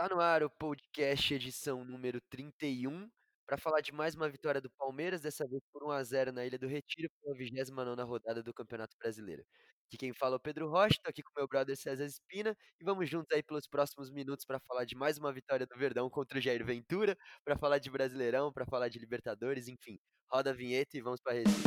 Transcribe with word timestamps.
Está 0.00 0.14
no 0.14 0.20
ar 0.20 0.44
o 0.44 0.48
podcast 0.48 1.34
edição 1.34 1.84
número 1.84 2.20
31, 2.30 3.10
para 3.44 3.58
falar 3.58 3.80
de 3.80 3.90
mais 3.90 4.14
uma 4.14 4.28
vitória 4.28 4.60
do 4.60 4.70
Palmeiras, 4.78 5.20
dessa 5.20 5.44
vez 5.44 5.60
por 5.72 5.82
1 5.82 5.90
a 5.90 6.04
0 6.04 6.32
na 6.32 6.46
Ilha 6.46 6.56
do 6.56 6.68
Retiro, 6.68 7.08
pela 7.20 7.36
29ª 7.36 8.06
rodada 8.06 8.40
do 8.40 8.54
Campeonato 8.54 8.96
Brasileiro. 8.96 9.42
Aqui 9.88 9.96
quem 9.98 10.12
fala 10.12 10.36
é 10.36 10.36
o 10.36 10.40
Pedro 10.40 10.70
Rocha, 10.70 10.94
estou 10.98 11.10
aqui 11.10 11.20
com 11.20 11.32
meu 11.36 11.48
brother 11.48 11.76
César 11.76 12.04
Espina, 12.04 12.56
e 12.80 12.84
vamos 12.84 13.10
juntos 13.10 13.26
aí 13.32 13.42
pelos 13.42 13.66
próximos 13.66 14.08
minutos 14.08 14.44
para 14.44 14.60
falar 14.60 14.84
de 14.84 14.94
mais 14.94 15.18
uma 15.18 15.32
vitória 15.32 15.66
do 15.66 15.76
Verdão 15.76 16.08
contra 16.08 16.38
o 16.38 16.40
Jair 16.40 16.64
Ventura, 16.64 17.18
para 17.44 17.58
falar 17.58 17.80
de 17.80 17.90
Brasileirão, 17.90 18.52
para 18.52 18.66
falar 18.66 18.88
de 18.88 19.00
Libertadores, 19.00 19.66
enfim. 19.66 19.98
Roda 20.30 20.50
a 20.50 20.54
vinheta 20.54 20.96
e 20.96 21.00
vamos 21.00 21.20
para 21.20 21.32
a 21.32 21.36
resenha. 21.38 21.58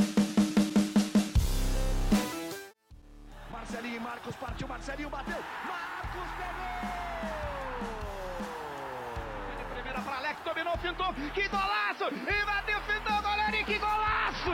Marcelinho 3.52 3.98
e 3.98 4.00
Marcos 4.00 4.36
partiu, 4.38 4.70
Marcelinho 4.70 5.10
bateu, 5.10 5.42
Marcos 5.68 6.30
pegou! 6.38 7.01
Fintou, 10.82 11.14
que 11.34 11.48
golaço! 11.48 12.06
E 12.06 12.46
bateu, 12.46 12.82
fintou, 12.82 13.22
goleiro, 13.22 13.56
e 13.56 13.64
que 13.64 13.78
golaço! 13.78 14.52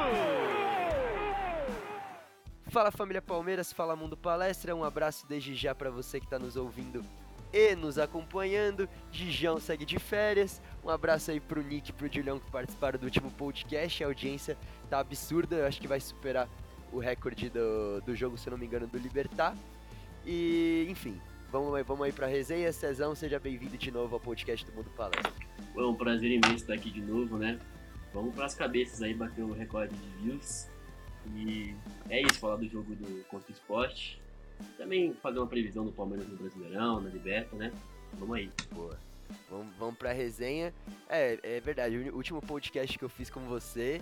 Fala 2.70 2.91
família 2.91 3.22
Palmeiras, 3.22 3.72
fala 3.72 3.95
Mundo 3.95 4.17
Palestra, 4.17 4.76
um 4.76 4.84
abraço 4.84 5.26
desde 5.26 5.55
já 5.55 5.73
para 5.73 5.90
você 5.90 6.20
que 6.20 6.26
está 6.26 6.38
nos 6.38 6.58
ouvindo 6.58 7.02
e 7.53 7.76
nos 7.76 7.98
acompanhando. 7.98 8.90
Dijão 9.09 9.58
segue 9.58 9.86
de 9.86 9.98
férias. 9.98 10.62
Um 10.84 10.90
abraço 10.90 11.31
aí 11.31 11.40
pro 11.40 11.63
Nick 11.63 11.91
e 11.91 11.94
pro 11.94 12.12
Julião 12.12 12.39
que 12.39 12.52
participaram 12.52 13.00
do 13.00 13.05
último 13.05 13.31
podcast. 13.31 14.03
A 14.03 14.08
audiência 14.08 14.58
tá 14.89 15.00
absurda, 15.00 15.55
eu 15.55 15.66
acho 15.66 15.80
que 15.80 15.88
vai 15.88 16.00
superar 16.00 16.50
o 16.91 17.00
recorde 17.00 17.50
do, 17.50 18.02
do 18.02 18.16
jogo, 18.16 18.38
se 18.38 18.50
não 18.50 18.58
me 18.58 18.66
engano, 18.66 18.86
do 18.86 18.98
Libertar. 18.98 19.55
E, 20.25 20.86
enfim, 20.89 21.20
vamos, 21.51 21.73
aí, 21.75 21.83
vamos 21.83 22.05
aí 22.05 22.11
pra 22.11 22.27
resenha. 22.27 22.71
Cezão, 22.71 23.15
seja 23.15 23.39
bem-vindo 23.39 23.77
de 23.77 23.91
novo 23.91 24.15
ao 24.15 24.19
podcast 24.19 24.65
do 24.65 24.71
Mundo 24.73 24.89
Palestra. 24.95 25.33
É 25.75 25.81
um 25.81 25.95
prazer 25.95 26.31
imenso 26.31 26.55
estar 26.55 26.73
aqui 26.73 26.89
de 26.89 27.01
novo, 27.01 27.38
né? 27.38 27.59
Vamos 28.13 28.33
para 28.33 28.45
as 28.45 28.55
cabeças 28.55 29.02
aí, 29.02 29.13
bater 29.13 29.44
o 29.44 29.53
recorde 29.53 29.95
de 29.95 30.09
views. 30.23 30.67
E 31.35 31.75
é 32.09 32.22
isso, 32.22 32.39
falar 32.39 32.55
do 32.57 32.67
jogo 32.67 32.95
do 32.95 33.23
contra 33.25 33.52
esporte. 33.52 34.22
Também 34.77 35.13
fazer 35.22 35.39
uma 35.39 35.47
previsão 35.47 35.85
do 35.85 35.91
Palmeiras 35.91 36.27
no 36.27 36.38
Brasileirão, 36.38 37.02
na 37.02 37.09
Liberta, 37.09 37.55
né? 37.55 37.72
Vamos 38.13 38.38
aí. 38.38 38.52
Boa. 38.73 38.97
Vamos, 39.50 39.75
vamos 39.77 39.97
pra 39.97 40.13
resenha. 40.13 40.73
É, 41.09 41.38
é 41.44 41.59
verdade, 41.59 41.97
o 41.97 42.16
último 42.16 42.41
podcast 42.41 42.97
que 42.97 43.03
eu 43.03 43.09
fiz 43.09 43.29
com 43.29 43.41
você 43.41 44.02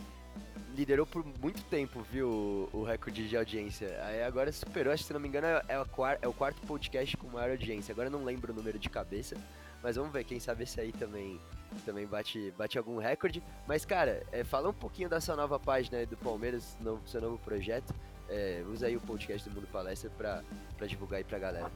liderou 0.76 1.06
por 1.06 1.26
muito 1.42 1.64
tempo, 1.66 2.02
viu, 2.02 2.28
o, 2.74 2.80
o 2.80 2.84
recorde 2.84 3.28
de 3.28 3.38
audiência. 3.38 3.98
Aí 4.04 4.24
agora 4.24 4.52
superou, 4.52 4.94
acho 4.94 5.04
que 5.04 5.08
se 5.08 5.14
não 5.14 5.20
me 5.20 5.28
engano 5.28 5.48
é, 5.48 5.64
é, 5.70 6.18
é, 6.22 6.28
o 6.28 6.34
quarto 6.34 6.62
podcast 6.68 7.16
com 7.18 7.28
maior 7.28 7.52
audiência. 7.52 7.94
Agora 7.94 8.10
não 8.10 8.24
lembro 8.24 8.52
o 8.52 8.56
número 8.56 8.78
de 8.78 8.90
cabeça, 8.90 9.38
mas 9.82 9.96
vamos 9.96 10.12
ver, 10.12 10.24
quem 10.26 10.40
sabe 10.40 10.64
esse 10.64 10.80
aí 10.80 10.92
também 10.92 11.40
também 11.86 12.06
bate, 12.06 12.54
bate 12.58 12.78
algum 12.78 12.98
recorde. 12.98 13.44
Mas, 13.68 13.86
cara, 13.86 14.24
é, 14.32 14.44
fala 14.44 14.70
um 14.70 14.74
pouquinho 14.74 15.10
da 15.10 15.20
sua 15.20 15.36
nova 15.36 15.60
página 15.60 16.06
do 16.06 16.16
Palmeiras, 16.16 16.78
no, 16.80 17.02
seu 17.06 17.22
novo 17.22 17.38
projeto. 17.40 17.94
É, 18.30 18.64
usa 18.68 18.88
aí 18.88 18.96
o 18.96 19.02
podcast 19.02 19.48
do 19.50 19.56
Mundo 19.56 19.68
Palestra 19.68 20.10
pra, 20.18 20.44
pra 20.78 20.88
divulgar 20.88 21.18
aí 21.18 21.24
pra 21.24 21.38
galera. 21.38 21.72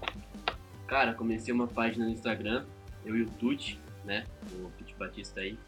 Cara, 0.88 1.14
comecei 1.14 1.54
uma 1.54 1.68
página 1.68 2.06
no 2.06 2.12
Instagram, 2.12 2.66
eu 3.06 3.16
e 3.16 3.24
o 3.24 3.30
Tuti, 3.30 3.80
né? 4.06 4.26
O 4.54 4.72
Tuti 4.78 4.96
Batista 4.96 5.42
aí 5.42 5.60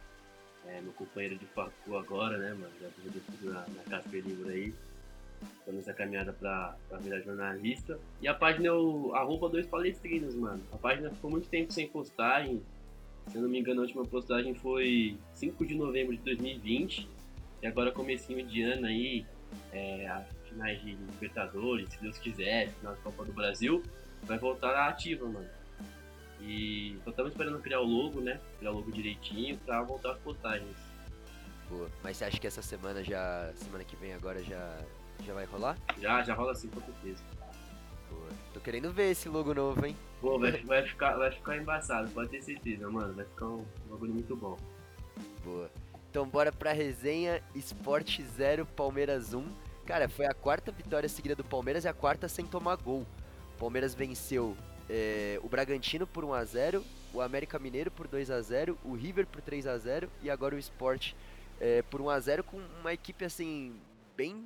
é, 0.71 0.81
meu 0.81 0.93
companheiro 0.93 1.35
de 1.37 1.45
facu 1.47 1.97
agora, 1.97 2.37
né, 2.37 2.53
mano? 2.53 2.71
Já 2.81 2.87
tô 2.89 3.49
na, 3.49 3.65
na 3.75 3.83
Casper 3.89 4.23
Livre 4.23 4.49
aí. 4.49 4.73
Tô 5.65 5.71
nessa 5.71 5.93
caminhada 5.93 6.31
pra, 6.33 6.75
virar 7.01 7.19
jornalista. 7.21 7.99
E 8.21 8.27
a 8.27 8.33
página 8.33 8.67
é 8.67 8.71
o 8.71 9.13
arroba 9.13 9.49
dois 9.49 9.65
palestrinos, 9.65 10.35
mano. 10.35 10.61
A 10.71 10.77
página 10.77 11.09
ficou 11.09 11.29
muito 11.29 11.49
tempo 11.49 11.73
sem 11.73 11.87
postagem. 11.87 12.61
Se 13.27 13.37
eu 13.37 13.41
não 13.41 13.49
me 13.49 13.59
engano, 13.59 13.81
a 13.81 13.83
última 13.83 14.05
postagem 14.05 14.53
foi 14.53 15.17
5 15.33 15.65
de 15.65 15.75
novembro 15.75 16.15
de 16.15 16.21
2020. 16.23 17.07
E 17.61 17.67
agora 17.67 17.91
comecinho 17.91 18.45
de 18.45 18.61
ano 18.63 18.87
aí, 18.87 19.25
é, 19.71 20.23
finais 20.47 20.81
de 20.81 20.93
Libertadores, 20.93 21.89
se 21.89 22.01
Deus 22.01 22.17
quiser, 22.17 22.69
final 22.69 22.95
da 22.95 23.01
Copa 23.01 23.25
do 23.25 23.33
Brasil, 23.33 23.83
vai 24.23 24.37
voltar 24.37 24.87
ativa, 24.87 25.27
mano. 25.27 25.47
E 26.41 26.99
só 27.03 27.11
estamos 27.11 27.31
esperando 27.31 27.59
criar 27.59 27.79
o 27.81 27.85
logo, 27.85 28.19
né? 28.19 28.39
Criar 28.57 28.71
o 28.71 28.75
logo 28.75 28.91
direitinho 28.91 29.57
pra 29.59 29.81
voltar 29.83 30.11
as 30.11 30.17
postagens. 30.19 30.75
Boa. 31.69 31.89
Mas 32.03 32.17
você 32.17 32.25
acha 32.25 32.39
que 32.39 32.47
essa 32.47 32.61
semana 32.61 33.03
já. 33.03 33.51
Semana 33.55 33.83
que 33.83 33.95
vem 33.95 34.13
agora 34.13 34.43
já. 34.43 34.79
Já 35.23 35.33
vai 35.33 35.45
rolar? 35.45 35.77
Já, 35.99 36.23
já 36.23 36.33
rola 36.33 36.55
sim 36.55 36.67
com 36.69 36.81
certeza. 36.81 37.23
Boa. 38.09 38.29
Tô 38.53 38.59
querendo 38.59 38.91
ver 38.91 39.11
esse 39.11 39.29
logo 39.29 39.53
novo, 39.53 39.85
hein? 39.85 39.95
Pô, 40.19 40.39
vai, 40.39 40.51
vai, 40.63 40.85
ficar, 40.85 41.15
vai 41.15 41.31
ficar 41.31 41.57
embaçado, 41.57 42.09
pode 42.11 42.29
ter 42.29 42.41
certeza, 42.41 42.89
mano. 42.89 43.13
Vai 43.13 43.25
ficar 43.25 43.45
um 43.45 43.65
bagulho 43.89 44.13
muito 44.13 44.35
bom. 44.35 44.57
Boa. 45.43 45.69
Então 46.09 46.27
bora 46.27 46.51
pra 46.51 46.73
resenha 46.73 47.41
Esporte 47.55 48.21
0, 48.21 48.65
Palmeiras 48.65 49.33
1. 49.33 49.45
Cara, 49.85 50.09
foi 50.09 50.25
a 50.25 50.33
quarta 50.33 50.71
vitória 50.71 51.07
seguida 51.07 51.35
do 51.35 51.43
Palmeiras 51.43 51.85
e 51.85 51.87
a 51.87 51.93
quarta 51.93 52.27
sem 52.27 52.45
tomar 52.45 52.75
gol. 52.75 53.05
O 53.55 53.59
Palmeiras 53.59 53.93
venceu 53.93 54.57
é, 54.93 55.39
o 55.41 55.47
Bragantino 55.47 56.05
por 56.05 56.25
1 56.25 56.33
a 56.33 56.43
0 56.43 56.83
o 57.13 57.21
América 57.21 57.57
Mineiro 57.57 57.89
por 57.89 58.09
2 58.09 58.29
a 58.29 58.41
0 58.41 58.77
o 58.83 58.93
River 58.93 59.25
por 59.25 59.41
3 59.41 59.65
a 59.65 59.77
0 59.77 60.11
e 60.21 60.29
agora 60.29 60.53
o 60.53 60.59
Sport 60.59 61.13
é, 61.61 61.81
por 61.83 62.01
1 62.01 62.09
a 62.09 62.19
0 62.19 62.43
com 62.43 62.57
uma 62.81 62.91
equipe 62.91 63.23
assim 63.23 63.79
bem 64.17 64.43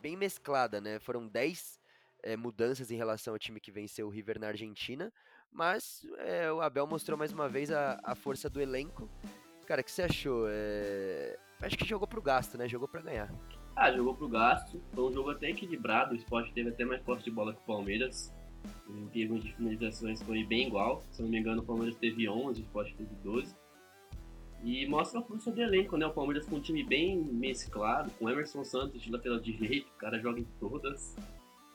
bem 0.00 0.16
mesclada, 0.16 0.80
né? 0.80 0.98
Foram 0.98 1.26
10 1.26 1.78
é, 2.22 2.36
mudanças 2.36 2.90
em 2.90 2.96
relação 2.96 3.34
ao 3.34 3.38
time 3.38 3.60
que 3.60 3.70
venceu 3.70 4.06
o 4.06 4.10
River 4.10 4.38
na 4.38 4.48
Argentina, 4.48 5.12
mas 5.52 6.06
é, 6.18 6.50
o 6.50 6.60
Abel 6.62 6.86
mostrou 6.86 7.18
mais 7.18 7.32
uma 7.32 7.48
vez 7.48 7.70
a, 7.70 8.00
a 8.02 8.14
força 8.14 8.48
do 8.48 8.60
elenco. 8.60 9.10
Cara, 9.66 9.80
o 9.80 9.84
que 9.84 9.90
você 9.90 10.02
achou? 10.02 10.46
É, 10.48 11.36
acho 11.60 11.76
que 11.76 11.84
jogou 11.84 12.06
pro 12.06 12.22
gasto, 12.22 12.56
né? 12.56 12.68
Jogou 12.68 12.88
para 12.88 13.02
ganhar. 13.02 13.34
Ah, 13.74 13.90
jogou 13.92 14.14
pro 14.14 14.28
gasto. 14.28 14.80
Foi 14.94 15.04
um 15.04 15.12
jogo 15.12 15.30
até 15.30 15.50
equilibrado. 15.50 16.14
O 16.14 16.16
Sport 16.16 16.52
teve 16.52 16.70
até 16.70 16.84
mais 16.84 17.02
posse 17.02 17.24
de 17.24 17.30
bola 17.30 17.52
que 17.52 17.60
o 17.60 17.64
Palmeiras. 17.66 18.32
Em 18.88 19.06
termos 19.08 19.42
de 19.42 19.52
finalizações 19.54 20.22
foi 20.22 20.44
bem 20.44 20.68
igual. 20.68 21.02
Se 21.10 21.22
não 21.22 21.28
me 21.28 21.38
engano, 21.38 21.62
o 21.62 21.64
Palmeiras 21.64 21.96
teve 21.96 22.28
11, 22.28 22.60
o 22.60 22.64
Sport 22.64 22.94
teve 22.94 23.14
12. 23.22 23.54
E 24.62 24.86
mostra 24.86 25.20
a 25.20 25.22
força 25.22 25.50
do 25.50 25.62
elenco, 25.62 25.96
né? 25.96 26.06
O 26.06 26.12
Palmeiras 26.12 26.46
com 26.46 26.56
um 26.56 26.60
time 26.60 26.82
bem 26.82 27.16
mesclado, 27.16 28.10
com 28.18 28.28
Emerson 28.28 28.64
Santos 28.64 29.00
de 29.02 29.10
lateral 29.10 29.38
direito, 29.38 29.88
o 29.88 29.98
cara 29.98 30.18
joga 30.18 30.40
em 30.40 30.46
todas. 30.58 31.16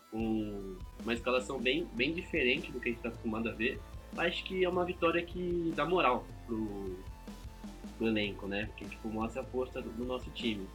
Com 0.10 0.78
uma 1.02 1.14
escalação 1.14 1.58
bem, 1.58 1.88
bem 1.94 2.14
diferente 2.14 2.70
do 2.72 2.80
que 2.80 2.90
a 2.90 2.92
gente 2.92 2.98
está 2.98 3.10
acostumado 3.10 3.48
a 3.48 3.54
ver. 3.54 3.80
Acho 4.18 4.44
que 4.44 4.64
é 4.64 4.68
uma 4.68 4.84
vitória 4.84 5.24
que 5.24 5.72
dá 5.74 5.86
moral 5.86 6.26
pro, 6.46 6.98
pro 7.98 8.08
elenco, 8.08 8.46
né? 8.46 8.66
Porque 8.66 8.86
tipo, 8.86 9.08
mostra 9.08 9.42
a 9.42 9.46
força 9.46 9.82
do, 9.82 9.90
do 9.92 10.04
nosso 10.04 10.30
time. 10.32 10.68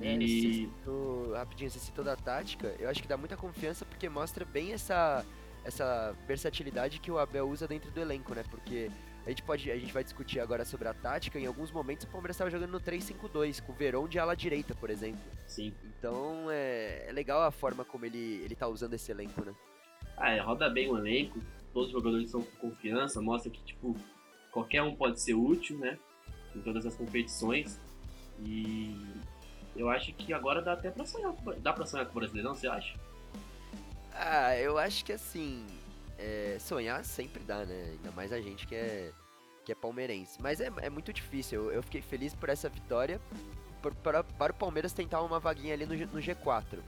É, 0.00 0.14
e... 0.16 0.66
citou, 0.66 1.32
rapidinho, 1.32 1.70
você 1.70 1.78
citou 1.78 2.04
da 2.04 2.16
tática, 2.16 2.74
eu 2.78 2.88
acho 2.88 3.02
que 3.02 3.08
dá 3.08 3.16
muita 3.16 3.36
confiança 3.36 3.84
porque 3.84 4.08
mostra 4.08 4.44
bem 4.44 4.72
essa, 4.72 5.24
essa 5.64 6.16
versatilidade 6.26 6.98
que 6.98 7.10
o 7.10 7.18
Abel 7.18 7.48
usa 7.48 7.68
dentro 7.68 7.90
do 7.90 8.00
elenco, 8.00 8.34
né? 8.34 8.42
Porque 8.50 8.90
a 9.26 9.28
gente 9.28 9.42
pode, 9.42 9.70
a 9.70 9.76
gente 9.76 9.92
vai 9.92 10.02
discutir 10.02 10.40
agora 10.40 10.64
sobre 10.64 10.88
a 10.88 10.94
tática, 10.94 11.38
em 11.38 11.46
alguns 11.46 11.70
momentos 11.70 12.04
o 12.04 12.08
Palmeiras 12.08 12.36
estava 12.36 12.50
jogando 12.50 12.70
no 12.70 12.80
3-5-2, 12.80 13.62
com 13.62 13.72
o 13.72 13.74
Verón 13.74 14.08
de 14.08 14.18
ala 14.18 14.34
direita, 14.34 14.74
por 14.74 14.88
exemplo. 14.88 15.20
Sim. 15.46 15.74
Então 15.84 16.50
é, 16.50 17.06
é 17.08 17.12
legal 17.12 17.42
a 17.42 17.50
forma 17.50 17.84
como 17.84 18.06
ele, 18.06 18.40
ele 18.42 18.54
tá 18.54 18.66
usando 18.66 18.94
esse 18.94 19.10
elenco, 19.10 19.44
né? 19.44 19.54
Ah, 20.16 20.30
é, 20.32 20.40
roda 20.40 20.68
bem 20.68 20.90
o 20.90 20.96
elenco, 20.96 21.38
todos 21.72 21.88
os 21.88 21.92
jogadores 21.92 22.30
são 22.30 22.42
com 22.42 22.70
confiança, 22.70 23.20
mostra 23.20 23.50
que, 23.50 23.62
tipo, 23.62 23.94
qualquer 24.50 24.82
um 24.82 24.94
pode 24.94 25.20
ser 25.20 25.34
útil, 25.34 25.78
né? 25.78 25.98
Em 26.54 26.60
todas 26.60 26.84
as 26.84 26.96
competições. 26.96 27.80
E 28.42 28.96
eu 29.76 29.88
acho 29.88 30.12
que 30.12 30.32
agora 30.32 30.60
dá 30.60 30.72
até 30.72 30.90
pra 30.90 31.06
sonhar. 31.06 31.32
Dá 31.58 31.72
pra 31.72 31.86
sonhar 31.86 32.06
com 32.06 32.12
o 32.12 32.14
Brasileirão, 32.14 32.54
você 32.54 32.66
acha? 32.66 32.98
Ah, 34.12 34.56
eu 34.56 34.78
acho 34.78 35.04
que 35.04 35.12
assim. 35.12 35.66
É, 36.18 36.58
sonhar 36.60 37.02
sempre 37.04 37.42
dá, 37.42 37.64
né? 37.64 37.92
Ainda 37.92 38.10
mais 38.12 38.32
a 38.32 38.40
gente 38.40 38.66
que 38.66 38.74
é, 38.74 39.10
que 39.64 39.72
é 39.72 39.74
palmeirense. 39.74 40.40
Mas 40.40 40.60
é, 40.60 40.70
é 40.82 40.90
muito 40.90 41.12
difícil. 41.12 41.64
Eu, 41.64 41.72
eu 41.72 41.82
fiquei 41.82 42.02
feliz 42.02 42.34
por 42.34 42.48
essa 42.48 42.68
vitória. 42.68 43.20
Por, 43.80 43.94
para, 43.94 44.22
para 44.22 44.52
o 44.52 44.54
Palmeiras 44.54 44.92
tentar 44.92 45.22
uma 45.22 45.40
vaguinha 45.40 45.72
ali 45.72 45.86
no, 45.86 45.94
no 45.94 46.20
G4. 46.20 46.78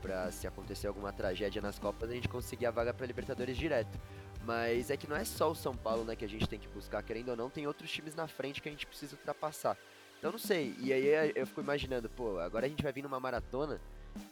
Pra 0.00 0.32
se 0.32 0.48
acontecer 0.48 0.88
alguma 0.88 1.12
tragédia 1.12 1.62
nas 1.62 1.78
Copas, 1.78 2.10
a 2.10 2.14
gente 2.14 2.28
conseguir 2.28 2.66
a 2.66 2.72
vaga 2.72 2.92
pra 2.92 3.06
Libertadores 3.06 3.56
direto. 3.56 3.96
Mas 4.44 4.90
é 4.90 4.96
que 4.96 5.08
não 5.08 5.16
é 5.16 5.24
só 5.24 5.50
o 5.50 5.54
São 5.54 5.76
Paulo 5.76 6.04
né, 6.04 6.16
que 6.16 6.24
a 6.24 6.28
gente 6.28 6.48
tem 6.48 6.58
que 6.58 6.66
buscar, 6.68 7.00
querendo 7.02 7.28
ou 7.28 7.36
não, 7.36 7.48
tem 7.48 7.66
outros 7.66 7.90
times 7.90 8.14
na 8.14 8.26
frente 8.26 8.60
que 8.60 8.68
a 8.68 8.72
gente 8.72 8.86
precisa 8.86 9.14
ultrapassar. 9.14 9.76
Então 10.22 10.30
não 10.30 10.38
sei. 10.38 10.72
E 10.78 10.92
aí 10.92 11.08
é, 11.08 11.32
eu 11.34 11.44
fico 11.44 11.60
imaginando, 11.60 12.08
pô, 12.08 12.38
agora 12.38 12.66
a 12.66 12.68
gente 12.68 12.80
vai 12.80 12.92
vir 12.92 13.02
numa 13.02 13.18
maratona 13.18 13.80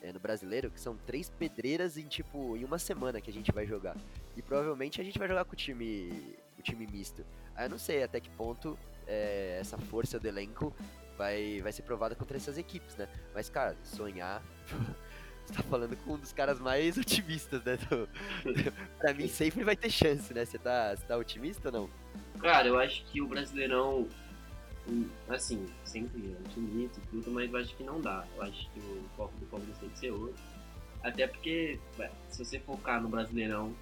é, 0.00 0.12
no 0.12 0.20
brasileiro, 0.20 0.70
que 0.70 0.78
são 0.78 0.96
três 1.04 1.28
pedreiras 1.30 1.98
em 1.98 2.06
tipo 2.06 2.56
em 2.56 2.62
uma 2.62 2.78
semana 2.78 3.20
que 3.20 3.28
a 3.28 3.32
gente 3.32 3.50
vai 3.50 3.66
jogar. 3.66 3.96
E 4.36 4.40
provavelmente 4.40 5.00
a 5.00 5.04
gente 5.04 5.18
vai 5.18 5.26
jogar 5.26 5.44
com 5.44 5.52
o 5.52 5.56
time, 5.56 6.36
o 6.56 6.62
time 6.62 6.86
misto. 6.86 7.26
Aí 7.56 7.66
eu 7.66 7.70
não 7.70 7.76
sei 7.76 8.04
até 8.04 8.20
que 8.20 8.30
ponto 8.30 8.78
é, 9.04 9.58
essa 9.60 9.76
força 9.78 10.16
do 10.20 10.28
elenco 10.28 10.72
vai, 11.18 11.60
vai 11.60 11.72
ser 11.72 11.82
provada 11.82 12.14
contra 12.14 12.36
essas 12.36 12.56
equipes, 12.56 12.94
né? 12.94 13.08
Mas, 13.34 13.50
cara, 13.50 13.76
sonhar. 13.82 14.40
Você 15.44 15.54
tá 15.54 15.62
falando 15.64 15.96
com 16.04 16.14
um 16.14 16.18
dos 16.18 16.32
caras 16.32 16.60
mais 16.60 16.96
otimistas, 16.96 17.64
né? 17.64 17.76
Do, 17.76 18.08
pra 18.96 19.12
mim 19.12 19.26
sempre 19.26 19.64
vai 19.64 19.74
ter 19.74 19.90
chance, 19.90 20.32
né? 20.32 20.44
Você 20.44 20.56
tá, 20.56 20.94
você 20.94 21.04
tá 21.04 21.16
otimista 21.16 21.66
ou 21.66 21.72
não? 21.72 21.90
Cara, 22.38 22.68
eu 22.68 22.78
acho 22.78 23.04
que 23.06 23.20
o 23.20 23.26
Brasileirão, 23.26 24.06
assim, 25.28 25.66
sempre 25.84 26.36
otimista 26.44 27.00
e 27.00 27.06
tudo, 27.08 27.30
mas 27.30 27.52
eu 27.52 27.58
acho 27.58 27.76
que 27.76 27.84
não 27.84 28.00
dá. 28.00 28.26
Eu 28.36 28.42
acho 28.42 28.70
que 28.70 28.80
o 28.80 29.04
foco 29.16 29.32
do 29.38 29.46
Palmeiras 29.46 29.78
tem 29.78 29.88
que 29.88 29.98
ser 29.98 30.10
outro. 30.10 30.42
Até 31.02 31.26
porque, 31.26 31.78
se 32.28 32.44
você 32.44 32.58
focar 32.60 33.02
no 33.02 33.08
Brasileirão, 33.08 33.74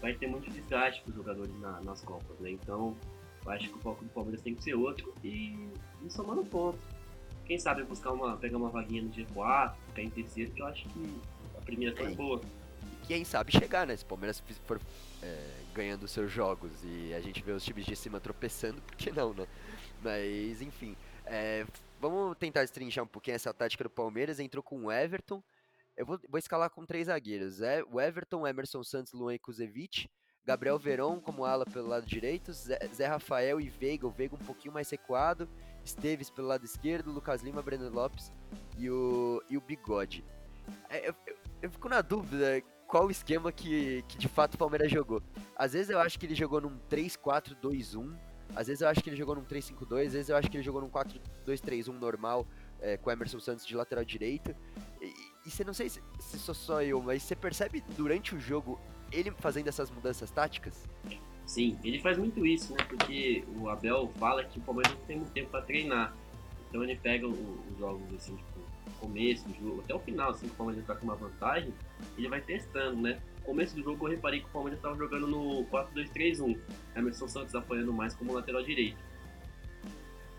vai 0.00 0.14
ter 0.14 0.26
muito 0.26 0.50
desgaste 0.50 1.00
para 1.02 1.10
os 1.10 1.16
jogadores 1.16 1.58
na, 1.60 1.80
nas 1.80 2.02
Copas, 2.02 2.38
né? 2.38 2.50
Então, 2.50 2.96
eu 3.44 3.50
acho 3.52 3.68
que 3.68 3.74
o 3.74 3.80
foco 3.80 4.04
do 4.04 4.10
Palmeiras 4.10 4.42
tem 4.42 4.54
que 4.54 4.62
ser 4.62 4.74
outro 4.74 5.12
e, 5.24 5.68
e 6.04 6.10
somando 6.10 6.44
pontos. 6.44 6.80
Quem 7.46 7.58
sabe 7.58 7.82
buscar 7.82 8.12
uma, 8.12 8.36
pegar 8.36 8.58
uma 8.58 8.68
vaguinha 8.68 9.02
no 9.02 9.10
G4, 9.10 9.74
ficar 9.88 10.02
em 10.02 10.10
terceiro, 10.10 10.52
que 10.52 10.62
eu 10.62 10.66
acho 10.66 10.88
que 10.88 11.20
a 11.56 11.60
primeira 11.62 12.00
é 12.02 12.14
boa. 12.14 12.40
Quem 13.06 13.24
sabe 13.24 13.50
chegar, 13.50 13.86
né? 13.86 13.96
Se 13.96 14.04
o 14.04 14.06
Palmeiras 14.06 14.40
for 14.66 14.80
é, 15.22 15.50
ganhando 15.74 16.06
seus 16.06 16.30
jogos 16.30 16.70
e 16.84 17.12
a 17.12 17.20
gente 17.20 17.42
vê 17.42 17.52
os 17.52 17.64
times 17.64 17.84
de 17.84 17.96
cima 17.96 18.20
tropeçando, 18.20 18.80
por 18.82 18.94
que 18.96 19.10
não, 19.10 19.34
né? 19.34 19.46
Mas, 20.02 20.62
enfim. 20.62 20.96
É, 21.26 21.66
vamos 22.00 22.36
tentar 22.38 22.62
destrinchar 22.62 23.04
um 23.04 23.08
pouquinho 23.08 23.34
essa 23.34 23.52
tática 23.52 23.84
do 23.84 23.90
Palmeiras. 23.90 24.40
Entrou 24.40 24.62
com 24.62 24.84
o 24.84 24.92
Everton. 24.92 25.42
Eu 25.96 26.06
vou, 26.06 26.18
vou 26.28 26.38
escalar 26.38 26.70
com 26.70 26.86
três 26.86 27.06
zagueiros. 27.06 27.60
É, 27.60 27.82
o 27.90 28.00
Everton, 28.00 28.46
Emerson 28.46 28.82
Santos, 28.82 29.12
Luan 29.12 29.34
e 29.34 29.38
Kuzevic. 29.38 30.08
Gabriel 30.44 30.78
Veron 30.78 31.20
como 31.20 31.44
ala 31.44 31.64
pelo 31.64 31.86
lado 31.86 32.06
direito, 32.06 32.52
Zé, 32.52 32.78
Zé 32.94 33.06
Rafael 33.06 33.60
e 33.60 33.68
Veiga, 33.68 34.06
o 34.06 34.10
Veiga 34.10 34.34
um 34.34 34.38
pouquinho 34.38 34.72
mais 34.72 34.88
recuado, 34.90 35.48
Esteves 35.84 36.30
pelo 36.30 36.48
lado 36.48 36.64
esquerdo, 36.64 37.12
Lucas 37.12 37.42
Lima, 37.42 37.62
Breno 37.62 37.88
Lopes 37.90 38.32
e 38.76 38.90
o, 38.90 39.42
e 39.48 39.56
o 39.56 39.60
Bigode. 39.60 40.24
É, 40.88 41.08
eu, 41.08 41.14
eu, 41.26 41.36
eu, 41.62 41.70
fico 41.70 41.88
na 41.88 42.00
dúvida 42.00 42.62
qual 42.86 43.06
o 43.06 43.10
esquema 43.10 43.52
que, 43.52 44.02
que 44.08 44.18
de 44.18 44.28
fato 44.28 44.54
o 44.54 44.58
Palmeiras 44.58 44.90
jogou. 44.90 45.22
Às 45.54 45.72
vezes 45.72 45.90
eu 45.90 46.00
acho 46.00 46.18
que 46.18 46.26
ele 46.26 46.34
jogou 46.34 46.60
num 46.60 46.78
3-4-2-1, 46.90 48.16
às 48.54 48.66
vezes 48.66 48.80
eu 48.80 48.88
acho 48.88 49.02
que 49.02 49.10
ele 49.10 49.16
jogou 49.16 49.34
num 49.34 49.44
3-5-2, 49.44 50.06
às 50.06 50.12
vezes 50.12 50.28
eu 50.28 50.36
acho 50.36 50.50
que 50.50 50.56
ele 50.56 50.64
jogou 50.64 50.80
num 50.80 50.90
4-2-3-1 50.90 51.88
normal, 51.98 52.46
é, 52.80 52.96
com 52.96 53.10
Emerson 53.10 53.40
Santos 53.40 53.66
de 53.66 53.76
lateral 53.76 54.04
direito. 54.04 54.54
E, 55.00 55.12
e 55.46 55.50
você 55.50 55.64
não 55.64 55.74
sei 55.74 55.88
se, 55.88 56.02
se 56.18 56.38
sou 56.38 56.54
só 56.54 56.82
eu, 56.82 57.02
mas 57.02 57.22
você 57.22 57.36
percebe 57.36 57.82
durante 57.96 58.34
o 58.34 58.40
jogo 58.40 58.80
ele 59.12 59.30
fazendo 59.38 59.68
essas 59.68 59.90
mudanças 59.90 60.30
táticas? 60.30 60.88
Sim, 61.46 61.76
ele 61.82 61.98
faz 61.98 62.16
muito 62.16 62.46
isso, 62.46 62.72
né? 62.72 62.84
Porque 62.88 63.44
o 63.56 63.68
Abel 63.68 64.12
fala 64.18 64.44
que 64.44 64.58
o 64.58 64.62
Palmeiras 64.62 64.92
não 64.92 65.04
tem 65.06 65.16
muito 65.16 65.32
tempo 65.32 65.50
para 65.50 65.62
treinar. 65.62 66.14
Então 66.68 66.84
ele 66.84 66.96
pega 66.96 67.26
os 67.26 67.36
jogos 67.76 68.14
assim, 68.14 68.36
tipo, 68.36 68.60
começo 69.00 69.48
do 69.48 69.54
jogo, 69.54 69.80
até 69.80 69.94
o 69.94 69.98
final, 69.98 70.30
assim, 70.30 70.46
que 70.46 70.52
o 70.52 70.56
Palmeiras 70.56 70.86
tá 70.86 70.94
com 70.94 71.04
uma 71.04 71.16
vantagem, 71.16 71.74
ele 72.16 72.28
vai 72.28 72.40
testando, 72.40 73.00
né? 73.00 73.20
No 73.40 73.46
começo 73.46 73.74
do 73.74 73.82
jogo 73.82 74.06
eu 74.06 74.12
reparei 74.12 74.40
que 74.40 74.46
o 74.46 74.50
Palmeiras 74.50 74.78
estava 74.78 74.96
jogando 74.96 75.26
no 75.26 75.64
4-2-3-1. 75.66 76.58
Emerson 76.94 77.28
Santos 77.28 77.54
apoiando 77.54 77.92
mais 77.92 78.14
como 78.14 78.32
lateral 78.32 78.62
direito. 78.62 78.98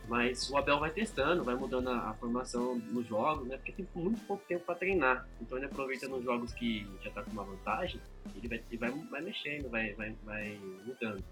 Mas 0.08 0.50
o 0.50 0.58
Abel 0.58 0.80
vai 0.80 0.92
testando, 0.92 1.44
vai 1.44 1.56
mudando 1.56 1.90
a, 1.90 2.10
a, 2.10 2.14
formação 2.16 2.76
nos 2.76 3.08
jogos, 3.08 3.48
né? 3.48 3.56
Porque 3.58 3.72
tem 3.72 3.88
muito 3.96 4.20
pouco 4.26 4.44
tempo 4.46 4.66
para 4.66 4.76
treinar. 4.76 5.28
Então 5.40 5.58
ele 5.58 5.68
aproveita 5.68 6.08
nos 6.08 6.24
jogos 6.24 6.54
que 6.54 6.86
já 7.02 7.12
tá 7.12 7.24
com 7.24 7.32
uma 7.32 7.44
vantagem, 7.44 8.00
ele 8.36 8.48
vai, 8.48 8.64
ele 8.70 8.78
vai, 8.78 8.92
vai 8.92 9.22
mexendo, 9.22 9.70
vai, 9.70 9.94
vai, 9.94 10.14
vai 10.24 10.60
mudando. 10.86 11.24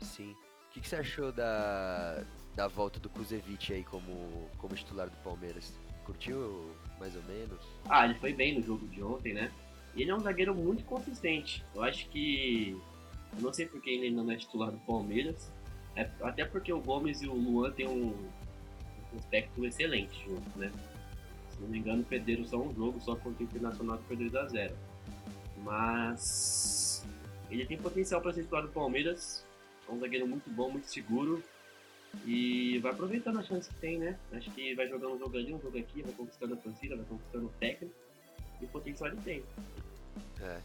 Sim. 0.00 0.32
O 0.32 0.72
que, 0.72 0.80
que, 0.80 0.88
você 0.88 0.96
achou 0.96 1.32
da, 1.32 2.24
da 2.54 2.68
volta 2.68 2.98
do 3.00 3.08
Kuzevic 3.08 3.72
aí 3.72 3.84
como, 3.84 4.48
como 4.58 4.74
titular 4.74 5.08
do 5.08 5.16
Palmeiras? 5.18 5.78
Curtiu 6.04 6.70
mais 6.98 7.16
ou 7.16 7.22
menos? 7.24 7.60
Ah, 7.88 8.04
ele 8.04 8.14
foi 8.14 8.32
bem 8.32 8.58
no 8.58 8.62
jogo 8.64 8.86
de 8.88 9.02
ontem, 9.02 9.34
né? 9.34 9.52
Ele 9.96 10.10
é 10.10 10.14
um 10.14 10.20
zagueiro 10.20 10.54
muito 10.54 10.84
consistente. 10.84 11.64
Eu 11.74 11.82
acho 11.82 12.08
que. 12.10 12.78
Eu 13.34 13.42
não 13.42 13.52
sei 13.52 13.66
porque 13.66 13.90
ele 13.90 14.06
ainda 14.08 14.22
não 14.22 14.32
é 14.32 14.36
titular 14.36 14.70
do 14.70 14.78
Palmeiras, 14.78 15.50
é, 15.94 16.08
até 16.22 16.44
porque 16.44 16.72
o 16.72 16.80
Gomes 16.80 17.22
e 17.22 17.26
o 17.26 17.34
Luan 17.34 17.70
têm 17.72 17.88
um, 17.88 18.08
um 18.08 19.18
aspecto 19.18 19.64
excelente 19.64 20.22
junto, 20.24 20.58
né? 20.58 20.70
Se 21.50 21.60
não 21.60 21.68
me 21.68 21.78
engano, 21.78 22.04
perderam 22.04 22.44
só 22.44 22.58
um 22.58 22.74
jogo, 22.74 23.00
só 23.00 23.16
contra 23.16 23.42
o 23.42 23.46
Internacional 23.46 23.98
que 23.98 24.04
perdeu 24.04 24.30
2x0. 24.30 24.72
Mas 25.64 27.06
ele 27.50 27.64
tem 27.64 27.78
potencial 27.78 28.20
para 28.20 28.32
ser 28.32 28.42
titular 28.42 28.62
do 28.62 28.72
Palmeiras. 28.72 29.44
É 29.88 29.92
um 29.92 29.98
zagueiro 29.98 30.26
muito 30.26 30.50
bom, 30.50 30.70
muito 30.70 30.86
seguro. 30.86 31.42
E 32.24 32.78
vai 32.78 32.92
aproveitando 32.92 33.38
a 33.38 33.42
chance 33.42 33.68
que 33.68 33.76
tem, 33.76 33.98
né? 33.98 34.18
Acho 34.32 34.50
que 34.50 34.74
vai 34.74 34.88
jogando 34.88 35.14
um 35.14 35.18
jogo 35.18 35.36
ali, 35.36 35.52
um 35.52 35.60
jogo 35.60 35.78
aqui, 35.78 36.02
vai 36.02 36.12
conquistando 36.12 36.54
a 36.54 36.56
torcida, 36.56 36.96
vai 36.96 37.04
conquistando 37.06 37.46
o 37.46 37.52
técnico. 37.60 37.94
E 38.60 38.64
o 38.64 38.68
potencial 38.68 39.10
ele 39.10 39.20
tem. 39.22 39.44
É. 40.40 40.60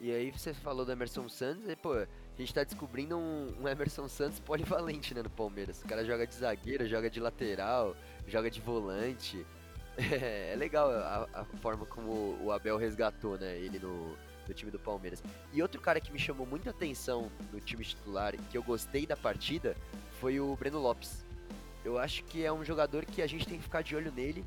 E 0.00 0.10
aí 0.10 0.30
você 0.30 0.54
falou 0.54 0.84
do 0.84 0.92
Emerson 0.92 1.28
Santos, 1.28 1.68
e 1.68 1.76
pô, 1.76 1.92
a 1.92 2.06
gente 2.38 2.54
tá 2.54 2.64
descobrindo 2.64 3.18
um, 3.18 3.54
um, 3.60 3.68
Emerson 3.68 4.08
Santos 4.08 4.40
polivalente, 4.40 5.14
né, 5.14 5.22
no 5.22 5.28
Palmeiras. 5.28 5.82
O 5.82 5.86
cara 5.86 6.04
joga 6.04 6.26
de 6.26 6.34
zagueiro, 6.34 6.88
joga 6.88 7.10
de 7.10 7.20
lateral, 7.20 7.94
joga 8.26 8.50
de 8.50 8.60
volante. 8.60 9.44
É, 9.98 10.52
é 10.52 10.56
legal 10.56 10.88
a, 10.88 11.28
a, 11.34 11.44
forma 11.60 11.84
como 11.84 12.38
o 12.42 12.52
Abel 12.52 12.78
resgatou, 12.78 13.36
né, 13.36 13.58
ele 13.58 13.78
no, 13.78 14.16
no 14.48 14.54
time 14.54 14.70
do 14.70 14.78
Palmeiras. 14.78 15.22
E 15.52 15.60
outro 15.60 15.78
cara 15.78 16.00
que 16.00 16.10
me 16.10 16.18
chamou 16.18 16.46
muita 16.46 16.70
atenção 16.70 17.30
no 17.52 17.60
time 17.60 17.84
titular, 17.84 18.34
que 18.50 18.56
eu 18.56 18.62
gostei 18.62 19.04
da 19.04 19.16
partida, 19.16 19.76
foi 20.18 20.40
o 20.40 20.56
Breno 20.56 20.78
Lopes. 20.78 21.26
Eu 21.84 21.98
acho 21.98 22.24
que 22.24 22.44
é 22.44 22.52
um 22.52 22.64
jogador 22.64 23.04
que 23.04 23.20
a 23.20 23.26
gente 23.26 23.46
tem 23.46 23.58
que 23.58 23.64
ficar 23.64 23.82
de 23.82 23.94
olho 23.94 24.12
nele, 24.12 24.44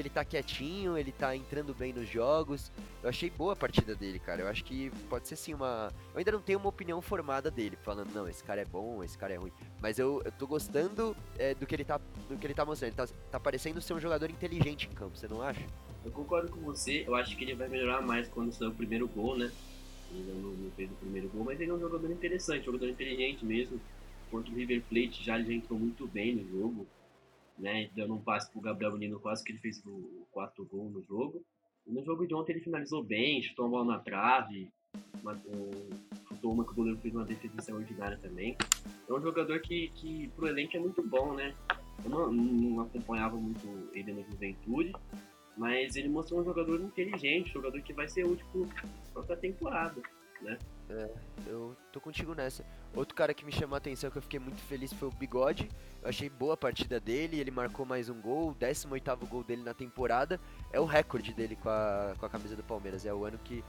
ele 0.00 0.10
tá 0.10 0.24
quietinho, 0.24 0.96
ele 0.96 1.12
tá 1.12 1.34
entrando 1.36 1.74
bem 1.74 1.92
nos 1.92 2.08
jogos. 2.08 2.70
Eu 3.02 3.08
achei 3.08 3.30
boa 3.30 3.52
a 3.52 3.56
partida 3.56 3.94
dele, 3.94 4.18
cara. 4.18 4.42
Eu 4.42 4.48
acho 4.48 4.64
que 4.64 4.90
pode 5.08 5.28
ser 5.28 5.36
sim 5.36 5.54
uma. 5.54 5.92
Eu 6.12 6.18
ainda 6.18 6.32
não 6.32 6.40
tenho 6.40 6.58
uma 6.58 6.68
opinião 6.68 7.00
formada 7.00 7.50
dele, 7.50 7.76
falando, 7.82 8.12
não, 8.12 8.28
esse 8.28 8.42
cara 8.42 8.60
é 8.60 8.64
bom, 8.64 9.02
esse 9.04 9.16
cara 9.16 9.34
é 9.34 9.36
ruim. 9.36 9.52
Mas 9.80 9.98
eu, 9.98 10.20
eu 10.24 10.32
tô 10.32 10.46
gostando 10.46 11.16
é, 11.38 11.54
do, 11.54 11.66
que 11.66 11.74
ele 11.74 11.84
tá, 11.84 12.00
do 12.28 12.36
que 12.36 12.46
ele 12.46 12.54
tá 12.54 12.64
mostrando. 12.64 12.90
Ele 12.90 12.96
tá, 12.96 13.06
tá 13.30 13.40
parecendo 13.40 13.80
ser 13.80 13.94
um 13.94 14.00
jogador 14.00 14.30
inteligente 14.30 14.88
em 14.90 14.94
campo, 14.94 15.16
você 15.16 15.28
não 15.28 15.42
acha? 15.42 15.64
Eu 16.04 16.10
concordo 16.10 16.50
com 16.50 16.60
você, 16.60 17.04
eu 17.06 17.14
acho 17.14 17.36
que 17.36 17.44
ele 17.44 17.54
vai 17.54 17.68
melhorar 17.68 18.00
mais 18.00 18.28
quando 18.28 18.52
sair 18.52 18.68
o 18.68 18.74
primeiro 18.74 19.06
gol, 19.06 19.36
né? 19.36 19.52
Ele 20.10 20.32
não, 20.32 20.50
não 20.50 20.70
fez 20.72 20.90
o 20.90 20.94
primeiro 20.94 21.28
gol, 21.28 21.44
mas 21.44 21.60
ele 21.60 21.70
é 21.70 21.74
um 21.74 21.80
jogador 21.80 22.10
interessante, 22.10 22.62
um 22.62 22.72
jogador 22.72 22.88
inteligente 22.88 23.44
mesmo 23.44 23.80
contra 24.30 24.50
o 24.50 24.54
River 24.54 24.82
Plate 24.88 25.24
já, 25.24 25.40
já 25.42 25.52
entrou 25.52 25.78
muito 25.78 26.06
bem 26.06 26.36
no 26.36 26.48
jogo, 26.48 26.86
né? 27.60 27.90
Dando 27.94 28.14
um 28.14 28.20
passe 28.20 28.50
pro 28.50 28.60
Gabriel 28.60 28.92
Menino, 28.92 29.20
quase 29.20 29.44
que 29.44 29.52
ele 29.52 29.60
fez 29.60 29.84
o 29.86 30.26
quarto 30.32 30.64
gol 30.64 30.90
no 30.90 31.02
jogo. 31.02 31.44
E 31.86 31.92
no 31.92 32.04
jogo 32.04 32.26
de 32.26 32.34
ontem 32.34 32.52
ele 32.52 32.60
finalizou 32.60 33.02
bem, 33.02 33.42
chutou 33.42 33.66
a 33.66 33.68
bola 33.68 33.84
na 33.92 33.98
trave, 33.98 34.70
chutou 36.28 36.52
uma 36.52 36.64
que 36.64 36.72
o 36.72 36.74
goleiro 36.74 36.98
fez 37.00 37.14
uma 37.14 37.24
defesa 37.24 37.54
extraordinária 37.58 38.18
também. 38.18 38.56
É 39.08 39.12
um 39.12 39.20
jogador 39.20 39.60
que, 39.60 39.88
que 39.94 40.28
pro 40.28 40.48
elenco 40.48 40.76
é 40.76 40.80
muito 40.80 41.02
bom, 41.02 41.34
né? 41.34 41.54
Eu 42.04 42.10
não, 42.10 42.32
não 42.32 42.80
acompanhava 42.82 43.36
muito 43.36 43.66
ele 43.92 44.12
na 44.12 44.22
juventude, 44.22 44.92
mas 45.56 45.96
ele 45.96 46.08
mostrou 46.08 46.40
um 46.40 46.44
jogador 46.44 46.80
inteligente, 46.80 47.50
um 47.50 47.54
jogador 47.54 47.82
que 47.82 47.92
vai 47.92 48.08
ser 48.08 48.24
útil 48.24 48.46
para 49.12 49.34
a 49.34 49.38
temporada, 49.38 50.00
né? 50.40 50.58
É, 50.88 51.10
eu 51.46 51.76
tô 51.92 52.00
contigo 52.00 52.34
nessa. 52.34 52.64
Outro 52.94 53.14
cara 53.14 53.32
que 53.32 53.44
me 53.44 53.52
chamou 53.52 53.76
a 53.76 53.78
atenção, 53.78 54.10
que 54.10 54.18
eu 54.18 54.22
fiquei 54.22 54.40
muito 54.40 54.60
feliz, 54.62 54.92
foi 54.92 55.06
o 55.06 55.12
Bigode. 55.12 55.68
Eu 56.02 56.08
achei 56.08 56.28
boa 56.28 56.54
a 56.54 56.56
partida 56.56 56.98
dele, 56.98 57.38
ele 57.38 57.50
marcou 57.50 57.86
mais 57.86 58.08
um 58.08 58.20
gol, 58.20 58.50
o 58.50 58.54
18 58.54 59.26
gol 59.26 59.44
dele 59.44 59.62
na 59.62 59.72
temporada. 59.72 60.40
É 60.72 60.80
o 60.80 60.84
recorde 60.84 61.32
dele 61.32 61.54
com 61.54 61.68
a, 61.68 62.14
com 62.18 62.26
a 62.26 62.28
camisa 62.28 62.56
do 62.56 62.64
Palmeiras. 62.64 63.06
É 63.06 63.14
o 63.14 63.24
ano 63.24 63.38
que, 63.38 63.62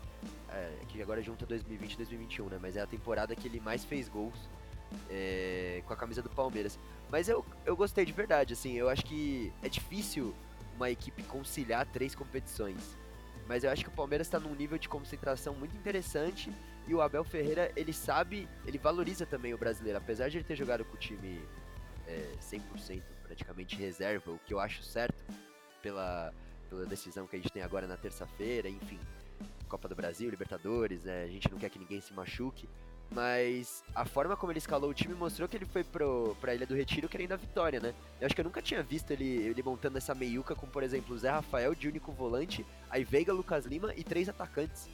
é, 0.49 0.73
que 0.87 1.01
agora 1.01 1.21
junta 1.21 1.45
2020 1.45 1.93
e 1.93 1.97
2021, 1.97 2.45
né? 2.47 2.59
Mas 2.59 2.75
é 2.75 2.81
a 2.81 2.87
temporada 2.87 3.35
que 3.35 3.47
ele 3.47 3.59
mais 3.59 3.85
fez 3.85 4.09
gols 4.09 4.49
é, 5.07 5.83
com 5.85 5.93
a 5.93 5.95
camisa 5.95 6.23
do 6.23 6.29
Palmeiras. 6.29 6.79
Mas 7.11 7.29
eu, 7.29 7.45
eu 7.63 7.75
gostei 7.75 8.05
de 8.05 8.13
verdade, 8.13 8.53
assim. 8.53 8.73
Eu 8.73 8.89
acho 8.89 9.05
que 9.05 9.53
é 9.61 9.69
difícil 9.69 10.33
uma 10.75 10.89
equipe 10.89 11.21
conciliar 11.23 11.85
três 11.85 12.15
competições. 12.15 12.97
Mas 13.47 13.63
eu 13.63 13.69
acho 13.69 13.83
que 13.83 13.89
o 13.89 13.93
Palmeiras 13.93 14.25
está 14.25 14.39
num 14.39 14.55
nível 14.55 14.79
de 14.79 14.89
concentração 14.89 15.53
muito 15.53 15.75
interessante 15.75 16.51
e 16.88 16.95
o 16.95 17.01
Abel 17.01 17.23
Ferreira, 17.23 17.71
ele 17.75 17.93
sabe, 17.93 18.47
ele 18.65 18.77
valoriza 18.77 19.25
também 19.25 19.53
o 19.53 19.57
brasileiro. 19.57 19.97
Apesar 19.97 20.29
de 20.29 20.38
ele 20.38 20.43
ter 20.43 20.55
jogado 20.55 20.83
com 20.83 20.95
o 20.95 21.00
time 21.00 21.41
é, 22.07 22.33
100% 22.41 23.01
praticamente 23.23 23.75
reserva, 23.75 24.31
o 24.31 24.39
que 24.39 24.53
eu 24.53 24.59
acho 24.59 24.83
certo 24.83 25.23
pela, 25.81 26.33
pela 26.69 26.85
decisão 26.85 27.27
que 27.27 27.35
a 27.35 27.39
gente 27.39 27.51
tem 27.51 27.63
agora 27.63 27.88
na 27.88 27.97
terça-feira, 27.97 28.67
enfim. 28.67 29.00
Copa 29.67 29.88
do 29.88 29.95
Brasil, 29.95 30.29
Libertadores, 30.29 31.03
né? 31.03 31.23
a 31.23 31.27
gente 31.27 31.50
não 31.50 31.57
quer 31.57 31.69
que 31.69 31.79
ninguém 31.79 32.01
se 32.01 32.13
machuque. 32.13 32.67
Mas 33.13 33.83
a 33.93 34.05
forma 34.05 34.38
como 34.38 34.53
ele 34.53 34.59
escalou 34.59 34.89
o 34.89 34.93
time 34.93 35.13
mostrou 35.13 35.47
que 35.47 35.57
ele 35.57 35.65
foi 35.65 35.83
pro, 35.83 36.35
pra 36.39 36.55
Ilha 36.55 36.65
do 36.65 36.73
Retiro 36.73 37.09
querendo 37.09 37.33
a 37.33 37.35
vitória, 37.35 37.77
né? 37.77 37.93
Eu 38.21 38.25
acho 38.25 38.33
que 38.33 38.39
eu 38.39 38.45
nunca 38.45 38.61
tinha 38.61 38.81
visto 38.81 39.11
ele, 39.11 39.25
ele 39.25 39.61
montando 39.61 39.97
essa 39.97 40.15
meiuca 40.15 40.55
com, 40.55 40.65
por 40.65 40.81
exemplo, 40.81 41.17
Zé 41.17 41.29
Rafael 41.29 41.75
de 41.75 41.89
único 41.89 42.13
volante, 42.13 42.65
aí 42.89 43.03
Veiga, 43.03 43.33
Lucas 43.33 43.65
Lima 43.65 43.93
e 43.97 44.03
três 44.03 44.29
atacantes. 44.29 44.89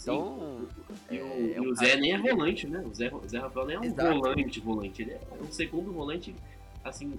Então. 0.00 0.66
E, 1.10 1.16
é, 1.16 1.22
o, 1.22 1.54
é 1.54 1.60
o 1.60 1.74
Zé 1.74 1.96
nem 1.96 2.12
é 2.12 2.18
volante, 2.18 2.66
né? 2.66 2.82
O 2.86 2.94
Zé, 2.94 3.12
o 3.12 3.28
Zé 3.28 3.38
Rafael 3.38 3.66
nem 3.66 3.76
é 3.76 3.80
um 3.80 3.84
Exato. 3.84 4.20
volante, 4.20 4.60
volante. 4.60 5.02
Ele 5.02 5.12
é 5.12 5.20
um 5.40 5.52
segundo 5.52 5.92
volante, 5.92 6.34
assim, 6.84 7.18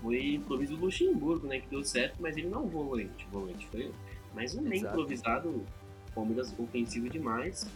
foi 0.00 0.34
improviso 0.34 0.76
do 0.76 0.84
Luxemburgo, 0.84 1.46
né? 1.46 1.60
Que 1.60 1.68
deu 1.68 1.84
certo, 1.84 2.16
mas 2.20 2.36
ele 2.36 2.48
não 2.48 2.60
é 2.60 2.62
um 2.62 2.68
volante, 2.68 3.26
volante. 3.30 3.66
Foi, 3.68 3.92
Mas 4.34 4.54
um 4.54 4.72
Exato. 4.72 4.94
improvisado, 4.94 5.48
o 5.48 5.66
Palmeiras 6.14 6.54
ofensivo 6.58 7.08
demais. 7.08 7.66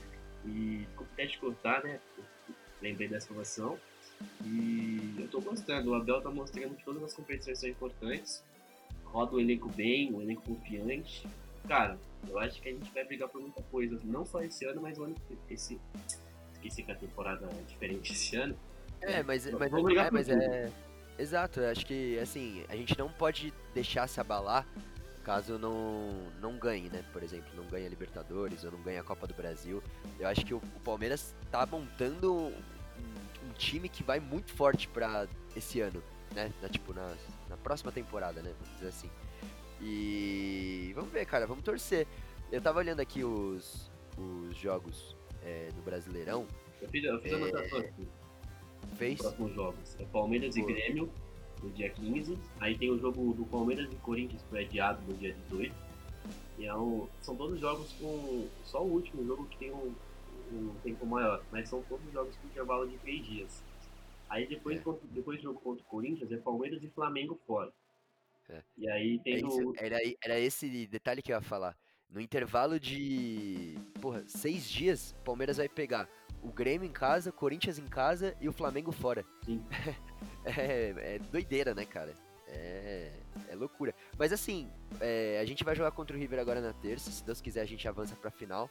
E 0.46 0.86
até 0.96 1.26
de 1.26 1.38
cortar, 1.38 1.82
né? 1.82 2.00
Lembrei 2.80 3.08
dessa 3.08 3.26
informação. 3.26 3.78
E 4.44 5.14
eu 5.18 5.28
tô 5.28 5.40
gostando. 5.40 5.90
O 5.90 5.94
Abel 5.94 6.20
tá 6.20 6.30
mostrando 6.30 6.74
que 6.74 6.84
todas 6.84 7.02
as 7.02 7.14
competições 7.14 7.58
são 7.58 7.68
importantes. 7.68 8.42
Roda 9.04 9.36
o 9.36 9.40
elenco 9.40 9.68
bem, 9.70 10.12
o 10.12 10.22
elenco 10.22 10.42
confiante. 10.42 11.26
Cara, 11.66 11.98
eu 12.28 12.38
acho 12.38 12.60
que 12.60 12.68
a 12.68 12.72
gente 12.72 12.92
vai 12.92 13.04
brigar 13.04 13.28
por 13.28 13.40
muita 13.40 13.62
coisa. 13.64 13.98
Não 14.04 14.24
só 14.24 14.42
esse 14.42 14.64
ano, 14.64 14.80
mas 14.80 14.98
o 14.98 15.04
ano 15.04 15.14
esse. 15.50 15.80
Esqueci 16.52 16.82
que 16.82 16.92
a 16.92 16.96
temporada 16.96 17.46
é 17.46 17.62
diferente 17.62 18.12
esse 18.12 18.36
ano. 18.36 18.56
É, 19.00 19.22
mas, 19.22 19.50
mas, 19.52 19.70
mas, 19.70 19.96
é, 19.96 20.10
mas 20.10 20.28
é. 20.28 20.72
Exato, 21.18 21.60
eu 21.60 21.70
acho 21.70 21.84
que 21.84 22.18
assim, 22.18 22.64
a 22.68 22.76
gente 22.76 22.96
não 22.96 23.08
pode 23.10 23.52
deixar 23.74 24.08
se 24.08 24.20
abalar 24.20 24.66
caso 25.28 25.58
não, 25.58 26.08
não 26.40 26.56
ganhe, 26.56 26.88
né? 26.88 27.04
Por 27.12 27.22
exemplo, 27.22 27.50
não 27.54 27.66
ganhe 27.66 27.84
a 27.84 27.88
Libertadores 27.90 28.64
ou 28.64 28.72
não 28.72 28.80
ganhe 28.80 28.96
a 28.96 29.02
Copa 29.02 29.26
do 29.26 29.34
Brasil. 29.34 29.82
Eu 30.18 30.26
acho 30.26 30.42
que 30.42 30.54
o, 30.54 30.56
o 30.56 30.80
Palmeiras 30.80 31.34
tá 31.50 31.66
montando 31.66 32.32
um, 32.34 32.54
um, 33.46 33.52
time 33.58 33.90
que 33.90 34.02
vai 34.02 34.20
muito 34.20 34.54
forte 34.54 34.88
para 34.88 35.28
esse 35.54 35.82
ano, 35.82 36.02
né? 36.34 36.50
Na, 36.62 36.68
tipo, 36.70 36.94
na, 36.94 37.14
na 37.46 37.58
próxima 37.58 37.92
temporada, 37.92 38.40
né? 38.40 38.54
Vamos 38.58 38.74
dizer 38.76 38.88
assim. 38.88 39.10
E 39.80 40.92
vamos 40.94 41.10
ver, 41.10 41.24
cara, 41.26 41.46
vamos 41.46 41.64
torcer. 41.64 42.06
Eu 42.50 42.60
tava 42.60 42.78
olhando 42.78 43.00
aqui 43.00 43.22
os, 43.22 43.90
os 44.16 44.56
jogos 44.56 45.16
é, 45.44 45.68
do 45.74 45.82
Brasileirão. 45.82 46.46
Eu 46.80 46.88
fiz, 46.88 47.04
eu 47.04 47.20
fiz 47.20 47.32
é... 47.32 47.34
anotação 47.34 47.78
aqui. 47.78 48.08
Fez? 48.96 49.18
Próximos 49.18 49.54
jogos. 49.54 49.96
É 50.00 50.04
Palmeiras 50.04 50.56
e 50.56 50.62
Grêmio, 50.62 51.10
no 51.62 51.70
dia 51.70 51.90
15. 51.90 52.38
Aí 52.60 52.76
tem 52.76 52.90
o 52.90 52.98
jogo 52.98 53.32
do 53.34 53.44
Palmeiras 53.44 53.92
e 53.92 53.96
Corinthians, 53.96 54.42
que 54.42 54.48
foi 54.48 54.64
adiado 54.64 55.00
no 55.06 55.14
dia 55.14 55.34
18. 55.50 55.74
E 56.58 56.66
é 56.66 56.74
um, 56.74 57.06
são 57.22 57.36
todos 57.36 57.60
jogos 57.60 57.92
com. 58.00 58.48
Só 58.64 58.82
o 58.82 58.92
último 58.92 59.24
jogo 59.24 59.46
que 59.46 59.58
tem 59.58 59.70
um, 59.72 59.94
um 60.52 60.74
tempo 60.82 61.06
maior, 61.06 61.42
mas 61.52 61.68
são 61.68 61.82
todos 61.82 62.10
jogos 62.12 62.36
com 62.36 62.48
intervalo 62.48 62.88
de 62.88 62.96
3 62.98 63.26
dias. 63.26 63.62
Aí 64.28 64.46
depois, 64.46 64.78
é. 64.78 64.94
depois 65.10 65.38
do 65.38 65.42
jogo 65.42 65.60
contra 65.60 65.82
o 65.82 65.86
Corinthians 65.86 66.30
é 66.32 66.36
Palmeiras 66.36 66.82
e 66.82 66.88
Flamengo 66.88 67.38
fora. 67.46 67.72
É. 68.48 68.62
E 68.76 68.88
aí 68.88 69.18
tem 69.20 69.34
é 69.34 69.38
isso, 69.38 69.72
era, 69.76 69.98
era 70.22 70.38
esse 70.38 70.86
detalhe 70.86 71.22
que 71.22 71.32
eu 71.32 71.36
ia 71.36 71.42
falar. 71.42 71.76
No 72.08 72.20
intervalo 72.20 72.80
de. 72.80 73.76
Porra, 74.00 74.24
seis 74.26 74.68
dias, 74.68 75.14
Palmeiras 75.24 75.58
vai 75.58 75.68
pegar 75.68 76.08
o 76.42 76.50
Grêmio 76.50 76.88
em 76.88 76.92
casa, 76.92 77.30
Corinthians 77.30 77.78
em 77.78 77.86
casa 77.86 78.34
e 78.40 78.48
o 78.48 78.52
Flamengo 78.52 78.92
fora. 78.92 79.24
Sim. 79.44 79.62
é, 80.44 81.16
é 81.16 81.18
doideira, 81.18 81.74
né, 81.74 81.84
cara? 81.84 82.14
É, 82.46 83.12
é 83.50 83.54
loucura. 83.54 83.94
Mas 84.16 84.32
assim, 84.32 84.70
é, 85.00 85.38
a 85.40 85.44
gente 85.44 85.64
vai 85.64 85.76
jogar 85.76 85.90
contra 85.90 86.16
o 86.16 86.18
River 86.18 86.38
agora 86.38 86.60
na 86.60 86.72
terça. 86.72 87.10
Se 87.10 87.22
Deus 87.22 87.40
quiser, 87.40 87.60
a 87.60 87.66
gente 87.66 87.86
avança 87.86 88.16
pra 88.16 88.30
final. 88.30 88.70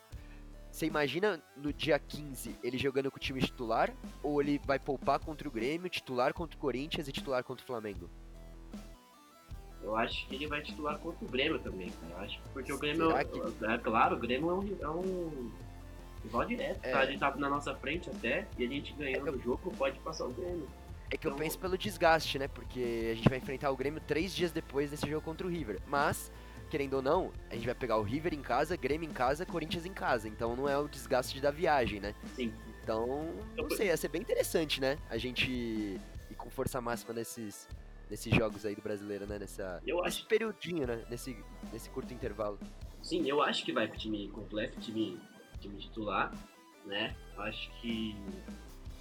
Você 0.71 0.85
imagina 0.85 1.41
no 1.55 1.71
dia 1.71 1.97
15 1.97 2.55
ele 2.63 2.77
jogando 2.77 3.09
com 3.11 3.17
o 3.17 3.19
time 3.19 3.39
titular? 3.39 3.93
Ou 4.23 4.41
ele 4.41 4.59
vai 4.65 4.79
poupar 4.79 5.19
contra 5.19 5.47
o 5.47 5.51
Grêmio, 5.51 5.89
titular 5.89 6.33
contra 6.33 6.57
o 6.57 6.59
Corinthians 6.59 7.07
e 7.07 7.11
titular 7.11 7.43
contra 7.43 7.63
o 7.63 7.67
Flamengo? 7.67 8.09
Eu 9.87 9.95
acho 9.95 10.27
que 10.27 10.35
ele 10.35 10.47
vai 10.47 10.61
titular 10.61 10.99
contra 10.99 11.25
o 11.25 11.29
Grêmio 11.29 11.59
também, 11.59 11.89
cara. 11.89 12.13
Eu 12.13 12.25
acho 12.25 12.41
que 12.41 12.49
porque 12.49 12.73
o 12.73 12.77
Grêmio. 12.77 13.09
Que... 13.09 13.65
É, 13.65 13.77
claro, 13.77 14.17
o 14.17 14.19
Grêmio 14.19 14.49
é 14.49 14.53
um, 14.53 14.77
é 14.81 14.89
um 14.89 15.51
rival 16.23 16.45
direto, 16.45 16.79
é. 16.83 16.91
tá? 16.91 17.03
Ele 17.05 17.17
tá 17.17 17.33
na 17.37 17.49
nossa 17.49 17.73
frente 17.75 18.09
até, 18.09 18.45
e 18.57 18.65
a 18.65 18.67
gente 18.67 18.93
ganhando 18.93 19.29
é 19.29 19.31
o 19.31 19.39
jogo 19.39 19.73
pode 19.77 19.97
passar 19.99 20.25
o 20.25 20.33
Grêmio. 20.33 20.67
É 21.09 21.15
que 21.15 21.25
eu 21.25 21.31
então, 21.31 21.39
penso 21.39 21.57
pelo 21.57 21.77
desgaste, 21.77 22.37
né? 22.37 22.49
Porque 22.49 23.09
a 23.11 23.15
gente 23.15 23.29
vai 23.29 23.37
enfrentar 23.37 23.71
o 23.71 23.77
Grêmio 23.77 24.01
três 24.05 24.35
dias 24.35 24.51
depois 24.51 24.91
desse 24.91 25.09
jogo 25.09 25.21
contra 25.23 25.47
o 25.47 25.49
River. 25.49 25.79
Mas, 25.87 26.29
querendo 26.69 26.95
ou 26.95 27.01
não, 27.01 27.31
a 27.49 27.55
gente 27.55 27.65
vai 27.65 27.75
pegar 27.75 27.97
o 27.97 28.03
River 28.03 28.33
em 28.33 28.41
casa, 28.41 28.75
Grêmio 28.75 29.09
em 29.09 29.13
casa, 29.13 29.45
Corinthians 29.45 29.85
em 29.85 29.93
casa. 29.93 30.27
Então 30.27 30.53
não 30.53 30.67
é 30.67 30.77
o 30.77 30.87
desgaste 30.89 31.39
da 31.39 31.49
viagem, 31.49 32.01
né? 32.01 32.13
Sim. 32.35 32.53
Então, 32.83 33.33
não 33.55 33.69
sei, 33.69 33.87
ia 33.87 33.97
ser 33.97 34.09
bem 34.09 34.21
interessante, 34.21 34.81
né? 34.81 34.97
A 35.09 35.17
gente 35.17 35.49
ir 35.49 36.35
com 36.37 36.49
força 36.49 36.81
máxima 36.81 37.13
nesses, 37.13 37.69
nesses 38.09 38.33
jogos 38.33 38.65
aí 38.65 38.75
do 38.75 38.81
brasileiro, 38.81 39.25
né? 39.25 39.39
Nessa, 39.39 39.81
eu 39.85 40.01
nesse 40.03 40.19
acho... 40.19 40.27
periodinho, 40.27 40.87
né? 40.87 41.05
Nesse, 41.09 41.37
nesse 41.71 41.89
curto 41.89 42.13
intervalo. 42.13 42.59
Sim, 43.01 43.27
eu 43.27 43.41
acho 43.41 43.63
que 43.63 43.71
vai 43.71 43.87
pro 43.87 43.97
time 43.97 44.27
completo, 44.29 44.79
time, 44.79 45.19
time 45.59 45.77
titular, 45.77 46.31
né? 46.85 47.15
Acho 47.37 47.69
que 47.81 48.15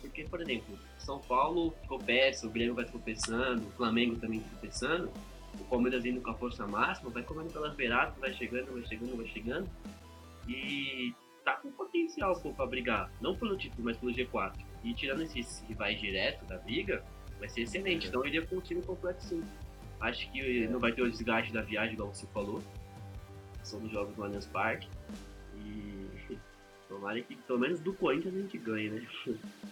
porque, 0.07 0.25
por 0.25 0.41
exemplo, 0.41 0.79
São 0.99 1.19
Paulo 1.19 1.75
tropeça, 1.87 2.47
o 2.47 2.51
Grêmio 2.51 2.75
vai 2.75 2.85
tropeçando, 2.85 3.67
o 3.67 3.71
Flamengo 3.73 4.17
também 4.17 4.41
tropeçando, 4.41 5.11
o 5.59 5.65
Palmeiras 5.65 6.05
indo 6.05 6.21
com 6.21 6.31
a 6.31 6.35
força 6.35 6.67
máxima, 6.67 7.11
vai 7.11 7.23
comendo 7.23 7.53
pelas 7.53 7.75
beiradas, 7.75 8.17
vai 8.19 8.33
chegando, 8.35 8.73
vai 8.73 8.85
chegando, 8.85 9.17
vai 9.17 9.27
chegando. 9.27 9.69
E 10.49 11.15
tá 11.45 11.55
com 11.55 11.71
potencial 11.73 12.41
pô, 12.41 12.53
pra 12.53 12.67
brigar, 12.67 13.11
não 13.21 13.37
pelo 13.37 13.57
título, 13.57 13.85
mas 13.85 13.97
pelo 13.97 14.13
G4. 14.13 14.55
E 14.85 14.95
tirando 14.95 15.23
esses 15.23 15.65
rivais 15.69 16.01
direto 16.01 16.45
da 16.45 16.59
briga, 16.59 17.05
vai 17.39 17.49
ser 17.49 17.63
excelente. 17.63 18.09
Então 18.09 18.21
eu 18.23 18.27
iria 18.27 18.47
com 18.47 18.57
o 18.57 18.61
time 18.61 18.83
completo 18.83 19.23
sim. 19.23 19.43
Acho 20.01 20.31
que 20.31 20.65
é. 20.65 20.69
não 20.69 20.79
vai 20.79 20.93
ter 20.93 21.03
o 21.03 21.11
desgaste 21.11 21.53
da 21.53 21.63
viagem, 21.63 21.95
igual 21.95 22.13
você 22.15 22.27
falou. 22.29 22.63
São 23.63 23.83
os 23.83 23.91
jogos 23.91 24.15
do 24.15 24.25
Allianz 24.25 24.47
Parque. 24.47 24.89
Tomara 26.89 27.21
que 27.21 27.35
pelo 27.35 27.59
menos 27.59 27.81
do 27.81 27.93
Corinthians 27.93 28.35
a 28.35 28.39
gente 28.39 28.59
ganhe, 28.59 28.91
né? 28.91 29.07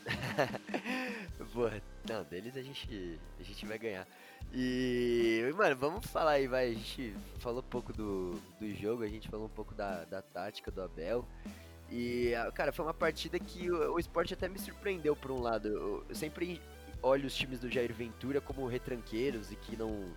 Boa, 1.55 1.73
não, 2.09 2.25
deles 2.25 2.57
a 2.57 2.63
gente, 2.63 3.21
a 3.39 3.43
gente 3.43 3.65
vai 3.67 3.79
ganhar. 3.79 4.07
E, 4.53 5.53
mano, 5.57 5.77
vamos 5.77 6.07
falar 6.07 6.33
aí, 6.33 6.49
vai. 6.49 6.71
A 6.71 6.75
gente 6.75 7.15
falou 7.39 7.61
um 7.61 7.69
pouco 7.69 7.93
do, 7.93 8.33
do 8.59 8.75
jogo, 8.75 9.05
a 9.05 9.09
gente 9.09 9.29
falou 9.29 9.47
um 9.47 9.51
pouco 9.51 9.75
da, 9.75 10.05
da 10.05 10.23
tática 10.23 10.73
do 10.73 10.83
Abel. 10.83 11.25
E, 11.91 12.33
cara, 12.55 12.73
foi 12.73 12.85
uma 12.85 12.95
partida 12.95 13.39
que 13.39 13.71
o, 13.71 13.95
o 13.95 13.99
esporte 13.99 14.35
até 14.35 14.49
me 14.49 14.59
surpreendeu 14.59 15.15
por 15.15 15.31
um 15.31 15.41
lado. 15.41 15.69
Eu, 15.69 16.05
eu 16.09 16.15
sempre 16.15 16.61
olho 17.05 17.27
os 17.27 17.35
times 17.35 17.61
do 17.61 17.71
Jair 17.71 17.93
Ventura 17.93 18.41
como 18.41 18.67
retranqueiros 18.67 19.53
e 19.53 19.57
que 19.57 19.77
não, 19.77 20.09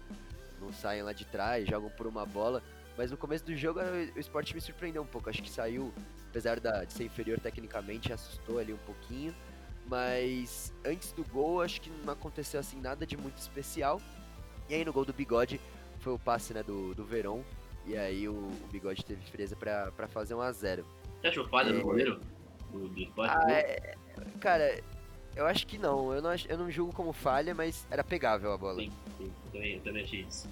não 0.59 0.71
saem 0.71 1.03
lá 1.03 1.11
de 1.11 1.25
trás, 1.25 1.67
jogam 1.67 1.89
por 1.89 2.07
uma 2.07 2.25
bola. 2.25 2.63
Mas 2.97 3.11
no 3.11 3.17
começo 3.17 3.45
do 3.45 3.55
jogo 3.55 3.79
o 4.15 4.19
esporte 4.19 4.55
me 4.55 4.61
surpreendeu 4.61 5.03
um 5.03 5.05
pouco. 5.05 5.29
Acho 5.29 5.43
que 5.43 5.49
saiu, 5.49 5.93
apesar 6.29 6.59
da, 6.59 6.83
de 6.83 6.93
ser 6.93 7.03
inferior 7.03 7.39
tecnicamente, 7.39 8.11
assustou 8.11 8.57
ali 8.57 8.73
um 8.73 8.77
pouquinho. 8.77 9.35
Mas 9.87 10.73
antes 10.83 11.11
do 11.11 11.23
gol, 11.25 11.61
acho 11.61 11.79
que 11.79 11.89
não 12.03 12.13
aconteceu 12.13 12.59
assim 12.59 12.79
nada 12.81 13.05
de 13.05 13.15
muito 13.15 13.37
especial. 13.37 14.01
E 14.69 14.75
aí 14.75 14.83
no 14.83 14.91
gol 14.91 15.05
do 15.05 15.13
Bigode 15.13 15.61
foi 15.99 16.13
o 16.13 16.19
passe 16.19 16.53
né, 16.53 16.63
do, 16.63 16.95
do 16.95 17.05
Verón. 17.05 17.41
E 17.85 17.95
aí 17.97 18.27
o, 18.27 18.33
o 18.33 18.67
Bigode 18.71 19.05
teve 19.05 19.23
frieza 19.29 19.55
para 19.55 20.07
fazer 20.07 20.33
1 20.33 20.41
a 20.41 20.51
0 20.51 20.85
Você 21.21 21.27
achou 21.27 21.47
falha 21.47 21.69
é... 21.69 21.73
no 21.73 21.83
goleiro? 21.83 22.19
Do, 22.71 22.89
do 22.89 23.21
ah, 23.21 23.49
é... 23.49 23.95
Cara, 24.41 24.83
eu 25.37 25.45
acho 25.45 25.65
que 25.67 25.77
não. 25.77 26.13
Eu 26.13 26.21
não, 26.21 26.31
eu 26.49 26.57
não 26.57 26.71
julgo 26.71 26.93
como 26.93 27.13
falha, 27.13 27.53
mas 27.53 27.85
era 27.89 28.03
pegável 28.03 28.51
a 28.51 28.57
bola. 28.57 28.81
Sim, 28.81 28.91
sim. 29.17 29.31
Eu 29.45 29.51
também, 29.51 29.75
eu 29.75 29.81
também 29.81 30.03
achei 30.03 30.21
isso. 30.21 30.49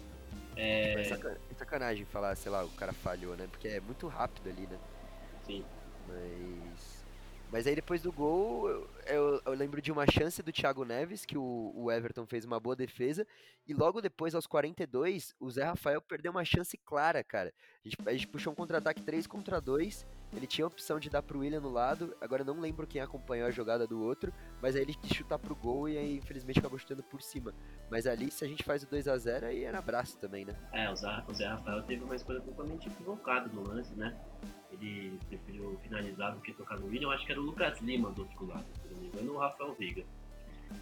É... 0.55 1.01
é 1.01 1.55
sacanagem 1.57 2.05
falar, 2.05 2.35
sei 2.35 2.51
lá, 2.51 2.63
o 2.63 2.69
cara 2.69 2.93
falhou, 2.93 3.35
né? 3.35 3.47
Porque 3.51 3.67
é 3.67 3.81
muito 3.81 4.07
rápido 4.07 4.49
ali, 4.49 4.67
né? 4.67 4.77
Sim. 5.45 5.65
Mas. 6.07 6.64
Mas 7.55 7.65
aí 7.67 7.73
depois 7.73 8.01
do 8.01 8.11
gol, 8.11 8.69
eu, 9.07 9.41
eu, 9.45 9.53
lembro 9.53 9.81
de 9.81 9.89
uma 9.89 10.05
chance 10.05 10.43
do 10.43 10.51
Thiago 10.51 10.83
Neves, 10.83 11.25
que 11.25 11.37
o, 11.37 11.71
o, 11.73 11.89
Everton 11.89 12.25
fez 12.25 12.43
uma 12.43 12.59
boa 12.59 12.75
defesa, 12.75 13.25
e 13.65 13.73
logo 13.73 14.01
depois, 14.01 14.35
aos 14.35 14.45
42, 14.45 15.33
o 15.39 15.49
Zé 15.49 15.63
Rafael 15.63 16.01
perdeu 16.01 16.33
uma 16.33 16.43
chance 16.43 16.77
clara, 16.77 17.23
cara. 17.23 17.53
A 17.85 17.87
gente, 17.87 17.97
a 18.05 18.11
gente 18.11 18.27
puxou 18.27 18.51
um 18.51 18.55
contra-ataque 18.57 19.01
3 19.01 19.25
contra 19.25 19.61
2, 19.61 20.05
ele 20.35 20.45
tinha 20.45 20.65
a 20.65 20.67
opção 20.67 20.99
de 20.99 21.09
dar 21.09 21.23
pro 21.23 21.39
William 21.39 21.61
no 21.61 21.69
lado, 21.69 22.13
agora 22.19 22.43
não 22.43 22.59
lembro 22.59 22.85
quem 22.85 22.99
acompanhou 22.99 23.47
a 23.47 23.51
jogada 23.51 23.87
do 23.87 24.03
outro, 24.03 24.33
mas 24.61 24.75
aí 24.75 24.81
ele 24.81 24.93
quis 24.93 25.15
chutar 25.15 25.39
pro 25.39 25.55
gol 25.55 25.87
e 25.87 25.97
aí 25.97 26.17
infelizmente 26.17 26.59
acabou 26.59 26.77
chutando 26.77 27.03
por 27.03 27.21
cima. 27.21 27.53
Mas 27.89 28.05
ali, 28.05 28.29
se 28.31 28.43
a 28.43 28.49
gente 28.49 28.63
faz 28.65 28.83
o 28.83 28.87
2 28.87 29.07
a 29.07 29.17
0 29.17 29.45
aí 29.45 29.63
era 29.63 29.79
abraço 29.79 30.17
também, 30.17 30.43
né? 30.43 30.53
É, 30.73 30.91
o 30.91 30.95
Zé, 30.97 31.23
o 31.25 31.33
Zé 31.33 31.47
Rafael 31.47 31.83
teve 31.83 32.03
uma 32.03 32.17
escolha 32.17 32.41
totalmente 32.41 32.89
equivocada 32.89 33.47
no 33.47 33.65
lance, 33.65 33.95
né? 33.95 34.13
Ele 34.79 35.19
preferiu 35.27 35.77
finalizar 35.83 36.33
do 36.33 36.41
que 36.41 36.53
tocar 36.53 36.79
no 36.79 36.87
William. 36.87 37.07
Eu 37.07 37.11
acho 37.11 37.25
que 37.25 37.31
era 37.31 37.41
o 37.41 37.43
Lucas 37.43 37.79
Lima 37.81 38.11
do 38.11 38.21
outro 38.21 38.45
lado, 38.45 38.65
se 38.81 38.93
não 38.93 39.01
me 39.01 39.07
engano, 39.07 39.33
o 39.33 39.37
Rafael 39.37 39.75
Veiga. 39.77 40.03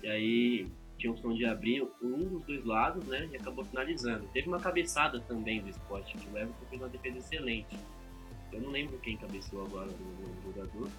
E 0.02 0.08
aí 0.08 0.68
tinha 0.98 1.12
opção 1.12 1.34
de 1.34 1.46
abrir 1.46 1.84
um 2.02 2.18
dos 2.18 2.46
dois 2.46 2.64
lados, 2.66 3.04
né? 3.06 3.28
E 3.32 3.36
acabou 3.36 3.66
finalizando. 3.66 4.28
Teve 4.34 4.48
uma 4.48 4.60
cabeçada 4.60 5.20
também 5.22 5.62
do 5.62 5.70
esporte, 5.70 6.18
que 6.18 6.30
o 6.30 6.38
Everton 6.38 6.66
fez 6.70 6.82
uma 6.82 6.90
defesa 6.90 7.18
excelente. 7.18 7.78
Eu 8.52 8.62
não 8.62 8.70
lembro 8.70 8.98
quem 9.00 9.18
cabeceou 9.18 9.66
agora 9.66 9.90
do, 9.90 10.44
jogador, 10.44 10.90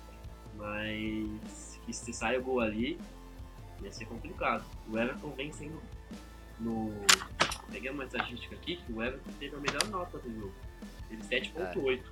mas 0.56 1.80
que 1.86 1.92
se 1.92 2.12
sai 2.12 2.36
o 2.36 2.42
gol 2.42 2.60
ali, 2.60 2.98
ia 3.82 3.92
ser 3.92 4.06
complicado. 4.06 4.64
O 4.90 4.98
Everton 4.98 5.30
vem 5.30 5.52
sendo 5.52 5.80
no. 6.60 6.92
Peguei 7.70 7.90
uma 7.90 8.04
estatística 8.04 8.54
aqui 8.54 8.76
que 8.76 8.92
o 8.92 9.02
Everton 9.02 9.30
teve 9.38 9.56
a 9.56 9.60
melhor 9.60 9.84
nota 9.88 10.18
do 10.18 10.32
jogo. 10.34 10.54
Teve 11.08 11.22
7.8. 11.22 12.02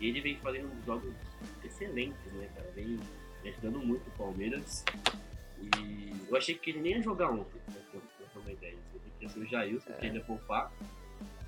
E 0.00 0.08
ele 0.08 0.20
vem 0.20 0.36
fazendo 0.38 0.70
jogos 0.84 1.14
excelentes, 1.64 2.32
né, 2.32 2.48
cara? 2.54 2.70
Vem, 2.72 2.98
ajudando 3.44 3.78
muito 3.78 4.06
o 4.08 4.10
Palmeiras. 4.12 4.84
E 5.60 6.12
eu 6.28 6.36
achei 6.36 6.54
que 6.54 6.70
ele 6.70 6.80
nem 6.80 6.92
ia 6.92 7.02
jogar 7.02 7.30
ontem, 7.30 7.60
pra 7.66 7.74
ter 7.74 8.38
uma 8.38 8.52
ideia. 8.52 8.76
Eu 8.94 9.00
que 9.18 9.28
ser 9.28 9.38
o 9.40 9.46
Jailson, 9.46 9.90
é. 9.90 9.92
que 9.94 10.06
ele 10.06 10.18
ia 10.18 10.24
poupar. 10.24 10.72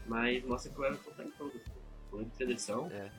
Mas 0.06 0.44
mostra 0.44 0.70
que 0.72 0.80
o 0.80 0.84
Everton 0.84 1.10
tá 1.12 1.24
em 1.24 1.30
todos. 1.32 1.60
Foi 2.10 2.24
de 2.24 2.36
seleção. 2.36 2.90
É. 2.92 3.10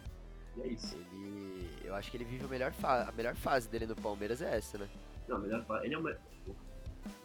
E 0.58 0.62
é 0.62 0.68
isso. 0.68 0.96
Ele. 0.96 1.70
Eu 1.84 1.96
acho 1.96 2.12
que 2.12 2.18
ele 2.18 2.26
vive 2.26 2.46
a 2.46 2.48
melhor, 2.48 2.72
fa... 2.74 3.10
a 3.10 3.12
melhor 3.12 3.36
fase 3.36 3.68
dele 3.68 3.88
no 3.88 3.96
Palmeiras 3.96 4.42
é 4.42 4.58
essa, 4.58 4.78
né? 4.78 4.88
Não, 5.28 5.40
melhor 5.40 5.64
fa- 5.66 5.84
Ele 5.84 5.96
é 5.96 5.98
o 5.98 6.04
melhor. 6.04 6.20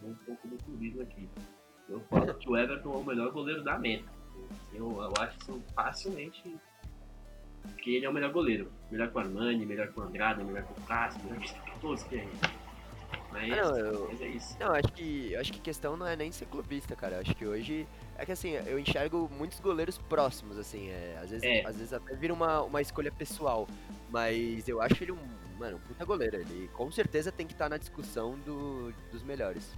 Um 0.03 0.15
pouco 0.15 0.49
do 0.49 0.57
clubismo 0.65 1.03
aqui. 1.03 1.29
Eu 1.89 2.01
falo 2.09 2.33
que 2.35 2.49
o 2.49 2.57
Everton 2.57 2.93
é 2.93 2.97
o 2.97 3.05
melhor 3.05 3.33
goleiro 3.33 3.63
da 3.63 3.75
América. 3.75 4.11
Eu, 4.73 4.91
eu 5.03 5.13
acho 5.19 5.37
isso 5.39 5.63
facilmente. 5.75 6.57
Que 7.77 7.97
ele 7.97 8.07
é 8.07 8.09
o 8.09 8.13
melhor 8.13 8.33
goleiro. 8.33 8.71
Melhor 8.91 9.11
que 9.11 9.17
o 9.17 9.21
Armani, 9.21 9.65
melhor 9.67 9.89
que 9.89 9.99
o 9.99 10.03
Andrade, 10.03 10.43
melhor 10.45 10.63
que 10.65 10.81
o 10.81 10.85
Cássio, 10.85 11.21
melhor 11.25 11.41
que 11.41 11.81
todos 11.81 12.03
que 12.05 12.17
é. 12.17 12.29
Mas, 13.31 13.49
não, 13.49 13.77
eu- 13.79 14.09
mas 14.11 14.21
é 14.23 14.27
isso. 14.29 14.57
Não, 14.59 14.73
acho 14.75 14.89
que 14.93 15.37
acho 15.37 15.53
que 15.53 15.59
a 15.61 15.63
questão 15.63 15.97
não 15.97 16.07
é 16.07 16.17
nem 16.17 16.33
ser 16.33 16.47
clubista, 16.47 16.97
cara. 16.97 17.21
Acho 17.21 17.35
que 17.35 17.47
hoje 17.47 17.87
é 18.17 18.25
que 18.25 18.33
assim, 18.33 18.53
eu 18.67 18.79
enxergo 18.79 19.31
muitos 19.39 19.61
goleiros 19.61 19.99
próximos, 19.99 20.59
assim, 20.59 20.89
é, 20.89 21.19
às 21.23 21.31
vezes, 21.31 21.45
É. 21.45 21.61
às 21.67 21.77
vezes 21.77 21.93
até 21.93 22.15
vira 22.15 22.33
uma, 22.33 22.63
uma 22.63 22.81
escolha 22.81 23.13
pessoal, 23.13 23.67
mas 24.11 24.67
eu 24.69 24.81
acho 24.81 25.03
ele 25.05 25.13
um, 25.13 25.19
mano, 25.59 25.77
um 25.77 25.81
puta 25.81 26.05
goleiro. 26.05 26.37
Ele 26.37 26.69
com 26.73 26.91
certeza 26.91 27.31
tem 27.31 27.47
que 27.47 27.53
estar 27.53 27.69
na 27.69 27.77
discussão 27.77 28.39
do, 28.41 28.93
dos 29.13 29.23
melhores. 29.23 29.73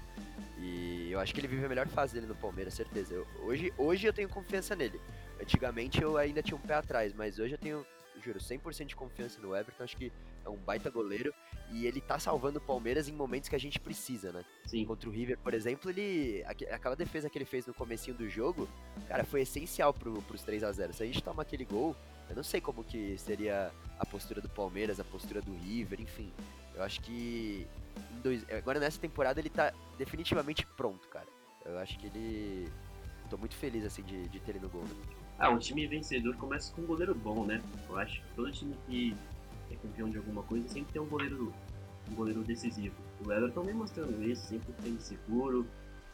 E 0.59 1.11
eu 1.11 1.19
acho 1.21 1.33
que 1.35 1.41
ele 1.41 1.49
vive 1.49 1.65
a 1.65 1.69
melhor 1.69 1.89
fase 1.89 2.15
dele 2.15 2.27
no 2.27 2.35
Palmeiras, 2.37 2.75
certeza. 2.75 3.15
Eu- 3.15 3.27
hoje, 3.43 3.73
hoje 3.79 4.07
eu 4.07 4.13
tenho 4.13 4.29
confiança 4.29 4.77
nele. 4.77 5.01
Antigamente 5.41 6.03
eu 6.03 6.17
ainda 6.17 6.43
tinha 6.43 6.57
um 6.57 6.61
pé 6.61 6.75
atrás, 6.75 7.13
mas 7.15 7.39
hoje 7.39 7.55
eu 7.55 7.59
tenho, 7.59 7.87
juro, 8.23 8.39
100% 8.39 8.85
de 8.87 8.97
confiança 8.97 9.41
no 9.41 9.57
Everton. 9.57 9.83
Acho 9.85 9.97
que 9.97 10.13
é 10.45 10.49
um 10.49 10.57
baita 10.57 10.91
goleiro 10.91 11.33
e 11.71 11.87
ele 11.87 12.01
tá 12.01 12.19
salvando 12.19 12.59
o 12.59 12.63
Palmeiras 12.63 13.09
em 13.09 13.13
momentos 13.13 13.49
que 13.49 13.57
a 13.57 13.61
gente 13.61 13.79
precisa, 13.81 14.33
né? 14.33 14.45
Sim. 14.67 14.85
contra 14.85 15.09
o 15.09 15.13
River, 15.13 15.39
por 15.39 15.55
exemplo, 15.55 15.91
ele. 15.91 16.43
aque- 16.47 16.67
Aquela 16.67 16.95
defesa 16.97 17.31
que 17.31 17.39
ele 17.39 17.45
fez 17.45 17.67
no 17.67 17.73
comecinho 17.75 18.17
do 18.17 18.29
jogo, 18.29 18.69
cara, 19.09 19.25
foi 19.25 19.43
essencial 19.43 19.93
pro, 19.95 20.21
pros 20.23 20.43
3 20.43 20.63
a 20.65 20.73
0 20.73 20.93
Se 20.93 21.03
a 21.03 21.07
gente 21.07 21.23
toma 21.23 21.43
aquele 21.43 21.65
gol, 21.65 21.97
eu 22.29 22.37
não 22.37 22.43
sei 22.43 22.61
como 22.61 22.85
que 22.85 23.17
seria 23.19 23.73
a 23.99 24.05
postura 24.07 24.41
do 24.41 24.49
Palmeiras, 24.49 25.01
a 25.01 25.05
postura 25.05 25.41
do 25.41 25.53
River, 25.55 26.01
enfim. 26.01 26.33
Eu 26.75 26.83
acho 26.83 27.01
que. 27.01 27.67
dois- 28.23 28.45
agora 28.51 28.79
nessa 28.81 28.99
temporada 29.01 29.41
ele 29.41 29.51
tá 29.51 29.73
definitivamente 29.97 30.67
pronto, 30.77 31.09
cara. 31.09 31.27
Eu 31.65 31.79
acho 31.79 31.99
que 31.99 32.07
ele. 32.07 32.69
Tô 33.29 33.37
muito 33.39 33.55
feliz 33.55 33.85
assim 33.85 34.03
de, 34.03 34.29
de 34.29 34.41
ter 34.41 34.53
ele 34.53 34.61
no 34.61 34.69
gol. 34.69 34.83
Né? 34.83 35.20
Ah, 35.41 35.49
um 35.49 35.59
time 35.59 35.87
vencedor 35.87 36.37
começa 36.37 36.71
com 36.75 36.83
um 36.83 36.87
goleiro 36.87 37.15
bom, 37.15 37.47
né? 37.47 37.63
Eu 37.89 37.99
acho 37.99 38.21
que 38.21 38.35
todo 38.37 38.53
time 38.53 38.77
que 38.87 39.17
é 39.71 39.75
campeão 39.77 40.11
de 40.11 40.19
alguma 40.19 40.43
coisa 40.43 40.69
sempre 40.69 40.93
tem 40.93 41.01
um 41.01 41.07
goleiro, 41.07 41.51
um 42.11 42.15
goleiro 42.15 42.43
decisivo. 42.43 42.95
O 43.25 43.33
Everton 43.33 43.63
vem 43.63 43.75
mostrando 43.75 44.23
isso, 44.23 44.47
sempre 44.49 44.71
tem 44.83 45.01
seguro. 45.01 45.67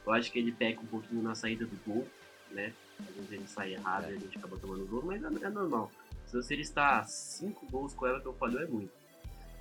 Eu 0.07 0.13
acho 0.13 0.31
que 0.31 0.39
ele 0.39 0.53
peca 0.53 0.81
um 0.81 0.87
pouquinho 0.87 1.23
na 1.25 1.35
saída 1.35 1.67
do 1.67 1.77
gol, 1.85 2.07
né? 2.53 2.73
Às 3.01 3.17
vezes 3.17 3.33
ele 3.33 3.47
sai 3.49 3.73
errado 3.73 4.05
e 4.05 4.15
a 4.15 4.19
gente 4.19 4.39
acaba 4.39 4.57
tomando 4.59 4.87
gol, 4.87 5.03
mas 5.05 5.21
é, 5.21 5.27
é 5.27 5.51
normal. 5.51 5.91
Se 6.29 6.37
você 6.37 6.55
está 6.55 7.03
cinco 7.03 7.67
gols 7.67 7.95
com 7.95 8.05
o 8.05 8.09
Everton 8.09 8.33
falhou, 8.35 8.63
é 8.63 8.67
muito. 8.67 8.93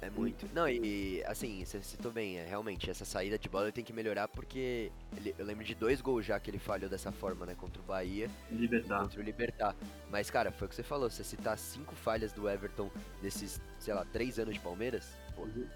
É 0.01 0.09
muito. 0.09 0.47
Não, 0.53 0.67
e 0.67 1.23
assim, 1.25 1.63
você 1.65 1.81
citou 1.81 2.11
bem, 2.11 2.37
é, 2.37 2.45
realmente, 2.45 2.89
essa 2.89 3.05
saída 3.05 3.39
de 3.39 3.49
bola 3.49 3.65
ele 3.65 3.71
tem 3.71 3.83
que 3.83 3.93
melhorar 3.93 4.27
porque 4.27 4.91
ele- 5.15 5.33
eu 5.37 5.45
lembro 5.45 5.63
de 5.63 5.73
dois 5.73 5.99
gols 6.01 6.25
já 6.25 6.39
que 6.39 6.51
ele 6.51 6.59
falhou 6.59 6.89
dessa 6.89 7.11
forma, 7.11 7.45
né? 7.45 7.55
Contra 7.55 7.81
o 7.81 7.85
Bahia 7.85 8.29
e 8.51 8.55
Libertar. 8.55 9.01
contra 9.01 9.19
o 9.19 9.23
Libertar. 9.23 9.75
Mas, 10.11 10.29
cara, 10.29 10.51
foi 10.51 10.67
o 10.67 10.69
que 10.69 10.75
você 10.75 10.83
falou, 10.83 11.09
você 11.09 11.23
citar 11.23 11.57
cinco 11.57 11.95
falhas 11.95 12.31
do 12.33 12.47
Everton 12.47 12.91
nesses, 13.21 13.59
sei 13.79 13.93
lá, 13.93 14.05
três 14.05 14.37
anos 14.37 14.53
de 14.53 14.59
Palmeiras, 14.59 15.07
pô, 15.35 15.43
Uhum. 15.43 15.67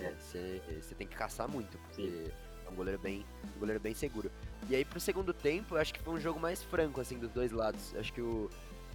é, 0.00 0.12
você 0.18 0.60
você 0.82 0.94
tem 0.94 1.06
que 1.06 1.16
caçar 1.16 1.48
muito, 1.48 1.78
porque 1.78 2.02
Sim. 2.02 2.30
é 2.66 2.70
um 2.70 2.74
goleiro 2.74 3.00
bem, 3.00 3.24
um 3.56 3.60
goleiro 3.60 3.80
bem 3.80 3.94
seguro. 3.94 4.30
E 4.68 4.74
aí 4.76 4.84
pro 4.84 5.00
segundo 5.00 5.32
tempo, 5.32 5.76
eu 5.76 5.80
acho 5.80 5.94
que 5.94 6.00
foi 6.02 6.12
um 6.14 6.20
jogo 6.20 6.38
mais 6.38 6.62
franco, 6.62 7.00
assim, 7.00 7.16
dos 7.16 7.30
dois 7.30 7.52
lados. 7.52 7.94
Eu 7.94 8.00
acho 8.00 8.12
que 8.12 8.20
o 8.20 8.50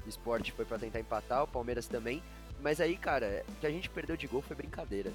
Sport 0.07 0.51
foi 0.51 0.65
pra 0.65 0.77
tentar 0.77 0.99
empatar, 0.99 1.41
o 1.43 1.47
Palmeiras 1.47 1.87
também. 1.87 2.21
Mas 2.63 2.79
aí, 2.79 2.95
cara, 2.95 3.43
o 3.49 3.55
que 3.59 3.67
a 3.67 3.69
gente 3.69 3.89
perdeu 3.89 4.15
de 4.15 4.25
gol 4.25 4.41
foi 4.41 4.55
brincadeira. 4.55 5.11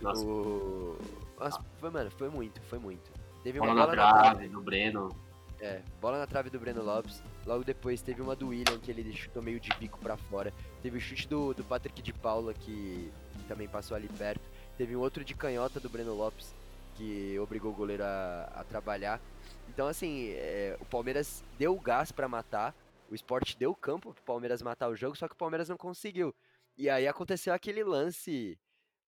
Nossa, 0.00 0.22
O... 0.26 0.98
Nossa, 1.38 1.64
foi, 1.78 1.90
mano, 1.90 2.10
foi 2.10 2.28
muito, 2.28 2.60
foi 2.62 2.78
muito. 2.78 3.10
Teve 3.44 3.60
uma 3.60 3.68
bola 3.68 3.80
na 3.80 3.86
bola 3.86 3.96
na 3.96 4.12
trave. 4.12 4.36
trave, 4.36 4.48
do 4.48 4.60
Breno. 4.60 5.16
É, 5.60 5.80
bola 6.00 6.18
na 6.18 6.26
trave 6.26 6.50
do 6.50 6.58
Breno 6.58 6.82
Lopes. 6.82 7.22
Logo 7.46 7.62
depois 7.62 8.02
teve 8.02 8.20
uma 8.20 8.34
do 8.34 8.48
William 8.48 8.78
que 8.78 8.90
ele 8.90 9.12
chutou 9.12 9.40
meio 9.40 9.60
de 9.60 9.70
bico 9.78 9.98
pra 10.00 10.16
fora. 10.16 10.52
Teve 10.82 10.98
o 10.98 11.00
chute 11.00 11.28
do, 11.28 11.54
do 11.54 11.62
Patrick 11.62 12.02
de 12.02 12.12
Paula 12.12 12.52
que, 12.52 13.12
que 13.38 13.44
também 13.46 13.68
passou 13.68 13.96
ali 13.96 14.08
perto. 14.08 14.42
Teve 14.76 14.96
um 14.96 15.00
outro 15.00 15.24
de 15.24 15.34
canhota 15.34 15.78
do 15.78 15.88
Breno 15.88 16.14
Lopes 16.14 16.52
que 16.96 17.38
obrigou 17.38 17.70
o 17.70 17.74
goleiro 17.74 18.02
a, 18.02 18.50
a 18.56 18.64
trabalhar. 18.64 19.20
Então, 19.68 19.86
assim, 19.86 20.30
é, 20.30 20.76
o 20.80 20.84
Palmeiras 20.84 21.44
deu 21.56 21.74
o 21.74 21.80
gás 21.80 22.10
pra 22.10 22.28
matar. 22.28 22.74
O 23.12 23.14
Sport 23.14 23.56
deu 23.58 23.74
campo 23.74 24.14
pro 24.14 24.24
Palmeiras 24.24 24.62
matar 24.62 24.88
o 24.88 24.96
jogo, 24.96 25.14
só 25.14 25.28
que 25.28 25.34
o 25.34 25.36
Palmeiras 25.36 25.68
não 25.68 25.76
conseguiu. 25.76 26.34
E 26.78 26.88
aí 26.88 27.06
aconteceu 27.06 27.52
aquele 27.52 27.84
lance, 27.84 28.58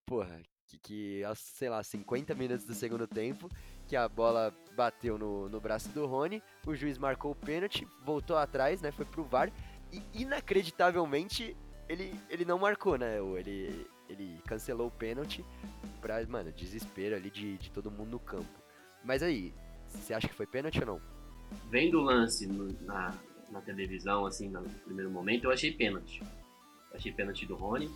porra, 0.04 0.42
que, 0.66 0.78
que 0.78 1.22
sei 1.34 1.70
lá, 1.70 1.82
50 1.82 2.34
minutos 2.34 2.66
do 2.66 2.74
segundo 2.74 3.06
tempo, 3.06 3.48
que 3.88 3.96
a 3.96 4.06
bola 4.06 4.54
bateu 4.76 5.16
no, 5.16 5.48
no 5.48 5.58
braço 5.58 5.88
do 5.88 6.04
Rony, 6.04 6.42
o 6.66 6.74
juiz 6.74 6.98
marcou 6.98 7.32
o 7.32 7.34
pênalti, 7.34 7.88
voltou 8.04 8.36
atrás, 8.36 8.82
né, 8.82 8.92
foi 8.92 9.06
pro 9.06 9.24
VAR, 9.24 9.50
e 9.90 10.02
inacreditavelmente 10.12 11.56
ele, 11.88 12.14
ele 12.28 12.44
não 12.44 12.58
marcou, 12.58 12.98
né, 12.98 13.16
ele, 13.38 13.86
ele 14.06 14.38
cancelou 14.46 14.88
o 14.88 14.90
pênalti 14.90 15.42
pra, 16.02 16.22
mano, 16.26 16.52
desespero 16.52 17.16
ali 17.16 17.30
de, 17.30 17.56
de 17.56 17.70
todo 17.70 17.90
mundo 17.90 18.10
no 18.10 18.20
campo. 18.20 18.62
Mas 19.02 19.22
aí, 19.22 19.54
você 19.88 20.12
acha 20.12 20.28
que 20.28 20.34
foi 20.34 20.46
pênalti 20.46 20.78
ou 20.80 20.86
não? 20.86 21.02
Vendo 21.70 22.00
o 22.00 22.02
lance 22.02 22.46
no- 22.46 22.70
na, 22.82 23.14
na 23.54 23.60
televisão, 23.60 24.26
assim, 24.26 24.48
no 24.48 24.62
primeiro 24.84 25.10
momento, 25.10 25.44
eu 25.44 25.52
achei 25.52 25.72
pênalti. 25.72 26.20
Eu 26.90 26.96
achei 26.96 27.12
pênalti 27.12 27.46
do 27.46 27.54
Rony, 27.54 27.88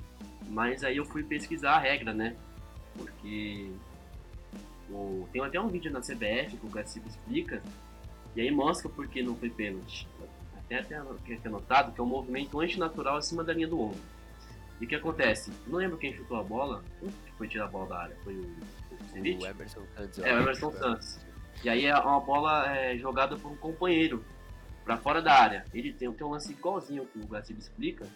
mas 0.49 0.85
aí 0.85 0.97
eu 0.97 1.05
fui 1.05 1.25
pesquisar 1.25 1.73
a 1.73 1.79
regra, 1.79 2.15
né? 2.15 2.37
Porque 2.97 3.71
o, 4.89 5.29
tem 5.33 5.43
até 5.43 5.61
um 5.61 5.67
vídeo 5.67 5.91
na 5.91 6.01
CBF 6.01 6.57
que 6.57 6.67
o 6.67 6.71
Gaciba 6.71 7.09
explica, 7.09 7.61
e 8.37 8.41
aí 8.41 8.51
mostra 8.51 8.89
por 8.89 9.09
que 9.09 9.21
não 9.21 9.35
foi 9.35 9.51
pênalti. 9.51 10.07
Até 10.57 10.79
até 10.79 11.01
ter 11.43 11.49
notado 11.49 11.93
que 11.93 12.01
é 12.01 12.05
um 12.05 12.07
movimento 12.07 12.61
antinatural 12.61 13.17
acima 13.17 13.43
da 13.43 13.53
linha 13.53 13.69
do 13.69 13.81
ombro. 13.81 14.01
E 14.81 14.85
o 14.85 14.89
que 14.89 14.95
acontece? 14.95 15.51
Não 15.67 15.79
lembro 15.79 15.99
quem 15.99 16.15
chutou 16.15 16.37
a 16.37 16.43
bola, 16.43 16.85
quem 17.01 17.11
foi 17.37 17.49
tirar 17.49 17.65
a 17.65 17.69
bola 17.69 17.89
da 17.89 17.99
área? 17.99 18.17
Foi 18.23 18.35
o, 18.35 18.43
o 18.43 19.05
Ceviche? 19.13 19.43
O 19.43 19.47
Emerson 19.47 19.83
Santos. 19.97 20.19
É, 20.21 20.35
o. 20.35 20.39
Emerson 20.41 20.73
Santos. 20.73 21.21
E 21.65 21.69
aí 21.69 21.87
é 21.87 21.99
uma 21.99 22.21
bola 22.21 22.71
é, 22.77 22.97
jogada 22.97 23.37
por 23.37 23.51
um 23.51 23.57
companheiro 23.57 24.25
pra 24.89 24.97
fora 24.97 25.21
da 25.21 25.35
área. 25.35 25.67
Ele 25.75 25.93
tem, 25.93 26.11
tem 26.11 26.27
um 26.27 26.31
lance 26.31 26.51
igualzinho 26.51 27.05
que 27.05 27.19
o 27.19 27.27
Gaciba 27.27 27.59
explica. 27.59 28.07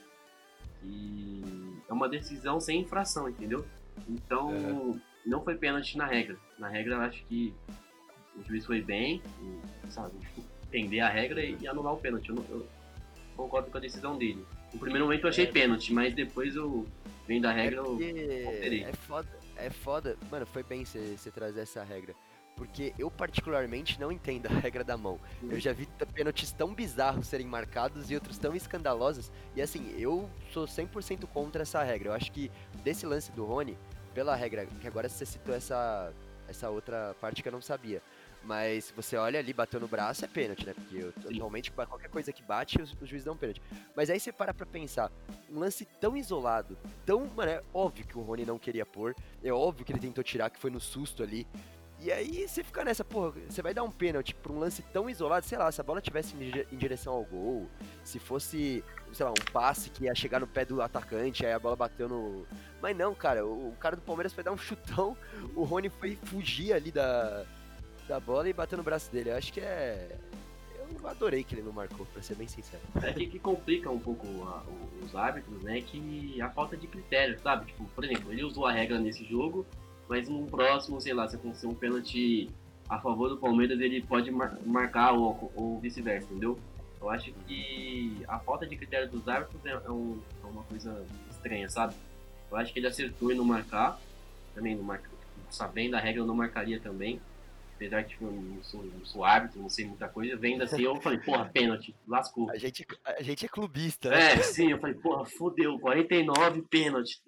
E 0.83 1.43
é 1.87 1.93
uma 1.93 2.09
decisão 2.09 2.59
sem 2.59 2.81
infração, 2.81 3.29
entendeu? 3.29 3.63
Então 4.09 4.99
não 5.27 5.45
foi 5.45 5.55
pênalti 5.55 5.99
na 5.99 6.07
regra. 6.07 6.39
Na 6.59 6.69
regra 6.69 6.95
eu 6.95 7.01
acho 7.03 7.23
que 7.27 7.55
o 8.35 8.43
juiz 8.43 8.65
foi 8.65 8.81
bem, 8.81 9.21
e, 9.43 9.91
sabe, 9.93 10.15
entender 10.69 11.01
a 11.01 11.11
regra 11.11 11.45
e, 11.45 11.69
anular 11.69 11.93
o 11.93 11.99
pênalti. 11.99 12.31
Eu, 12.31 12.37
não- 12.37 12.47
eu 12.49 12.67
concordo 13.37 13.71
com 13.71 13.77
a 13.77 13.81
decisão 13.81 14.17
dele. 14.17 14.43
No 14.73 14.81
primeiro 14.81 15.05
momento 15.05 15.25
eu 15.25 15.29
achei 15.29 15.45
É. 15.45 15.53
pênalti, 15.53 15.93
mas 15.93 16.15
depois 16.15 16.57
eu 16.57 16.87
vendo 17.29 17.45
a 17.45 17.53
É 17.53 17.55
regra 17.55 17.77
eu 17.81 17.85
porque 17.85 18.45
alterei. 18.47 18.85
é 18.85 18.93
foda, 18.95 19.29
é 19.57 19.69
foda. 19.69 20.17
Mano, 20.31 20.47
foi 20.47 20.63
bem 20.63 20.87
você 20.87 21.31
trazer 21.35 21.61
essa 21.61 21.85
regra. 21.85 22.15
Porque 22.63 22.95
eu 22.97 23.11
particularmente 23.11 23.99
não 24.01 24.13
entendo 24.13 24.47
a 24.47 24.51
regra 24.51 24.85
da 24.85 24.97
mão. 24.97 25.19
Eu 25.43 25.59
já 25.59 25.73
vi 25.73 25.89
pênaltis 26.15 26.53
tão 26.53 26.73
bizarros 26.73 27.27
serem 27.27 27.45
marcados 27.45 28.09
e 28.09 28.15
outros 28.15 28.39
tão 28.39 28.55
escandalosos. 28.55 29.33
E 29.57 29.61
assim, 29.61 29.93
eu 29.99 30.31
sou 30.53 30.65
100% 30.65 31.27
contra 31.27 31.63
essa 31.63 31.83
regra. 31.83 32.11
Eu 32.11 32.13
acho 32.13 32.31
que 32.31 32.53
desse 32.85 33.05
lance 33.05 33.33
do 33.33 33.45
Rony, 33.45 33.77
pela 34.15 34.37
regra, 34.37 34.65
que 34.81 34.87
agora 34.87 35.09
você 35.09 35.27
citou 35.27 35.53
essa, 35.53 36.13
essa 36.47 36.71
outra 36.71 37.17
parte 37.21 37.43
que 37.43 37.49
eu 37.49 37.53
não 37.53 37.61
sabia. 37.61 38.01
Mas 38.45 38.85
se 38.87 38.93
você 38.93 39.17
olha 39.17 39.41
ali, 39.41 39.53
bateu 39.53 39.81
no 39.81 39.89
braço, 39.89 40.25
é 40.25 40.29
pênalti, 40.29 40.65
né? 40.65 40.73
Porque 40.73 40.97
eu- 40.99 41.13
atualmente 41.33 41.73
qualquer 41.73 42.09
coisa 42.11 42.33
que 42.33 42.45
bate, 42.45 42.81
os, 42.81 42.93
os 43.01 43.09
juízes 43.09 43.25
dão 43.25 43.37
pênalti. 43.37 43.61
Mas 43.95 44.09
aí 44.09 44.21
você 44.21 44.31
para 44.33 44.55
pra 44.55 44.67
pensar, 44.67 45.11
um 45.51 45.59
lance 45.59 45.85
tão 46.01 46.17
isolado, 46.17 46.79
tão. 47.05 47.27
Mano, 47.27 47.51
é 47.51 47.63
óbvio 47.75 48.07
que 48.07 48.17
o 48.17 48.23
Rony 48.23 48.45
não 48.45 48.59
queria 48.59 48.87
pôr, 48.87 49.17
é 49.43 49.53
óbvio 49.53 49.85
que 49.85 49.91
ele 49.93 49.99
tentou 50.01 50.23
tirar, 50.23 50.49
que 50.49 50.61
foi 50.61 50.71
no 50.71 50.81
susto 50.81 51.25
ali. 51.25 51.45
E 52.05 52.11
aí 52.11 52.49
você 52.49 52.65
fica 52.65 52.85
nessa, 52.85 53.05
porra, 53.05 53.33
você 53.49 53.63
vai 53.63 53.73
dar 53.73 53.85
um 53.85 53.91
pênalti 53.91 54.35
pra 54.35 54.53
um 54.53 54.59
lance 54.59 54.83
tão 54.93 55.09
isolado, 55.09 55.47
sei 55.47 55.57
lá, 55.57 55.71
se 55.71 55.81
a 55.81 55.85
bola 55.85 56.01
tivesse 56.01 56.35
em 56.35 56.39
dire- 56.41 56.67
em 56.73 56.77
direção 56.77 57.13
ao 57.13 57.23
gol, 57.25 57.69
se 58.03 58.19
fosse, 58.19 58.83
sei 59.13 59.25
lá, 59.25 59.31
um 59.31 59.53
passe 59.53 59.89
que 59.89 60.05
ia 60.05 60.15
chegar 60.15 60.41
no 60.41 60.47
pé 60.49 60.65
do 60.65 60.83
atacante, 60.83 61.47
aí 61.47 61.53
a 61.53 61.59
bola 61.61 61.77
bateu 61.77 62.09
no. 62.09 62.45
Mas 62.81 62.97
não, 62.97 63.15
cara, 63.15 63.47
o, 63.47 63.69
o 63.69 63.77
cara 63.77 63.95
do 63.95 64.03
Palmeiras 64.03 64.33
foi 64.33 64.43
dar 64.43 64.51
um 64.51 64.57
chutão, 64.59 65.17
o 65.55 65.63
Rony 65.63 65.91
foi 65.91 66.19
fugir 66.25 66.73
ali 66.73 66.91
da, 66.91 67.45
da 68.09 68.19
bola 68.19 68.49
e 68.49 68.53
bateu 68.53 68.77
no 68.77 68.83
braço 68.85 69.11
dele. 69.13 69.31
Eu 69.31 69.37
acho 69.37 69.53
que 69.53 69.61
é. 69.61 70.19
Eu 71.01 71.09
adorei 71.09 71.43
que 71.45 71.55
ele 71.55 71.63
não 71.63 71.73
marcou, 71.73 72.05
pra 72.07 72.21
ser 72.21 72.35
bem 72.35 72.49
sincero. 72.49 72.83
É 73.03 73.13
que, 73.13 73.27
que 73.29 73.39
complica 73.39 73.89
um 73.91 73.99
pouco 73.99 74.27
a- 74.45 74.63
os 75.05 75.15
árbitros, 75.15 75.63
né? 75.63 75.81
Que 75.81 76.41
a 76.43 76.51
falta 76.51 76.77
de 76.77 76.87
critério, 76.89 77.39
sabe? 77.41 77.67
Tipo, 77.67 77.85
por 77.95 78.05
exemplo, 78.05 78.33
ele 78.33 78.43
usou 78.45 78.67
a 78.67 78.73
regra 78.73 78.99
nesse 78.99 79.25
jogo, 79.25 79.65
mas 80.13 80.29
num 80.29 80.45
próximo, 80.45 81.01
sei 81.01 81.15
lá, 81.15 81.27
se 81.27 81.37
acontecer 81.37 81.67
um 81.67 81.75
pênalti 81.75 82.51
a 82.87 82.99
favor 83.01 83.31
do 83.31 83.39
Palmeiras, 83.39 83.81
ele 83.81 84.03
pode 84.03 84.31
mar- 84.31 84.59
marcar 84.67 85.13
ou, 85.13 85.51
ou 85.57 85.81
vice-versa, 85.81 86.27
entendeu? 86.31 86.59
Eu 87.01 87.09
acho 87.09 87.33
que 87.47 88.23
a 88.29 88.39
falta 88.39 88.67
de 88.67 88.77
critério 88.77 89.09
dos 89.09 89.27
árbitros 89.27 89.65
é, 89.65 89.71
é, 89.71 89.91
um, 89.91 90.21
é 90.45 90.47
uma 90.47 90.63
coisa 90.65 91.03
estranha, 91.31 91.67
sabe? 91.71 91.95
Eu 92.51 92.59
acho 92.59 92.71
que 92.75 92.79
ele 92.79 92.87
acertou 92.87 93.33
em 93.33 93.35
não 93.35 93.45
marcar, 93.45 93.99
também 94.55 94.77
não 94.77 94.85
marca, 94.85 95.09
sabendo 95.51 95.97
a 95.97 95.99
regra 95.99 96.21
eu 96.21 96.27
não 96.27 96.35
marcaria 96.35 96.79
também. 96.79 97.19
Apesar 97.77 98.05
que 98.05 98.23
eu 98.23 98.31
não 98.31 98.63
sou, 98.63 98.85
não 98.85 99.05
sou 99.07 99.25
árbitro, 99.25 99.61
não 99.63 99.71
sei 99.71 99.87
muita 99.87 100.07
coisa, 100.09 100.37
vendo 100.37 100.63
assim, 100.63 100.83
eu 100.83 100.95
falei, 100.97 101.19
porra, 101.19 101.47
pênalti, 101.47 101.97
lascou. 102.07 102.51
A 102.51 102.59
gente, 102.59 102.87
a 103.05 103.23
gente 103.23 103.47
é 103.47 103.49
clubista, 103.49 104.11
né? 104.11 104.35
É, 104.35 104.37
sim, 104.43 104.71
eu 104.71 104.79
falei, 104.79 104.95
porra, 104.95 105.25
fodeu, 105.25 105.79
49 105.81 106.63
pênalti. 106.63 107.23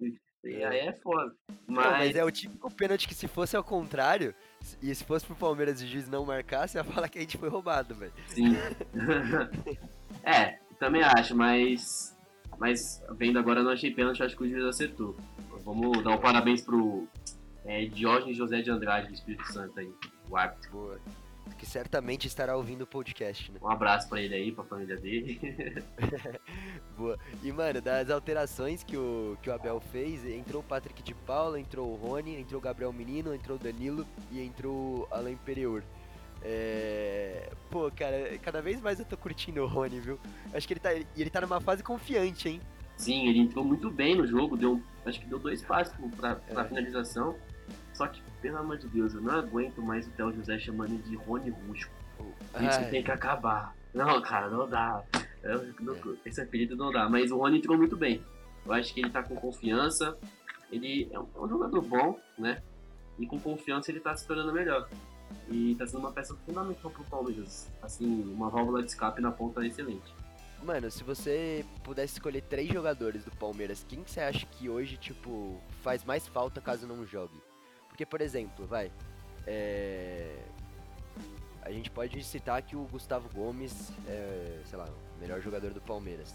E 0.48 0.62
aí 0.62 0.78
é 0.80 0.92
foda. 0.92 1.34
Mas... 1.66 1.84
Não, 1.84 1.92
mas 1.92 2.16
é 2.16 2.24
o 2.24 2.30
típico 2.30 2.72
pênalti 2.74 3.08
que 3.08 3.14
se 3.14 3.26
fosse 3.26 3.56
ao 3.56 3.64
contrário, 3.64 4.34
e 4.82 4.94
se 4.94 5.04
fosse 5.04 5.24
pro 5.26 5.34
Palmeiras 5.34 5.80
e 5.80 5.84
o 5.84 5.88
juiz 5.88 6.08
não 6.08 6.24
marcasse, 6.24 6.76
ia 6.78 6.84
falar 6.84 7.08
que 7.08 7.18
a 7.18 7.22
gente 7.22 7.38
foi 7.38 7.48
roubado, 7.48 7.94
velho. 7.94 8.12
Sim. 8.28 8.56
é, 10.22 10.58
também 10.78 11.02
acho, 11.02 11.34
mas. 11.34 12.14
Mas 12.58 13.02
vendo 13.16 13.38
agora 13.38 13.60
eu 13.60 13.64
não 13.64 13.72
achei 13.72 13.90
pênalti, 13.90 14.22
acho 14.22 14.36
que 14.36 14.44
o 14.44 14.48
juiz 14.48 14.64
acertou. 14.64 15.16
Vamos 15.64 16.04
dar 16.04 16.10
um 16.10 16.18
parabéns 16.18 16.60
pro 16.60 17.08
é, 17.64 17.84
Diógenes 17.86 18.36
José 18.36 18.62
de 18.62 18.70
Andrade 18.70 19.08
do 19.08 19.14
Espírito 19.14 19.52
Santo 19.52 19.80
aí, 19.80 19.90
o 20.30 20.36
árbitro. 20.36 20.70
Boa. 20.70 21.00
Que 21.58 21.66
certamente 21.66 22.26
estará 22.26 22.56
ouvindo 22.56 22.82
o 22.82 22.86
podcast, 22.86 23.52
né? 23.52 23.58
Um 23.62 23.68
abraço 23.68 24.08
pra 24.08 24.20
ele 24.20 24.34
aí, 24.34 24.52
pra 24.52 24.64
família 24.64 24.96
dele. 24.96 25.40
Boa. 26.96 27.18
E, 27.42 27.52
mano, 27.52 27.80
das 27.80 28.10
alterações 28.10 28.82
que 28.82 28.96
o, 28.96 29.36
que 29.42 29.50
o 29.50 29.54
Abel 29.54 29.80
fez, 29.80 30.24
entrou 30.24 30.62
o 30.62 30.64
Patrick 30.64 31.02
de 31.02 31.14
Paula, 31.14 31.60
entrou 31.60 31.92
o 31.92 31.94
Rony, 31.96 32.36
entrou 32.36 32.60
o 32.60 32.62
Gabriel 32.62 32.92
Menino, 32.92 33.34
entrou 33.34 33.56
o 33.56 33.60
Danilo 33.60 34.06
e 34.30 34.40
entrou 34.40 34.72
o 35.00 35.08
Alain 35.10 35.34
Imperior. 35.34 35.82
É... 36.42 37.50
Pô, 37.70 37.90
cara, 37.90 38.38
cada 38.42 38.60
vez 38.60 38.80
mais 38.80 38.98
eu 38.98 39.04
tô 39.04 39.16
curtindo 39.16 39.62
o 39.62 39.66
Rony, 39.66 40.00
viu? 40.00 40.18
Acho 40.52 40.66
que 40.66 40.74
ele 40.74 40.80
tá, 40.80 40.94
ele 40.94 41.30
tá 41.30 41.40
numa 41.40 41.60
fase 41.60 41.82
confiante, 41.82 42.48
hein? 42.48 42.60
Sim, 42.96 43.28
ele 43.28 43.40
entrou 43.40 43.64
muito 43.64 43.90
bem 43.90 44.14
no 44.14 44.26
jogo, 44.26 44.56
deu, 44.56 44.80
acho 45.04 45.20
que 45.20 45.26
deu 45.26 45.38
dois 45.38 45.62
passos 45.62 45.94
pra, 46.16 46.36
pra 46.36 46.62
é. 46.62 46.68
finalização. 46.68 47.36
Só 47.92 48.06
que, 48.06 48.22
pelo 48.44 48.58
amor 48.58 48.76
de 48.76 48.86
Deus, 48.88 49.14
eu 49.14 49.22
não 49.22 49.32
aguento 49.32 49.80
mais 49.80 50.06
o 50.06 50.10
Theo 50.10 50.30
José 50.34 50.58
chamando 50.58 51.02
de 51.02 51.16
Rony 51.16 51.48
Rusco. 51.48 51.90
Isso 52.60 52.90
tem 52.90 53.02
que 53.02 53.10
acabar. 53.10 53.74
Não, 53.94 54.20
cara, 54.20 54.50
não 54.50 54.68
dá. 54.68 55.02
Eu, 55.42 55.72
não, 55.80 55.94
é. 55.94 56.16
esse 56.26 56.42
apelido 56.42 56.76
não 56.76 56.92
dá. 56.92 57.08
Mas 57.08 57.30
o 57.30 57.38
Rony 57.38 57.56
entrou 57.56 57.78
muito 57.78 57.96
bem. 57.96 58.22
Eu 58.66 58.74
acho 58.74 58.92
que 58.92 59.00
ele 59.00 59.08
tá 59.08 59.22
com 59.22 59.34
confiança. 59.34 60.18
Ele 60.70 61.08
é 61.10 61.18
um, 61.18 61.26
é 61.34 61.40
um 61.40 61.48
jogador 61.48 61.80
bom, 61.80 62.20
né? 62.36 62.62
E 63.18 63.26
com 63.26 63.40
confiança 63.40 63.90
ele 63.90 64.00
tá 64.00 64.14
se 64.14 64.26
tornando 64.26 64.52
melhor. 64.52 64.90
E 65.48 65.74
tá 65.76 65.86
sendo 65.86 66.00
uma 66.00 66.12
peça 66.12 66.36
fundamental 66.44 66.90
pro 66.90 67.04
Palmeiras. 67.04 67.72
Assim, 67.80 68.30
uma 68.30 68.50
válvula 68.50 68.82
de 68.82 68.90
escape 68.90 69.22
na 69.22 69.32
ponta 69.32 69.66
excelente. 69.66 70.14
Mano, 70.62 70.90
se 70.90 71.02
você 71.02 71.64
pudesse 71.82 72.14
escolher 72.14 72.42
três 72.42 72.68
jogadores 72.68 73.24
do 73.24 73.30
Palmeiras, 73.30 73.86
quem 73.88 74.04
que 74.04 74.10
você 74.10 74.20
acha 74.20 74.44
que 74.44 74.68
hoje, 74.68 74.98
tipo, 74.98 75.58
faz 75.82 76.04
mais 76.04 76.28
falta 76.28 76.60
caso 76.60 76.86
não 76.86 77.06
jogue? 77.06 77.40
Porque, 77.94 78.04
por 78.04 78.20
exemplo, 78.20 78.66
vai. 78.66 78.90
É... 79.46 80.36
A 81.62 81.70
gente 81.70 81.88
pode 81.92 82.22
citar 82.24 82.60
que 82.60 82.74
o 82.74 82.82
Gustavo 82.86 83.28
Gomes 83.32 83.92
é, 84.08 84.60
sei 84.66 84.76
lá, 84.76 84.86
o 85.16 85.20
melhor 85.20 85.40
jogador 85.40 85.72
do 85.72 85.80
Palmeiras. 85.80 86.34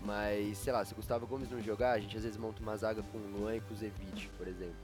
Mas, 0.00 0.56
sei 0.58 0.72
lá, 0.72 0.84
se 0.84 0.92
o 0.92 0.96
Gustavo 0.96 1.26
Gomes 1.26 1.50
não 1.50 1.60
jogar, 1.60 1.92
a 1.92 1.98
gente 1.98 2.16
às 2.16 2.22
vezes 2.22 2.38
monta 2.38 2.62
uma 2.62 2.76
zaga 2.76 3.02
com 3.02 3.18
o 3.18 3.26
Luan 3.26 3.56
e 3.56 3.60
com 3.60 3.74
o 3.74 3.76
Zevich, 3.76 4.28
por 4.38 4.46
exemplo. 4.46 4.76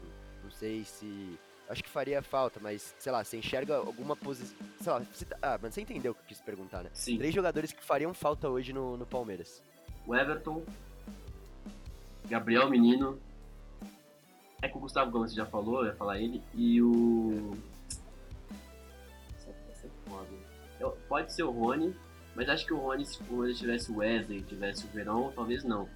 Não 0.42 0.50
sei 0.50 0.82
se. 0.82 1.38
Acho 1.68 1.84
que 1.84 1.88
faria 1.88 2.20
falta, 2.20 2.58
mas, 2.60 2.92
sei 2.98 3.12
lá, 3.12 3.22
você 3.22 3.36
enxerga 3.36 3.76
alguma 3.76 4.16
posição. 4.16 4.58
Sei 4.80 4.92
lá, 4.92 4.98
você... 4.98 5.26
ah, 5.40 5.58
mas 5.62 5.74
você 5.74 5.80
entendeu 5.80 6.10
o 6.10 6.14
que 6.16 6.22
eu 6.22 6.26
quis 6.26 6.40
perguntar, 6.40 6.82
né? 6.82 6.90
Sim. 6.92 7.18
Três 7.18 7.32
jogadores 7.32 7.72
que 7.72 7.84
fariam 7.84 8.12
falta 8.12 8.48
hoje 8.48 8.72
no, 8.72 8.96
no 8.96 9.06
Palmeiras: 9.06 9.62
o 10.04 10.12
Everton, 10.12 10.64
Gabriel 12.28 12.68
Menino 12.68 13.16
é 14.62 14.68
que 14.68 14.76
o 14.76 14.80
Gustavo 14.80 15.10
Gomes 15.10 15.34
já 15.34 15.46
falou, 15.46 15.80
eu 15.80 15.86
ia 15.86 15.94
falar 15.94 16.18
ele, 16.18 16.42
e 16.54 16.82
o. 16.82 17.56
Pode 21.08 21.32
ser 21.32 21.42
o 21.42 21.50
Rony, 21.50 21.94
mas 22.34 22.48
acho 22.48 22.64
que 22.64 22.72
o 22.72 22.78
Rony, 22.78 23.04
se 23.04 23.20
ele 23.22 23.54
tivesse 23.54 23.90
o 23.92 23.98
Wesley, 23.98 24.42
tivesse 24.42 24.86
o 24.86 24.88
Verão, 24.88 25.32
talvez 25.34 25.62
não. 25.62 25.88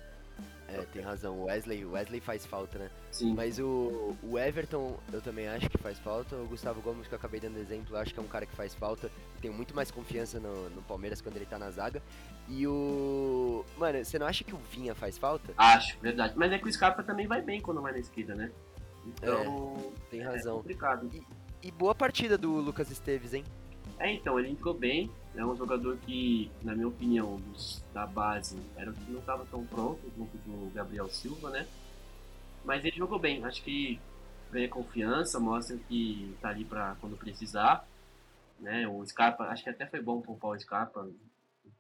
É, 0.68 0.82
tem 0.92 1.02
razão. 1.02 1.38
O 1.38 1.44
Wesley, 1.44 1.84
Wesley 1.84 2.20
faz 2.20 2.44
falta, 2.44 2.78
né? 2.78 2.90
Sim. 3.10 3.34
Mas 3.34 3.58
o, 3.58 4.16
o 4.22 4.38
Everton, 4.38 4.98
eu 5.12 5.20
também 5.20 5.46
acho 5.46 5.68
que 5.68 5.78
faz 5.78 5.98
falta. 5.98 6.34
O 6.36 6.46
Gustavo 6.46 6.80
Gomes, 6.80 7.06
que 7.06 7.14
eu 7.14 7.18
acabei 7.18 7.38
dando 7.38 7.58
exemplo, 7.58 7.94
eu 7.94 8.00
acho 8.00 8.12
que 8.12 8.18
é 8.18 8.22
um 8.22 8.26
cara 8.26 8.44
que 8.44 8.54
faz 8.56 8.74
falta. 8.74 9.10
Tenho 9.40 9.54
muito 9.54 9.74
mais 9.74 9.90
confiança 9.90 10.40
no, 10.40 10.70
no 10.70 10.82
Palmeiras 10.82 11.20
quando 11.20 11.36
ele 11.36 11.46
tá 11.46 11.58
na 11.58 11.70
zaga. 11.70 12.02
E 12.48 12.66
o. 12.66 13.64
Mano, 13.76 14.04
você 14.04 14.18
não 14.18 14.26
acha 14.26 14.42
que 14.42 14.54
o 14.54 14.58
Vinha 14.58 14.94
faz 14.94 15.16
falta? 15.16 15.52
Acho, 15.56 15.98
verdade. 16.00 16.34
Mas 16.36 16.50
é 16.50 16.58
que 16.58 16.68
o 16.68 16.72
Scarpa 16.72 17.02
também 17.02 17.26
vai 17.26 17.40
bem 17.40 17.60
quando 17.60 17.80
vai 17.80 17.92
na 17.92 17.98
esquerda, 17.98 18.34
né? 18.34 18.50
Então. 19.06 19.76
É, 19.76 20.10
tem 20.10 20.22
razão. 20.22 20.54
É 20.54 20.56
complicado. 20.58 21.10
E, 21.12 21.22
e 21.68 21.70
boa 21.70 21.94
partida 21.94 22.36
do 22.36 22.50
Lucas 22.52 22.90
Esteves, 22.90 23.32
hein? 23.32 23.44
É, 23.98 24.12
então, 24.12 24.38
ele 24.40 24.50
entrou 24.50 24.74
bem. 24.74 25.10
É 25.36 25.44
um 25.44 25.56
jogador 25.56 25.96
que, 25.98 26.50
na 26.62 26.74
minha 26.74 26.88
opinião, 26.88 27.40
dos, 27.40 27.82
da 27.92 28.06
base, 28.06 28.56
era 28.76 28.90
o 28.90 28.94
que 28.94 29.10
não 29.10 29.18
estava 29.18 29.44
tão 29.46 29.66
pronto, 29.66 30.00
junto 30.16 30.36
do 30.38 30.72
Gabriel 30.72 31.08
Silva, 31.08 31.50
né? 31.50 31.66
Mas 32.64 32.84
ele 32.84 32.96
jogou 32.96 33.18
bem. 33.18 33.44
Acho 33.44 33.62
que 33.62 34.00
ganha 34.52 34.68
confiança, 34.68 35.40
mostra 35.40 35.76
que 35.76 36.34
tá 36.40 36.50
ali 36.50 36.64
para 36.64 36.94
quando 37.00 37.16
precisar. 37.16 37.86
Né? 38.60 38.86
O 38.86 39.04
Scarpa, 39.04 39.44
acho 39.44 39.64
que 39.64 39.70
até 39.70 39.86
foi 39.86 40.00
bom 40.00 40.20
poupar 40.20 40.52
o 40.52 40.58
Scarpa, 40.58 41.08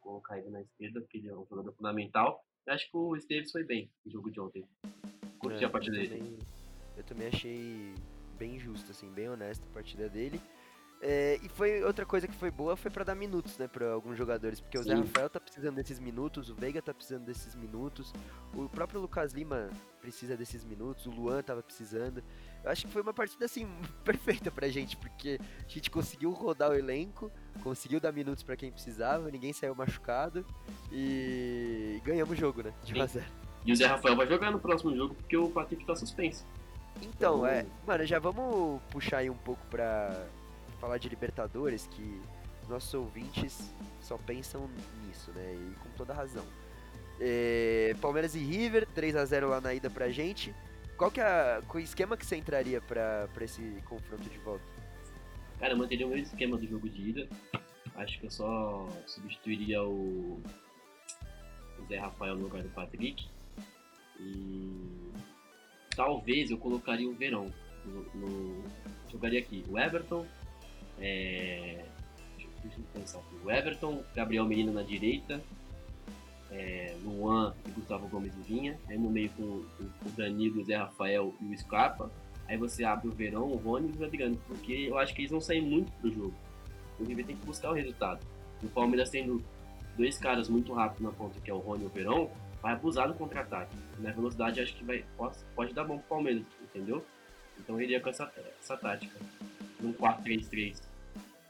colocar 0.00 0.38
ele 0.38 0.50
na 0.50 0.60
esquerda, 0.60 1.00
porque 1.00 1.18
ele 1.18 1.28
é 1.28 1.34
um 1.34 1.46
jogador 1.48 1.72
fundamental. 1.72 2.44
Eu 2.66 2.74
acho 2.74 2.90
que 2.90 2.96
o 2.96 3.16
Esteves 3.16 3.52
foi 3.52 3.62
bem 3.62 3.90
no 4.04 4.12
jogo 4.12 4.30
de 4.30 4.40
ontem. 4.40 4.64
Curti 5.38 5.64
é, 5.64 5.66
a 5.66 5.70
partida 5.70 5.96
dele. 5.96 6.18
Também, 6.18 6.38
eu 6.96 7.04
também 7.04 7.28
achei 7.28 7.94
bem 8.38 8.58
justo, 8.58 8.90
assim, 8.90 9.10
bem 9.10 9.28
honesto 9.28 9.64
a 9.70 9.74
partida 9.74 10.08
dele. 10.08 10.40
É, 11.06 11.38
e 11.42 11.50
foi 11.50 11.84
outra 11.84 12.06
coisa 12.06 12.26
que 12.26 12.34
foi 12.34 12.50
boa 12.50 12.76
foi 12.76 12.90
para 12.90 13.04
dar 13.04 13.14
minutos, 13.14 13.58
né, 13.58 13.68
para 13.68 13.92
alguns 13.92 14.16
jogadores, 14.16 14.58
porque 14.58 14.78
o 14.78 14.82
Zé 14.82 14.94
Rafael 14.94 15.28
tá 15.28 15.38
precisando 15.38 15.74
desses 15.74 16.00
minutos, 16.00 16.48
o 16.48 16.54
Veiga 16.54 16.80
tá 16.80 16.94
precisando 16.94 17.26
desses 17.26 17.54
minutos, 17.54 18.10
o 18.54 18.70
próprio 18.70 19.02
Lucas 19.02 19.34
Lima 19.34 19.68
precisa 20.00 20.34
desses 20.34 20.64
minutos, 20.64 21.04
o 21.04 21.10
Luan 21.10 21.42
tava 21.42 21.62
precisando. 21.62 22.24
Eu 22.64 22.70
acho 22.70 22.86
que 22.86 22.92
foi 22.92 23.02
uma 23.02 23.12
partida 23.12 23.44
assim 23.44 23.68
perfeita 24.02 24.50
pra 24.50 24.66
gente, 24.68 24.96
porque 24.96 25.38
a 25.58 25.68
gente 25.68 25.90
conseguiu 25.90 26.30
rodar 26.30 26.70
o 26.70 26.74
elenco, 26.74 27.30
conseguiu 27.62 28.00
dar 28.00 28.10
minutos 28.10 28.42
para 28.42 28.56
quem 28.56 28.72
precisava, 28.72 29.30
ninguém 29.30 29.52
saiu 29.52 29.74
machucado 29.74 30.42
e 30.90 32.00
ganhamos 32.02 32.32
o 32.32 32.40
jogo, 32.40 32.62
né, 32.62 32.72
de 32.82 32.94
1 32.94 33.02
a 33.02 33.06
0. 33.06 33.26
E 33.66 33.72
o 33.72 33.76
Zé 33.76 33.84
Rafael 33.84 34.16
vai 34.16 34.26
jogar 34.26 34.50
no 34.50 34.58
próximo 34.58 34.96
jogo 34.96 35.14
porque 35.14 35.36
o 35.36 35.50
Patrick 35.50 35.84
tá 35.84 35.94
suspenso. 35.94 36.46
Então, 36.96 37.10
então, 37.40 37.46
é, 37.46 37.66
mano, 37.86 38.06
já 38.06 38.18
vamos 38.18 38.80
puxar 38.90 39.18
aí 39.18 39.28
um 39.28 39.36
pouco 39.36 39.60
pra 39.66 40.26
falar 40.84 40.98
de 40.98 41.08
Libertadores, 41.08 41.86
que 41.86 42.20
nossos 42.68 42.92
ouvintes 42.92 43.74
só 44.02 44.18
pensam 44.18 44.68
nisso, 45.02 45.30
né? 45.32 45.54
E 45.54 45.74
com 45.80 45.88
toda 45.96 46.12
razão. 46.12 46.44
É, 47.18 47.96
Palmeiras 48.02 48.34
e 48.34 48.38
River, 48.38 48.86
3 48.94 49.16
a 49.16 49.24
0 49.24 49.48
lá 49.48 49.60
na 49.62 49.72
ida 49.72 49.88
pra 49.88 50.10
gente. 50.10 50.54
Qual 50.98 51.10
que 51.10 51.22
é 51.22 51.62
o 51.72 51.78
esquema 51.78 52.16
que 52.18 52.26
você 52.26 52.36
entraria 52.36 52.82
pra, 52.82 53.28
pra 53.32 53.44
esse 53.44 53.62
confronto 53.86 54.28
de 54.28 54.38
volta? 54.38 54.64
Cara, 55.58 55.72
eu 55.72 55.78
manteria 55.78 56.06
o 56.06 56.10
mesmo 56.10 56.26
esquema 56.26 56.58
do 56.58 56.66
jogo 56.66 56.88
de 56.88 57.10
ida. 57.10 57.28
Acho 57.94 58.20
que 58.20 58.26
eu 58.26 58.30
só 58.30 58.86
substituiria 59.06 59.82
o, 59.82 60.38
o 61.78 61.86
Zé 61.88 61.98
Rafael 61.98 62.36
no 62.36 62.42
lugar 62.42 62.62
do 62.62 62.68
Patrick. 62.70 63.26
E 64.20 65.12
talvez 65.96 66.50
eu 66.50 66.58
colocaria 66.58 67.08
o 67.08 67.14
Verão. 67.14 67.50
No, 67.86 68.02
no, 68.14 68.64
jogaria 69.10 69.40
aqui 69.40 69.64
o 69.68 69.78
Everton, 69.78 70.26
é, 71.04 71.84
deixa 72.62 72.80
eu 72.80 72.84
pensar 72.94 73.18
aqui. 73.18 73.36
O 73.44 73.50
Everton, 73.50 74.02
Gabriel 74.14 74.46
Menino 74.46 74.72
na 74.72 74.82
direita, 74.82 75.38
é, 76.50 76.96
Luan 77.04 77.54
e 77.66 77.70
Gustavo 77.72 78.08
Gomes 78.08 78.34
Vinha. 78.46 78.78
Aí 78.88 78.96
no 78.96 79.10
meio 79.10 79.28
com, 79.30 79.42
o 79.42 80.10
Danilo, 80.16 80.62
o 80.62 80.64
Zé 80.64 80.76
Rafael 80.76 81.34
e 81.42 81.54
o 81.54 81.58
Scarpa. 81.58 82.10
Aí 82.48 82.56
você 82.56 82.84
abre 82.84 83.08
o 83.08 83.10
Verão, 83.10 83.44
o 83.48 83.56
Rony 83.56 83.92
e 83.94 84.02
o 84.02 84.04
Adriano. 84.04 84.36
Porque 84.46 84.72
eu 84.72 84.98
acho 84.98 85.14
que 85.14 85.20
eles 85.20 85.30
vão 85.30 85.42
sair 85.42 85.60
muito 85.60 85.92
do 86.00 86.10
jogo. 86.10 86.34
O 86.98 87.04
River 87.04 87.26
tem 87.26 87.36
que 87.36 87.44
buscar 87.44 87.70
o 87.70 87.74
resultado. 87.74 88.24
O 88.62 88.68
Palmeiras 88.68 89.10
tendo 89.10 89.44
dois 89.98 90.16
caras 90.16 90.48
muito 90.48 90.72
rápidos 90.72 91.02
na 91.02 91.10
ponta, 91.10 91.38
que 91.38 91.50
é 91.50 91.54
o 91.54 91.58
Rony 91.58 91.84
e 91.84 91.86
o 91.86 91.90
Verão, 91.90 92.30
vai 92.62 92.72
abusar 92.72 93.08
do 93.08 93.14
contra-ataque. 93.14 93.76
Na 93.98 94.10
velocidade 94.10 94.60
acho 94.60 94.74
que 94.74 94.84
vai, 94.84 95.04
pode, 95.18 95.36
pode 95.54 95.74
dar 95.74 95.84
bom 95.84 95.98
pro 95.98 96.08
Palmeiras, 96.08 96.46
entendeu? 96.62 97.04
Então 97.58 97.76
eu 97.76 97.82
iria 97.82 98.00
com 98.00 98.08
essa, 98.08 98.32
essa 98.58 98.76
tática 98.76 99.18
num 99.80 99.92
4-3-3. 99.92 100.93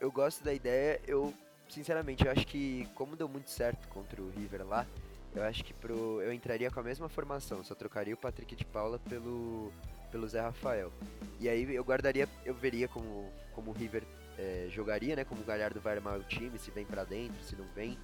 Eu 0.01 0.11
gosto 0.11 0.45
da 0.45 0.53
ideia, 0.53 1.01
eu 1.07 1.33
sinceramente 1.69 2.25
eu 2.25 2.31
acho 2.31 2.47
que 2.47 2.87
como 2.95 3.17
deu 3.17 3.29
muito 3.29 3.51
certo 3.51 3.89
contra 3.89 4.21
o 4.21 4.31
River 4.31 4.67
lá, 4.67 4.87
eu 5.35 5.43
acho 5.43 5.65
que 5.65 5.73
pro 5.73 6.21
eu 6.21 6.33
entraria 6.33 6.71
com 6.71 6.81
a 6.81 6.83
mesma 6.83 7.09
formação, 7.09 7.65
só 7.65 7.75
trocaria 7.75 8.15
o 8.15 8.19
Patrick 8.19 8.55
de 8.55 8.65
Paula 8.65 8.99
pelo 8.99 9.73
pelo 10.11 10.29
Zé 10.29 10.41
Rafael. 10.41 10.93
E 11.41 11.49
aí 11.49 11.75
eu 11.75 11.83
guardaria, 11.83 12.29
eu 12.45 12.55
veria 12.55 12.87
como 12.87 13.31
como 13.53 13.71
o 13.71 13.75
River 13.75 14.05
é, 14.39 14.69
jogaria, 14.71 15.17
né? 15.17 15.25
Como 15.25 15.41
o 15.41 15.45
Galhardo 15.45 15.81
vai 15.81 15.97
armar 15.97 16.19
o 16.19 16.25
time, 16.25 16.59
se 16.59 16.71
vem 16.71 16.85
para 16.85 17.05
dentro, 17.05 17.43
se 17.43 17.57
não 17.57 17.67
vem. 17.75 17.99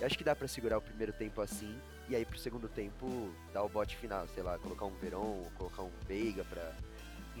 Eu 0.00 0.06
acho 0.06 0.16
que 0.16 0.24
dá 0.24 0.34
para 0.34 0.48
segurar 0.48 0.78
o 0.78 0.82
primeiro 0.82 1.12
tempo 1.12 1.40
assim, 1.40 1.78
e 2.08 2.16
aí 2.16 2.24
pro 2.24 2.38
segundo 2.38 2.68
tempo 2.68 3.30
dar 3.52 3.62
o 3.62 3.68
bote 3.68 3.96
final, 3.96 4.26
sei 4.28 4.42
lá, 4.42 4.58
colocar 4.58 4.86
um 4.86 4.94
Verón, 4.96 5.42
colocar 5.56 5.82
um 5.82 5.90
Veiga 6.06 6.44
pra. 6.44 6.72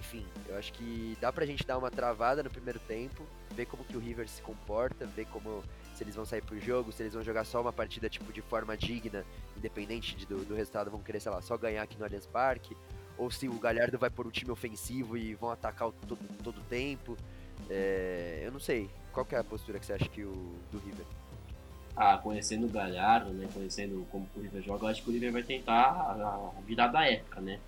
Enfim, 0.02 0.26
eu 0.48 0.58
acho 0.58 0.72
que 0.72 1.16
dá 1.20 1.32
pra 1.32 1.46
gente 1.46 1.64
dar 1.64 1.78
uma 1.78 1.88
travada 1.88 2.42
no 2.42 2.50
primeiro 2.50 2.80
tempo, 2.80 3.22
ver 3.54 3.66
como 3.66 3.84
que 3.84 3.96
o 3.96 4.00
River 4.00 4.28
se 4.28 4.42
comporta, 4.42 5.06
ver 5.06 5.26
como 5.26 5.62
se 5.94 6.02
eles 6.02 6.16
vão 6.16 6.24
sair 6.24 6.42
pro 6.42 6.58
jogo, 6.58 6.90
se 6.90 7.04
eles 7.04 7.14
vão 7.14 7.22
jogar 7.22 7.44
só 7.44 7.60
uma 7.60 7.72
partida 7.72 8.08
tipo 8.08 8.32
de 8.32 8.42
forma 8.42 8.76
digna, 8.76 9.24
independente 9.56 10.16
de, 10.16 10.26
do, 10.26 10.44
do 10.44 10.56
resultado, 10.56 10.90
vão 10.90 11.00
querer, 11.00 11.20
sei 11.20 11.30
lá, 11.30 11.40
só 11.40 11.56
ganhar 11.56 11.84
aqui 11.84 11.96
no 11.96 12.04
Allianz 12.04 12.26
Parque, 12.26 12.76
ou 13.16 13.30
se 13.30 13.48
o 13.48 13.54
Galhardo 13.60 13.96
vai 13.96 14.10
por 14.10 14.26
um 14.26 14.30
time 14.30 14.50
ofensivo 14.50 15.16
e 15.16 15.36
vão 15.36 15.52
atacar 15.52 15.86
o, 15.86 15.92
todo, 15.92 16.18
todo 16.42 16.58
o 16.58 16.64
tempo. 16.64 17.16
É, 17.70 18.42
eu 18.44 18.50
não 18.50 18.58
sei. 18.58 18.90
Qual 19.12 19.24
que 19.24 19.36
é 19.36 19.38
a 19.38 19.44
postura 19.44 19.78
que 19.78 19.86
você 19.86 19.92
acha 19.92 20.08
que 20.08 20.24
o 20.24 20.56
do 20.72 20.78
River? 20.78 21.06
Ah, 21.94 22.18
conhecendo 22.18 22.66
o 22.66 22.70
Galhardo, 22.70 23.30
né? 23.32 23.48
Conhecendo 23.54 24.04
como 24.10 24.28
o 24.34 24.40
River 24.40 24.62
joga, 24.62 24.86
eu 24.86 24.88
acho 24.88 25.02
que 25.04 25.10
o 25.10 25.12
River 25.12 25.30
vai 25.30 25.42
tentar 25.44 25.74
a, 25.74 26.52
a 26.58 26.60
virar 26.66 26.88
da 26.88 27.08
época, 27.08 27.40
né? 27.40 27.60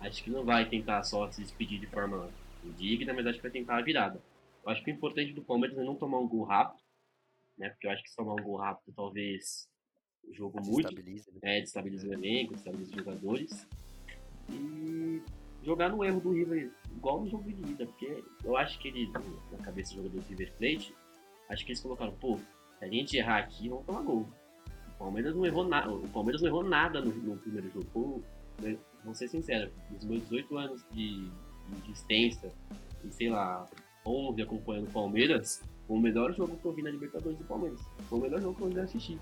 Acho 0.00 0.24
que 0.24 0.30
não 0.30 0.44
vai 0.44 0.68
tentar 0.68 1.02
só 1.02 1.30
se 1.30 1.42
despedir 1.42 1.78
de 1.78 1.86
forma 1.86 2.30
digna, 2.76 3.12
mas 3.12 3.26
acho 3.26 3.36
que 3.36 3.42
vai 3.42 3.50
tentar 3.50 3.76
a 3.76 3.82
virada. 3.82 4.20
Eu 4.64 4.70
acho 4.70 4.82
que 4.82 4.90
o 4.90 4.94
importante 4.94 5.32
do 5.32 5.42
Palmeiras 5.42 5.78
é 5.78 5.84
não 5.84 5.94
tomar 5.94 6.18
um 6.18 6.28
gol 6.28 6.44
rápido, 6.44 6.82
né? 7.56 7.68
Porque 7.70 7.86
eu 7.86 7.90
acho 7.90 8.02
que 8.02 8.10
se 8.10 8.16
tomar 8.16 8.34
um 8.34 8.42
gol 8.42 8.56
rápido, 8.56 8.94
talvez 8.94 9.68
o 10.24 10.34
jogo 10.34 10.60
mude. 10.62 10.94
Né? 10.94 11.58
É, 11.58 11.60
destabiliza 11.60 12.08
o 12.08 12.12
elenco, 12.12 12.54
destabiliza 12.54 12.90
os 12.90 12.96
jogadores. 12.96 13.68
E 14.50 15.22
jogar 15.62 15.90
no 15.90 16.04
erro 16.04 16.20
do 16.20 16.32
River, 16.32 16.70
igual 16.90 17.20
no 17.20 17.28
jogo 17.28 17.50
de 17.50 17.70
ida, 17.70 17.86
porque 17.86 18.24
eu 18.44 18.56
acho 18.56 18.78
que 18.78 18.88
ele, 18.88 19.10
na 19.52 19.58
cabeça 19.58 19.92
do 19.92 20.02
jogador 20.02 20.20
do 20.20 20.28
River 20.28 20.52
Plate, 20.56 20.94
acho 21.48 21.64
que 21.64 21.72
eles 21.72 21.80
colocaram, 21.80 22.12
pô, 22.16 22.38
se 22.78 22.84
a 22.84 22.88
gente 22.88 23.16
errar 23.16 23.38
aqui, 23.38 23.68
vamos 23.68 23.84
tomar 23.84 24.02
gol. 24.02 24.28
O 24.94 24.98
Palmeiras 24.98 25.34
não 25.34 25.46
errou 25.46 25.66
nada, 25.66 25.92
o 25.92 26.08
Palmeiras 26.08 26.42
não 26.42 26.48
errou 26.48 26.62
nada 26.62 27.00
no, 27.00 27.12
no 27.12 27.36
primeiro 27.38 27.70
jogo. 27.70 27.86
Pô, 27.92 28.22
vou 29.04 29.14
ser 29.14 29.28
sincero, 29.28 29.70
nos 29.90 30.04
meus 30.04 30.22
18 30.22 30.58
anos 30.58 30.84
de, 30.92 31.30
de 31.84 31.92
e 33.04 33.12
sei 33.12 33.30
lá, 33.30 33.68
11 34.04 34.42
acompanhando 34.42 34.88
o 34.88 34.92
Palmeiras, 34.92 35.62
foi 35.86 35.96
o 35.96 36.00
melhor 36.00 36.32
jogo 36.34 36.56
que 36.56 36.64
eu 36.64 36.72
vi 36.72 36.82
na 36.82 36.90
Libertadores 36.90 37.38
do 37.38 37.44
Palmeiras. 37.44 37.80
Foi 38.08 38.18
o 38.18 38.22
melhor 38.22 38.40
jogo 38.40 38.56
que 38.56 38.62
eu 38.62 38.72
já 38.72 38.82
assisti. 38.82 39.18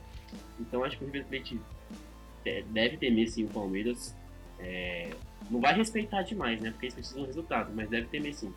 Então 0.61 0.85
acho 0.85 0.99
que 0.99 1.05
o 1.05 1.07
River 1.07 1.27
Plate 1.27 1.61
deve 2.71 2.97
temer 2.97 3.29
sim 3.29 3.45
o 3.45 3.49
Palmeiras. 3.49 4.15
É, 4.59 5.11
não 5.51 5.61
vai 5.61 5.75
respeitar 5.75 6.23
demais, 6.23 6.61
né? 6.61 6.71
Porque 6.71 6.87
eles 6.87 6.95
precisam 6.95 7.23
do 7.23 7.27
resultado, 7.27 7.73
mas 7.75 7.89
deve 7.89 8.09
temer 8.09 8.35
sim. 8.35 8.53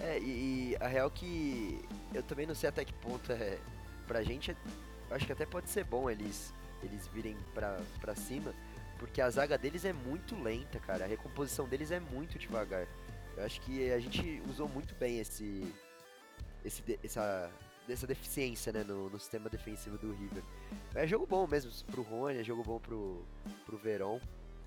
É, 0.00 0.18
e, 0.18 0.72
e, 0.72 0.76
a 0.80 0.88
real 0.88 1.10
que 1.10 1.78
eu 2.14 2.22
também 2.22 2.46
não 2.46 2.54
sei 2.54 2.68
até 2.68 2.84
que 2.84 2.92
ponto 2.94 3.30
é. 3.32 3.58
Pra 4.06 4.22
gente, 4.24 4.56
acho 5.10 5.26
que 5.26 5.32
até 5.32 5.46
pode 5.46 5.70
ser 5.70 5.84
bom 5.84 6.10
eles, 6.10 6.52
eles 6.82 7.06
virem 7.08 7.36
pra, 7.54 7.78
pra 8.00 8.16
cima, 8.16 8.52
porque 9.00 9.22
a 9.22 9.30
zaga 9.30 9.56
deles 9.56 9.86
é 9.86 9.94
muito 9.94 10.40
lenta, 10.40 10.78
cara. 10.78 11.06
A 11.06 11.08
recomposição 11.08 11.66
deles 11.66 11.90
é 11.90 11.98
muito 11.98 12.38
devagar. 12.38 12.86
Eu 13.34 13.44
acho 13.44 13.58
que 13.62 13.90
a 13.90 13.98
gente 13.98 14.42
usou 14.48 14.68
muito 14.68 14.94
bem 14.94 15.18
esse. 15.18 15.74
esse 16.62 16.82
essa, 17.02 17.50
essa 17.88 18.06
deficiência 18.06 18.70
né, 18.70 18.84
no, 18.84 19.08
no 19.08 19.18
sistema 19.18 19.48
defensivo 19.48 19.96
do 19.96 20.12
River. 20.12 20.44
É 20.94 21.06
jogo 21.06 21.26
bom 21.26 21.46
mesmo 21.46 21.72
pro 21.90 22.02
Rony, 22.02 22.38
é 22.38 22.44
jogo 22.44 22.62
bom 22.62 22.78
pro, 22.78 23.24
pro 23.64 23.78
Verón. 23.78 24.20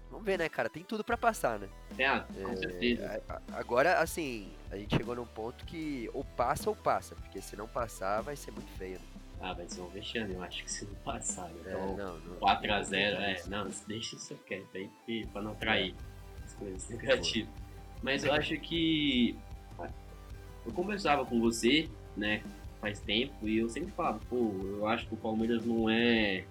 Vamos 0.10 0.26
ver, 0.26 0.38
né, 0.38 0.50
cara? 0.50 0.70
Tem 0.70 0.84
tudo 0.84 1.04
para 1.04 1.18
passar, 1.18 1.60
né? 1.60 1.70
É, 1.98 2.44
com 2.44 2.52
é, 2.52 2.56
certeza. 2.56 3.24
Agora, 3.52 4.00
assim, 4.00 4.52
a 4.72 4.78
gente 4.78 4.96
chegou 4.96 5.16
num 5.16 5.26
ponto 5.26 5.64
que 5.66 6.10
ou 6.14 6.24
passa 6.24 6.70
ou 6.70 6.76
passa, 6.76 7.16
porque 7.16 7.40
se 7.42 7.56
não 7.56 7.68
passar 7.68 8.22
vai 8.22 8.36
ser 8.36 8.52
muito 8.52 8.72
feio, 8.78 9.00
né? 9.00 9.06
Ah, 9.46 9.52
vai 9.52 9.68
ser 9.68 9.82
um 9.82 9.90
vexame, 9.90 10.36
eu 10.36 10.42
acho 10.42 10.64
que 10.64 10.72
se 10.72 10.86
não 10.86 10.96
passar. 10.96 11.50
Né? 11.50 11.56
Então, 11.68 11.82
é, 11.82 11.96
não, 11.98 12.18
não, 12.18 12.36
4x0, 12.38 12.96
é, 12.96 13.44
não, 13.50 13.68
deixa 13.86 14.16
isso 14.16 14.34
quieto 14.48 14.70
aí 14.74 14.90
pra 15.34 15.42
não 15.42 15.52
atrair 15.52 15.94
as 16.46 16.54
coisas 16.54 16.90
negativas. 16.90 17.50
Mas 18.02 18.24
eu 18.24 18.32
acho 18.32 18.58
que. 18.62 19.38
Eu 20.66 20.72
conversava 20.72 21.26
com 21.26 21.42
você, 21.42 21.90
né, 22.16 22.42
faz 22.80 23.02
tempo, 23.02 23.46
e 23.46 23.58
eu 23.58 23.68
sempre 23.68 23.92
falava, 23.92 24.22
pô, 24.30 24.50
eu 24.64 24.88
acho 24.88 25.06
que 25.08 25.14
o 25.14 25.18
Palmeiras 25.18 25.66
não 25.66 25.90
é 25.90 26.46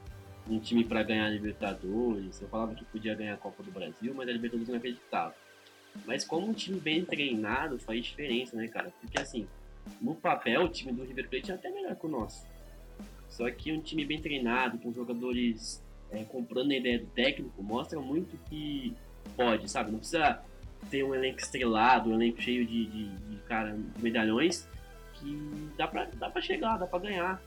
um 0.47 0.59
time 0.59 0.85
para 0.85 1.03
ganhar 1.03 1.25
a 1.25 1.31
Libertadores. 1.31 2.43
Eu 2.43 2.49
falava 2.49 2.75
que 2.75 2.85
podia 2.85 3.15
ganhar 3.15 3.33
a 3.33 3.39
Copa 3.39 3.63
do 3.63 3.71
Brasil, 3.71 4.13
mas 4.15 4.29
a 4.29 4.33
Libertadores 4.33 4.69
não 4.69 4.77
acreditava. 4.77 5.35
Mas 6.05 6.27
como 6.27 6.47
um 6.47 6.53
time 6.53 6.79
bem 6.79 7.07
treinado 7.07 7.79
faz 7.79 8.05
diferença, 8.05 8.55
né, 8.55 8.69
cara? 8.69 8.93
Porque 9.01 9.19
assim, 9.19 9.49
no 9.99 10.15
papel 10.15 10.65
o 10.65 10.69
time 10.69 10.93
do 10.93 11.05
River 11.05 11.31
Plate 11.31 11.53
é 11.53 11.55
até 11.55 11.71
melhor 11.71 11.97
que 11.97 12.05
o 12.05 12.11
nosso. 12.11 12.52
Só 13.33 13.51
que 13.51 13.73
um 13.73 13.81
time 13.81 14.05
bem 14.05 14.21
treinado, 14.21 14.79
com 14.79 14.93
jogadores 14.93 15.83
é, 16.11 16.23
comprando 16.25 16.71
a 16.71 16.77
ideia 16.77 16.99
do 16.99 17.07
técnico, 17.07 17.63
mostra 17.63 17.99
muito 17.99 18.37
que 18.49 18.95
pode, 19.35 19.71
sabe? 19.71 19.91
Não 19.91 19.99
precisa 19.99 20.43
ter 20.91 21.03
um 21.03 21.15
elenco 21.15 21.39
estrelado, 21.39 22.11
um 22.11 22.15
elenco 22.15 22.43
cheio 22.43 22.67
de, 22.67 22.87
de, 22.87 23.09
de 23.09 23.37
cara, 23.49 23.73
de 23.73 24.03
medalhões, 24.03 24.69
que 25.15 25.35
dá 25.79 25.89
pra, 25.89 26.05
dá 26.15 26.29
pra 26.29 26.43
chegar, 26.43 26.77
dá 26.77 26.87
pra 26.87 26.99
ganhar. 26.99 27.43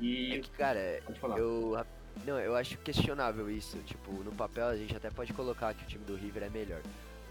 E 0.00 0.34
é 0.34 0.38
que, 0.38 0.50
cara, 0.50 1.00
eu 1.36 1.76
não, 2.24 2.38
eu 2.38 2.54
acho 2.54 2.78
questionável 2.78 3.50
isso. 3.50 3.78
Tipo, 3.78 4.12
no 4.22 4.30
papel 4.32 4.68
a 4.68 4.76
gente 4.76 4.96
até 4.96 5.10
pode 5.10 5.32
colocar 5.32 5.74
que 5.74 5.82
o 5.82 5.86
time 5.88 6.04
do 6.04 6.14
River 6.14 6.44
é 6.44 6.50
melhor. 6.50 6.82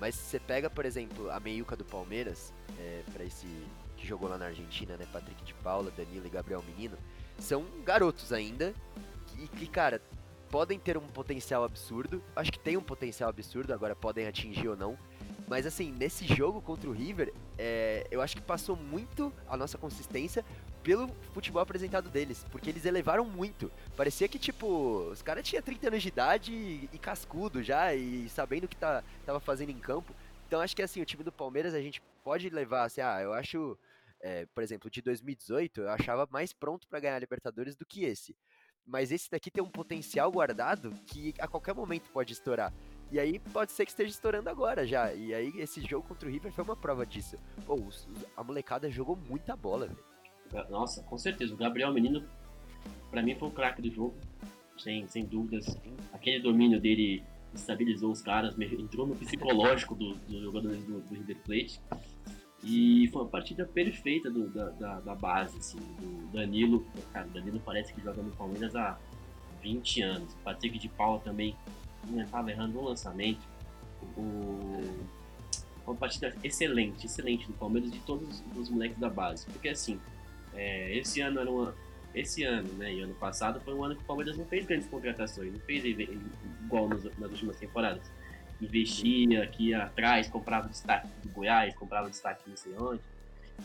Mas 0.02 0.16
se 0.16 0.24
você 0.24 0.40
pega, 0.40 0.70
por 0.70 0.86
exemplo, 0.86 1.32
a 1.32 1.40
meiuca 1.40 1.78
do 1.78 1.86
Palmeiras, 1.86 2.54
é, 2.78 3.04
para 3.14 3.24
esse 3.24 3.48
que 3.96 4.06
jogou 4.06 4.28
lá 4.28 4.38
na 4.38 4.48
Argentina, 4.48 4.98
né? 4.98 5.08
Patrick 5.14 5.42
de 5.46 5.54
Paula, 5.54 5.90
Danilo 5.96 6.28
e 6.28 6.30
Gabriel 6.30 6.62
Menino, 6.68 6.98
são 7.38 7.66
garotos 7.84 8.32
ainda 8.32 8.74
e 9.40 9.48
que, 9.48 9.68
cara, 9.68 10.02
podem 10.50 10.80
ter 10.80 10.98
um 10.98 11.08
potencial 11.08 11.64
absurdo. 11.64 12.24
Acho 12.36 12.52
que 12.52 12.60
tem 12.60 12.78
um 12.78 12.82
potencial 12.82 13.30
absurdo, 13.30 13.74
agora 13.74 13.96
podem 13.96 14.28
atingir 14.28 14.68
ou 14.68 14.76
não. 14.76 14.98
Mas 15.48 15.66
assim, 15.66 15.92
nesse 15.92 16.26
jogo 16.26 16.62
contra 16.62 16.90
o 16.90 16.94
River, 16.94 17.34
é, 17.58 18.08
eu 18.10 18.22
acho 18.22 18.36
que 18.36 18.42
passou 18.42 18.76
muito 18.76 19.32
a 19.48 19.56
nossa 19.56 19.78
consistência 19.78 20.44
pelo 20.82 21.10
futebol 21.34 21.62
apresentado 21.62 22.10
deles, 22.10 22.46
porque 22.52 22.70
eles 22.70 22.86
elevaram 22.86 23.26
muito. 23.26 23.72
Parecia 23.98 24.28
que, 24.28 24.38
tipo, 24.38 25.10
os 25.12 25.22
caras 25.22 25.48
tinham 25.48 25.62
30 25.62 25.88
anos 25.88 26.02
de 26.04 26.08
idade 26.08 26.54
e, 26.54 26.90
e, 26.94 26.98
cascudo 26.98 27.64
já, 27.64 27.94
e 27.96 28.30
sabendo 28.30 28.66
o 28.66 28.68
que 28.68 28.76
tá, 28.76 29.04
tava 29.26 29.40
fazendo 29.40 29.72
em 29.72 29.80
campo. 29.80 30.14
Então 30.48 30.62
acho 30.62 30.76
que 30.76 30.82
assim, 30.84 31.02
o 31.02 31.06
time 31.06 31.24
do 31.24 31.32
Palmeiras 31.32 31.74
a 31.74 31.82
gente 31.82 32.02
pode 32.24 32.50
levar, 32.50 32.84
assim, 32.84 33.02
ah, 33.02 33.20
eu 33.22 33.34
acho, 33.34 33.78
é, 34.22 34.46
por 34.48 34.64
exemplo, 34.64 34.90
de 34.90 35.02
2018, 35.02 35.82
eu 35.82 35.90
achava 35.90 36.28
mais 36.32 36.54
pronto 36.54 36.88
para 36.88 37.00
ganhar 37.00 37.16
a 37.16 37.20
Libertadores 37.20 37.76
do 37.76 37.86
que 37.86 38.04
esse. 38.04 38.36
Mas 38.86 39.12
esse 39.12 39.30
daqui 39.30 39.50
tem 39.50 39.64
um 39.64 39.70
potencial 39.70 40.32
guardado 40.32 40.92
que 41.08 41.34
a 41.40 41.48
qualquer 41.48 41.74
momento 41.74 42.10
pode 42.12 42.34
estourar. 42.34 42.74
E 43.12 43.20
aí 43.20 43.40
pode 43.40 43.72
ser 43.72 43.86
que 43.86 43.92
esteja 43.92 44.12
estourando 44.12 44.50
agora 44.50 44.86
já. 44.86 45.14
E 45.14 45.34
aí 45.34 45.52
esse 45.58 45.82
jogo 45.82 46.08
contra 46.08 46.28
o 46.28 46.32
River 46.32 46.52
foi 46.52 46.64
uma 46.64 46.76
prova 46.76 47.06
disso. 47.06 47.38
Pô, 47.66 47.78
a 48.36 48.44
molecada 48.44 48.90
jogou 48.90 49.16
muita 49.16 49.56
bola, 49.56 49.88
velho. 49.88 50.70
Nossa, 50.70 51.02
com 51.04 51.18
certeza. 51.18 51.54
O 51.54 51.58
Gabriel 51.58 51.92
Menino, 51.94 52.28
para 53.10 53.22
mim, 53.22 53.36
foi 53.36 53.50
o 53.50 53.52
craque 53.52 53.82
do 53.82 53.92
jogo. 53.92 54.16
Sem, 54.78 55.08
sem 55.08 55.26
dúvidas. 55.26 55.66
Aquele 56.12 56.40
domínio 56.40 56.80
dele 56.80 57.24
estabilizou 57.54 58.12
os 58.12 58.22
caras, 58.22 58.60
entrou 58.60 59.08
no 59.08 59.16
psicológico 59.16 59.96
dos 59.96 60.18
do 60.20 60.42
jogadores 60.42 60.84
do, 60.84 61.00
do 61.00 61.16
River 61.16 61.38
Plate. 61.44 61.82
E 62.66 63.08
foi 63.10 63.22
uma 63.22 63.30
partida 63.30 63.64
perfeita 63.64 64.30
do, 64.30 64.50
da, 64.50 64.70
da, 64.72 65.00
da, 65.00 65.16
base, 65.16 65.56
assim, 65.60 65.78
do 65.78 66.28
Danilo. 66.34 66.84
Cara, 67.14 67.28
o 67.28 67.30
Danilo 67.30 67.62
parece 67.64 67.94
que 67.94 68.02
joga 68.02 68.24
no 68.24 68.32
Palmeiras 68.32 68.76
há 68.76 68.98
20 69.62 70.02
anos. 70.02 70.34
O 70.34 70.38
Patrick 70.38 70.80
de 70.80 70.90
Paula 70.90 71.20
também 71.20 71.56
estava 72.18 72.50
errando 72.50 72.74
no 72.74 72.86
lançamento. 72.86 73.42
O, 74.18 74.82
uma 75.86 75.96
partida 75.96 76.36
excelente, 76.44 77.06
excelente 77.06 77.46
do 77.46 77.54
Palmeiras 77.54 77.92
de 77.92 78.00
todos 78.00 78.44
os 78.56 78.70
moleques 78.70 78.98
da 78.98 79.10
base. 79.10 79.46
Porque 79.46 79.70
assim, 79.70 80.00
é, 80.56 80.98
esse 80.98 81.22
ano 81.22 81.40
era 81.40 81.52
uma. 81.52 81.76
Esse 82.16 82.44
ano, 82.44 82.72
né? 82.74 82.94
E 82.94 83.02
ano 83.02 83.14
passado 83.16 83.60
foi 83.60 83.76
um 83.76 83.84
ano 83.84 83.96
que 83.96 84.02
o 84.02 84.06
Palmeiras 84.06 84.38
não 84.38 84.46
fez 84.46 84.66
grandes 84.66 84.88
contratações, 84.88 85.52
não 85.52 85.60
fez 85.60 85.84
igual 85.84 86.88
nas, 86.88 87.04
nas 87.04 87.30
últimas 87.30 87.58
temporadas. 87.58 88.10
Investia 88.62 89.44
aqui 89.44 89.74
atrás, 89.74 90.30
comprava 90.30 90.70
destaque 90.70 91.08
do 91.22 91.30
Goiás, 91.30 91.76
comprava 91.76 92.10
destaque 92.10 92.50
não 92.50 92.58
sei 92.58 92.74
onde. 92.78 93.02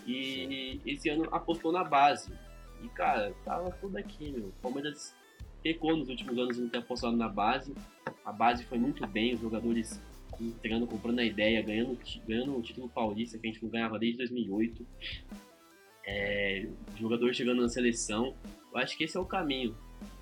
E 0.06 0.80
esse 0.84 1.08
ano 1.08 1.28
apostou 1.32 1.72
na 1.72 1.84
base. 1.84 2.32
E 2.82 2.88
cara, 2.88 3.32
tava 3.44 3.70
tudo 3.72 3.96
aqui, 3.96 4.30
meu. 4.32 4.46
O 4.46 4.52
Palmeiras 4.62 5.14
pecou 5.62 5.96
nos 5.96 6.08
últimos 6.08 6.36
anos 6.38 6.58
não 6.58 6.68
ter 6.68 6.78
apostado 6.78 7.16
na 7.16 7.28
base. 7.28 7.74
A 8.24 8.32
base 8.32 8.64
foi 8.64 8.78
muito 8.78 9.06
bem, 9.06 9.34
os 9.34 9.40
jogadores 9.40 10.00
entrando, 10.40 10.86
comprando 10.86 11.18
a 11.18 11.24
ideia, 11.24 11.60
ganhando, 11.62 11.98
ganhando 12.26 12.56
o 12.56 12.62
título 12.62 12.88
paulista 12.88 13.38
que 13.38 13.46
a 13.46 13.50
gente 13.50 13.62
não 13.62 13.70
ganhava 13.70 13.98
desde 13.98 14.18
2008 14.18 14.86
é, 16.10 16.66
jogador 16.98 17.32
chegando 17.34 17.62
na 17.62 17.68
seleção. 17.68 18.34
Eu 18.72 18.78
acho 18.78 18.96
que 18.96 19.04
esse 19.04 19.16
é 19.16 19.20
o 19.20 19.24
caminho. 19.24 19.76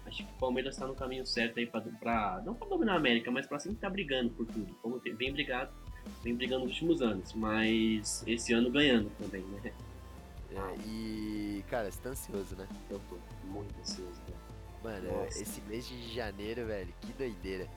Acho 0.08 0.24
que 0.24 0.32
o 0.32 0.38
Palmeiras 0.38 0.74
está 0.74 0.86
no 0.86 0.94
caminho 0.94 1.26
certo 1.26 1.58
aí 1.58 1.66
para 1.66 2.42
não 2.44 2.54
para 2.54 2.68
dominar 2.68 2.94
a 2.94 2.96
América, 2.96 3.30
mas 3.30 3.46
para 3.46 3.58
sempre 3.58 3.76
estar 3.76 3.88
tá 3.88 3.92
brigando 3.92 4.30
por 4.30 4.46
tudo. 4.46 4.74
Como 4.82 4.98
tem, 4.98 5.14
bem 5.14 5.32
brigado, 5.32 5.70
vem 6.22 6.34
brigando 6.34 6.64
nos 6.64 6.72
últimos 6.72 7.02
anos, 7.02 7.32
mas 7.34 8.24
esse 8.26 8.54
ano 8.54 8.70
ganhando 8.70 9.10
também, 9.18 9.42
né? 9.42 9.72
É, 10.50 10.76
e 10.86 11.64
cara, 11.68 11.90
você 11.90 12.00
tá 12.00 12.08
ansioso, 12.08 12.56
né? 12.56 12.66
Eu 12.90 12.98
tô 13.10 13.18
muito 13.44 13.78
ansioso, 13.78 14.18
né? 14.28 14.34
Mano, 14.82 15.12
Nossa. 15.12 15.42
esse 15.42 15.60
mês 15.62 15.86
de 15.86 16.14
janeiro, 16.14 16.66
velho, 16.66 16.92
que 17.02 17.12
doideira. 17.12 17.68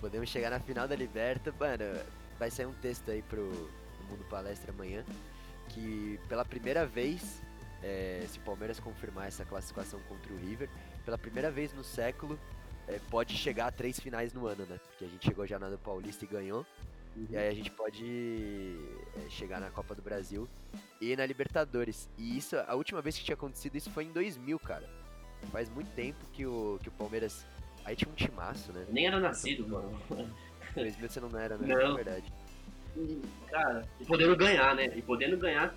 Podemos 0.00 0.28
chegar 0.28 0.50
na 0.50 0.58
final 0.58 0.88
da 0.88 0.96
Liberta, 0.96 1.54
mano. 1.58 1.84
Vai 2.38 2.50
sair 2.50 2.66
um 2.66 2.74
texto 2.74 3.10
aí 3.10 3.22
pro 3.22 3.42
Mundo 4.10 4.24
Palestra 4.28 4.72
amanhã. 4.72 5.04
Que 5.68 6.18
pela 6.28 6.44
primeira 6.44 6.84
vez, 6.84 7.42
é, 7.82 8.24
se 8.28 8.38
o 8.38 8.42
Palmeiras 8.42 8.80
confirmar 8.80 9.28
essa 9.28 9.44
classificação 9.44 10.00
contra 10.08 10.32
o 10.32 10.36
River, 10.36 10.68
pela 11.06 11.16
primeira 11.16 11.50
vez 11.52 11.72
no 11.72 11.84
século, 11.84 12.38
é, 12.88 12.98
pode 13.08 13.34
chegar 13.34 13.68
a 13.68 13.70
três 13.70 13.98
finais 13.98 14.34
no 14.34 14.46
ano, 14.46 14.66
né? 14.66 14.78
Porque 14.88 15.04
a 15.04 15.08
gente 15.08 15.24
chegou 15.24 15.46
já 15.46 15.58
na 15.58 15.70
do 15.70 15.78
Paulista 15.78 16.24
e 16.24 16.28
ganhou. 16.28 16.66
Uhum. 17.16 17.26
E 17.30 17.36
aí 17.36 17.48
a 17.48 17.54
gente 17.54 17.70
pode 17.70 18.76
é, 19.16 19.30
chegar 19.30 19.60
na 19.60 19.70
Copa 19.70 19.94
do 19.94 20.02
Brasil 20.02 20.46
e 21.00 21.16
na 21.16 21.24
Libertadores. 21.24 22.10
E 22.18 22.36
isso, 22.36 22.56
a 22.56 22.74
última 22.74 23.00
vez 23.00 23.16
que 23.16 23.24
tinha 23.24 23.34
acontecido 23.34 23.76
isso 23.76 23.90
foi 23.90 24.04
em 24.04 24.12
2000, 24.12 24.58
cara. 24.58 24.86
Faz 25.52 25.70
muito 25.70 25.88
tempo 25.92 26.18
que 26.32 26.44
o, 26.44 26.78
que 26.82 26.88
o 26.88 26.92
Palmeiras. 26.92 27.46
Aí 27.84 27.94
tinha 27.94 28.10
um 28.10 28.14
timaço, 28.14 28.72
né? 28.72 28.84
Nem 28.90 29.06
era 29.06 29.20
nascido, 29.20 29.66
mano. 29.68 29.96
2000 30.74 31.08
você 31.08 31.20
não 31.20 31.38
era, 31.38 31.56
né? 31.56 31.68
Não. 31.68 31.92
É 31.92 31.94
verdade. 31.94 32.32
Cara, 33.48 33.88
e 34.00 34.04
podendo 34.04 34.36
ganhar, 34.36 34.74
né? 34.74 34.86
E 34.96 35.02
podendo 35.02 35.36
ganhar 35.38 35.74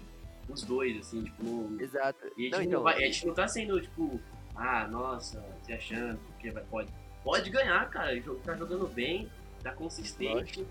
os 0.48 0.64
dois, 0.64 0.98
assim, 0.98 1.24
tipo. 1.24 1.78
Exato. 1.80 2.26
E 2.36 2.42
a 2.42 2.44
gente, 2.44 2.52
Não, 2.52 2.58
não, 2.58 2.64
então, 2.66 2.84
vai- 2.84 2.96
a 2.96 3.06
gente 3.06 3.28
não 3.28 3.34
tá 3.34 3.48
sendo, 3.48 3.80
tipo, 3.80 4.20
ah, 4.60 4.88
nossa, 4.88 5.44
se 5.64 5.72
achando, 5.72 6.20
porque 6.28 6.52
vai, 6.52 6.64
pode. 6.66 6.90
Pode 7.24 7.50
ganhar, 7.50 7.90
cara. 7.90 8.14
O 8.14 8.22
jogo 8.22 8.40
tá 8.44 8.56
jogando 8.56 8.88
bem, 8.88 9.30
tá 9.62 9.72
consistente. 9.72 10.66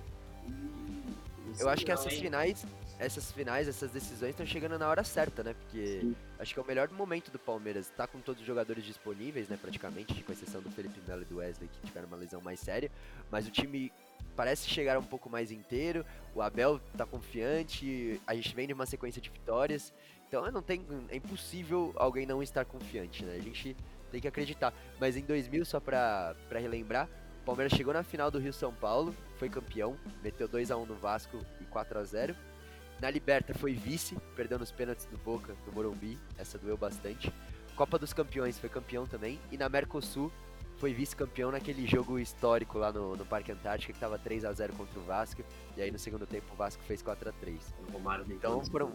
E, 0.46 1.60
eu 1.60 1.68
acho 1.68 1.84
que 1.84 1.92
não, 1.92 2.00
essas 2.00 2.12
hein? 2.12 2.20
finais, 2.20 2.66
essas 2.98 3.32
finais, 3.32 3.68
essas 3.68 3.90
decisões 3.90 4.30
estão 4.30 4.46
chegando 4.46 4.78
na 4.78 4.88
hora 4.88 5.04
certa, 5.04 5.42
né? 5.42 5.54
Porque 5.54 6.00
Sim. 6.00 6.16
acho 6.38 6.52
que 6.52 6.60
é 6.60 6.62
o 6.62 6.66
melhor 6.66 6.90
momento 6.90 7.30
do 7.30 7.38
Palmeiras. 7.38 7.90
Tá 7.96 8.06
com 8.06 8.20
todos 8.20 8.40
os 8.40 8.46
jogadores 8.46 8.84
disponíveis, 8.84 9.48
né? 9.48 9.58
Praticamente, 9.60 10.22
com 10.22 10.32
exceção 10.32 10.60
do 10.60 10.70
Felipe 10.70 11.00
Melo 11.06 11.22
e 11.22 11.24
do 11.24 11.36
Wesley, 11.36 11.68
que 11.68 11.86
tiveram 11.86 12.08
uma 12.08 12.16
lesão 12.16 12.40
mais 12.40 12.60
séria. 12.60 12.90
Mas 13.30 13.46
o 13.46 13.50
time 13.50 13.92
parece 14.36 14.68
chegar 14.68 14.98
um 14.98 15.04
pouco 15.04 15.30
mais 15.30 15.50
inteiro. 15.50 16.04
O 16.34 16.42
Abel 16.42 16.80
tá 16.96 17.06
confiante. 17.06 18.20
A 18.26 18.34
gente 18.34 18.54
vem 18.54 18.66
de 18.66 18.72
uma 18.72 18.86
sequência 18.86 19.20
de 19.20 19.30
vitórias. 19.30 19.92
Então 20.28 20.50
não 20.52 20.62
tem, 20.62 20.84
é 21.08 21.16
impossível 21.16 21.92
alguém 21.96 22.26
não 22.26 22.42
estar 22.42 22.64
confiante, 22.64 23.24
né? 23.24 23.36
A 23.36 23.42
gente 23.42 23.74
tem 24.10 24.20
que 24.20 24.28
acreditar. 24.28 24.74
Mas 25.00 25.16
em 25.16 25.22
2000, 25.22 25.64
só 25.64 25.80
pra, 25.80 26.36
pra 26.48 26.60
relembrar, 26.60 27.08
o 27.42 27.46
Palmeiras 27.46 27.72
chegou 27.72 27.94
na 27.94 28.02
final 28.02 28.30
do 28.30 28.38
Rio 28.38 28.52
São 28.52 28.72
Paulo, 28.72 29.14
foi 29.38 29.48
campeão, 29.48 29.96
meteu 30.22 30.46
2 30.46 30.70
a 30.70 30.76
1 30.76 30.84
no 30.84 30.94
Vasco 30.96 31.38
e 31.60 31.64
4 31.64 31.98
a 31.98 32.04
0 32.04 32.36
Na 33.00 33.10
Liberta 33.10 33.54
foi 33.54 33.72
vice, 33.72 34.18
perdeu 34.36 34.58
nos 34.58 34.70
pênaltis 34.70 35.06
do 35.06 35.16
Boca, 35.16 35.54
do 35.64 35.72
Morumbi, 35.72 36.18
essa 36.36 36.58
doeu 36.58 36.76
bastante. 36.76 37.32
Copa 37.74 37.98
dos 37.98 38.12
Campeões 38.12 38.58
foi 38.58 38.68
campeão 38.68 39.06
também. 39.06 39.38
E 39.52 39.56
na 39.56 39.68
Mercosul 39.68 40.32
foi 40.78 40.92
vice-campeão 40.94 41.50
naquele 41.50 41.86
jogo 41.86 42.18
histórico 42.18 42.78
lá 42.78 42.92
no, 42.92 43.16
no 43.16 43.26
Parque 43.26 43.50
Antártica, 43.52 43.92
que 43.92 43.98
tava 43.98 44.18
3 44.18 44.44
a 44.44 44.52
0 44.52 44.72
contra 44.74 44.98
o 44.98 45.02
Vasco. 45.02 45.42
E 45.76 45.82
aí 45.82 45.90
no 45.90 45.98
segundo 45.98 46.26
tempo 46.26 46.46
o 46.52 46.56
Vasco 46.56 46.82
fez 46.84 47.02
4 47.02 47.28
a 47.28 47.32
3 47.32 47.74
O 47.88 47.92
Romário 47.92 48.24
Então, 48.30 48.64
foram- 48.64 48.92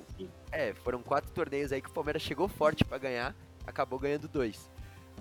é, 0.51 0.73
foram 0.73 1.01
quatro 1.03 1.29
torneios 1.31 1.71
aí 1.71 1.81
que 1.81 1.89
o 1.89 1.93
Palmeiras 1.93 2.21
chegou 2.21 2.47
forte 2.47 2.83
pra 2.85 2.97
ganhar, 2.97 3.35
acabou 3.67 3.99
ganhando 3.99 4.27
dois. 4.27 4.69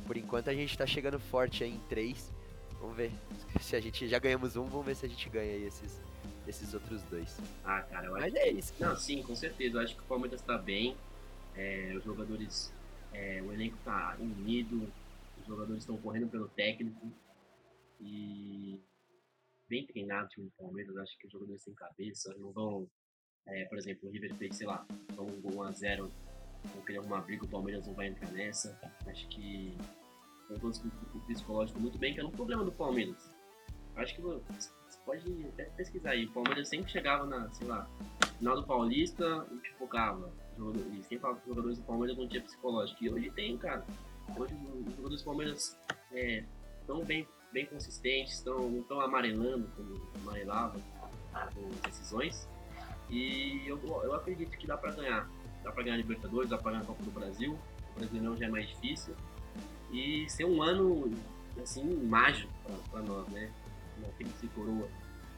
Por 0.06 0.16
enquanto 0.16 0.48
a 0.48 0.54
gente 0.54 0.76
tá 0.78 0.86
chegando 0.86 1.18
forte 1.18 1.62
aí 1.64 1.70
em 1.74 1.80
três. 1.88 2.32
Vamos 2.80 2.96
ver 2.96 3.12
se 3.60 3.76
a 3.76 3.80
gente 3.80 4.08
já 4.08 4.18
ganhamos 4.18 4.56
um, 4.56 4.64
vamos 4.64 4.86
ver 4.86 4.96
se 4.96 5.06
a 5.06 5.08
gente 5.08 5.28
ganha 5.28 5.52
aí 5.52 5.64
esses, 5.64 6.00
esses 6.48 6.74
outros 6.74 7.02
dois. 7.04 7.38
Ah, 7.64 7.80
cara, 7.82 8.06
eu 8.06 8.14
acho 8.16 8.24
Mas 8.24 8.34
é 8.34 8.48
isso. 8.50 8.72
Não, 8.80 8.96
sim, 8.96 9.22
com 9.22 9.36
certeza. 9.36 9.76
Eu 9.78 9.82
acho 9.82 9.94
que 9.94 10.00
o 10.00 10.04
Palmeiras 10.04 10.40
está 10.40 10.56
bem. 10.58 10.96
é, 11.56 11.92
os 11.96 12.02
jogadores, 12.04 12.72
é, 13.12 13.40
o 13.46 13.52
elenco 13.52 13.76
está 13.76 14.16
unido. 14.18 14.88
Os 15.42 15.48
jogadores 15.48 15.82
estão 15.82 15.96
correndo 15.98 16.28
pelo 16.28 16.48
técnico. 16.48 17.12
E 18.00 18.80
bem 19.68 19.86
treinado 19.86 20.26
o 20.26 20.28
time 20.28 20.46
do 20.46 20.52
Palmeiras. 20.52 20.96
Acho 20.96 21.18
que 21.18 21.26
os 21.26 21.32
jogadores 21.32 21.64
têm 21.64 21.74
cabeça. 21.74 22.34
Não 22.38 22.52
vão, 22.52 22.88
é, 23.46 23.64
por 23.66 23.78
exemplo, 23.78 24.08
o 24.08 24.12
River 24.12 24.34
fez, 24.36 24.56
sei 24.56 24.66
lá, 24.66 24.86
então 25.10 25.26
um 25.26 25.42
1x0. 25.42 26.10
Vão 26.64 26.84
querer 26.84 26.98
arrumar 26.98 27.22
briga. 27.22 27.44
O 27.44 27.48
Palmeiras 27.48 27.86
não 27.86 27.94
vai 27.94 28.08
entrar 28.08 28.30
nessa. 28.32 28.78
Acho 29.06 29.28
que 29.28 29.76
estão 30.42 30.58
todos 30.58 30.78
com 30.78 30.88
o 31.18 31.20
psicológico 31.26 31.80
muito 31.80 31.98
bem, 31.98 32.14
que 32.14 32.20
era 32.20 32.28
um 32.28 32.32
problema 32.32 32.64
do 32.64 32.72
Palmeiras. 32.72 33.32
Acho 33.96 34.14
que 34.14 34.22
você 34.22 34.70
pode 35.04 35.46
até 35.48 35.64
pesquisar 35.64 36.10
aí. 36.10 36.26
O 36.26 36.32
Palmeiras 36.32 36.68
sempre 36.68 36.90
chegava 36.90 37.26
na, 37.26 37.50
sei 37.50 37.66
lá, 37.66 37.88
final 38.38 38.56
do 38.56 38.66
Paulista 38.66 39.46
e 39.50 39.56
pipocava. 39.56 40.32
E 40.92 41.02
sempre 41.02 41.18
falava 41.18 41.40
que 41.40 41.48
os 41.48 41.54
jogadores 41.54 41.78
do 41.78 41.84
Palmeiras 41.84 42.16
não 42.16 42.28
tinham 42.28 42.44
psicológico. 42.44 43.04
E 43.04 43.10
hoje 43.10 43.30
tem, 43.30 43.58
cara. 43.58 43.84
Hoje 44.36 44.54
os 44.54 44.90
jogadores 44.96 45.20
do 45.20 45.24
Palmeiras 45.24 45.78
estão 46.80 47.04
bem, 47.04 47.26
bem 47.52 47.66
consistentes, 47.66 48.40
tão, 48.40 48.68
não 48.70 48.80
estão 48.80 49.00
amarelando 49.00 49.68
como 49.76 50.00
amarelavam 50.22 50.80
com 51.54 51.68
decisões. 51.88 52.48
E 53.10 53.62
eu, 53.66 53.78
eu 54.04 54.14
acredito 54.14 54.56
que 54.56 54.66
dá 54.66 54.76
pra 54.76 54.90
ganhar. 54.92 55.28
Dá 55.62 55.70
pra 55.70 55.82
ganhar 55.82 55.94
a 55.94 55.98
Libertadores, 55.98 56.48
dá 56.50 56.58
pra 56.58 56.72
ganhar 56.72 56.82
a 56.82 56.86
Copa 56.86 57.02
do 57.04 57.10
Brasil. 57.10 57.58
O 57.94 57.98
Brasileirão 57.98 58.36
já 58.36 58.46
é 58.46 58.48
mais 58.48 58.68
difícil. 58.68 59.14
E 59.92 60.28
ser 60.28 60.44
um 60.44 60.62
ano, 60.62 61.10
assim, 61.62 61.84
mágico 62.04 62.50
pra 62.90 63.00
nós, 63.02 63.28
né? 63.28 63.50
Na 64.00 64.08
Tríplice 64.08 64.46
Coroa 64.48 64.88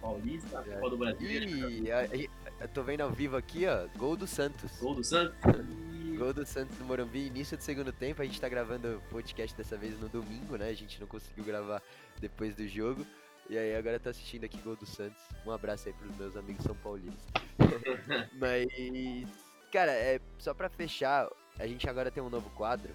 Paulista, 0.00 0.62
Copa 0.62 0.90
do 0.90 0.96
Brasil. 0.96 1.28
Ih, 1.42 1.90
a- 1.90 2.00
a- 2.02 2.62
eu 2.62 2.68
tô 2.68 2.82
vendo 2.84 3.00
ao 3.00 3.10
vivo 3.10 3.36
aqui, 3.36 3.66
ó, 3.66 3.86
gol 3.98 4.16
do 4.16 4.26
Santos. 4.26 4.78
Gol 4.78 4.94
do 4.94 5.02
Santos. 5.04 5.36
Gol 6.16 6.32
do 6.32 6.46
Santos 6.46 6.78
no 6.78 6.84
Morumbi, 6.86 7.26
início 7.26 7.56
do 7.56 7.62
segundo 7.62 7.92
tempo. 7.92 8.22
A 8.22 8.24
gente 8.24 8.40
tá 8.40 8.48
gravando 8.48 8.98
o 8.98 9.00
podcast 9.10 9.56
dessa 9.56 9.76
vez 9.76 9.98
no 9.98 10.08
domingo, 10.08 10.56
né? 10.56 10.68
A 10.68 10.74
gente 10.74 11.00
não 11.00 11.08
conseguiu 11.08 11.44
gravar 11.44 11.82
depois 12.20 12.54
do 12.54 12.66
jogo. 12.68 13.04
E 13.50 13.58
aí 13.58 13.74
agora 13.74 13.98
tá 13.98 14.10
assistindo 14.10 14.44
aqui 14.44 14.56
gol 14.58 14.76
do 14.76 14.86
Santos. 14.86 15.20
Um 15.44 15.50
abraço 15.50 15.88
aí 15.88 15.94
pros 15.94 16.16
meus 16.16 16.36
amigos 16.36 16.64
são 16.64 16.74
paulinos. 16.76 17.18
Mas, 18.38 18.68
cara, 19.72 19.92
é 19.92 20.20
só 20.38 20.54
pra 20.54 20.70
fechar, 20.70 21.28
a 21.58 21.66
gente 21.66 21.88
agora 21.88 22.10
tem 22.10 22.22
um 22.22 22.30
novo 22.30 22.48
quadro. 22.50 22.92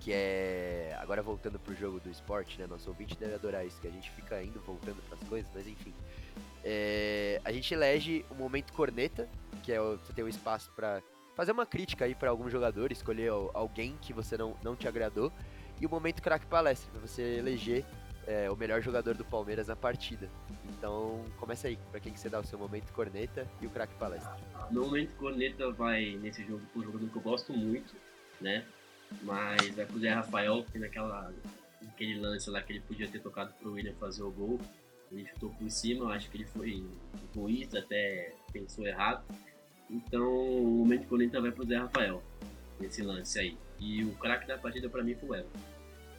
Que 0.00 0.12
é. 0.12 0.96
Agora 1.00 1.22
voltando 1.22 1.58
pro 1.58 1.74
jogo 1.74 2.00
do 2.00 2.10
esporte, 2.10 2.58
né? 2.58 2.66
Nosso 2.66 2.90
ouvinte 2.90 3.16
deve 3.16 3.34
adorar 3.34 3.64
isso, 3.64 3.80
que 3.80 3.86
a 3.86 3.90
gente 3.90 4.10
fica 4.10 4.42
indo, 4.42 4.60
voltando 4.60 5.00
pras 5.08 5.22
coisas, 5.28 5.50
mas 5.54 5.66
enfim. 5.66 5.94
É, 6.64 7.40
a 7.44 7.52
gente 7.52 7.72
elege 7.72 8.24
o 8.30 8.34
momento 8.34 8.72
corneta, 8.72 9.28
que 9.62 9.72
é 9.72 9.80
o, 9.80 9.96
você 9.96 10.12
tem 10.12 10.24
um 10.24 10.28
espaço 10.28 10.70
pra 10.72 11.00
fazer 11.34 11.52
uma 11.52 11.66
crítica 11.66 12.04
aí 12.04 12.14
pra 12.14 12.30
algum 12.30 12.48
jogador, 12.48 12.92
escolher 12.92 13.30
al- 13.30 13.50
alguém 13.54 13.96
que 14.00 14.12
você 14.12 14.36
não, 14.36 14.56
não 14.62 14.76
te 14.76 14.86
agradou, 14.88 15.32
e 15.80 15.86
o 15.86 15.90
momento 15.90 16.22
craque 16.22 16.46
palestra, 16.46 16.90
pra 16.92 17.00
você 17.00 17.38
eleger 17.38 17.84
é, 18.26 18.50
o 18.50 18.56
melhor 18.56 18.80
jogador 18.80 19.14
do 19.14 19.24
Palmeiras 19.24 19.66
na 19.68 19.76
partida. 19.76 20.28
Então, 20.70 21.24
começa 21.38 21.68
aí, 21.68 21.78
pra 21.90 22.00
quem 22.00 22.12
que 22.12 22.18
você 22.20 22.28
dá 22.28 22.40
o 22.40 22.44
seu 22.44 22.58
momento 22.58 22.92
corneta 22.92 23.46
e 23.60 23.66
o 23.66 23.70
craque 23.70 23.94
palestra. 23.96 24.34
No 24.70 24.82
momento, 24.86 25.14
Corneta 25.16 25.70
vai 25.72 26.16
nesse 26.22 26.42
jogo 26.44 26.62
com 26.72 26.80
um 26.80 26.82
jogador 26.84 27.08
que 27.08 27.16
eu 27.16 27.22
gosto 27.22 27.52
muito, 27.52 27.94
né? 28.40 28.64
Mas 29.22 29.74
vai 29.74 29.84
pro 29.84 29.98
Zé 29.98 30.10
Rafael, 30.10 30.64
que 30.72 30.78
naquela, 30.78 31.32
naquele 31.82 32.18
lance 32.18 32.48
lá 32.48 32.62
que 32.62 32.72
ele 32.72 32.80
podia 32.80 33.08
ter 33.08 33.20
tocado 33.20 33.52
pro 33.60 33.72
William 33.72 33.94
fazer 34.00 34.22
o 34.22 34.30
gol. 34.30 34.58
Ele 35.12 35.26
chutou 35.26 35.50
por 35.50 35.70
cima, 35.70 36.04
eu 36.06 36.08
acho 36.08 36.30
que 36.30 36.38
ele 36.38 36.46
foi 36.46 36.84
egoísta, 37.32 37.78
até 37.80 38.34
pensou 38.52 38.86
errado. 38.86 39.22
Então, 39.90 40.26
o 40.26 40.78
momento 40.78 41.06
Corneta 41.06 41.40
vai 41.40 41.52
pro 41.52 41.66
Zé 41.66 41.76
Rafael, 41.76 42.22
nesse 42.80 43.02
lance 43.02 43.38
aí. 43.38 43.56
E 43.78 44.04
o 44.04 44.12
craque 44.16 44.46
da 44.46 44.56
partida 44.56 44.88
pra 44.88 45.02
mim 45.02 45.14
foi 45.14 45.28
o 45.28 45.34
Everton. 45.34 45.58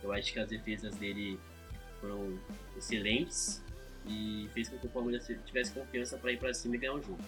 Eu 0.03 0.13
acho 0.13 0.31
que 0.31 0.39
as 0.39 0.47
defesas 0.47 0.95
dele 0.95 1.39
foram 1.99 2.37
excelentes 2.77 3.63
e 4.07 4.47
fez 4.53 4.69
com 4.69 4.77
que 4.77 4.85
o 4.85 4.89
Palmeiras 4.89 5.27
tivesse 5.45 5.73
confiança 5.73 6.17
para 6.17 6.31
ir 6.31 6.37
para 6.37 6.53
cima 6.53 6.75
e 6.75 6.77
ganhar 6.77 6.93
o 6.93 7.01
jogo. 7.01 7.19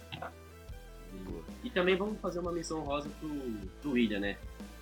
E, 1.64 1.68
e 1.68 1.70
também 1.72 1.96
vamos 1.96 2.20
fazer 2.20 2.40
uma 2.40 2.52
missão 2.52 2.82
rosa 2.82 3.10
pro, 3.20 3.30
pro 3.82 3.92
William, 3.92 4.20
né? 4.20 4.38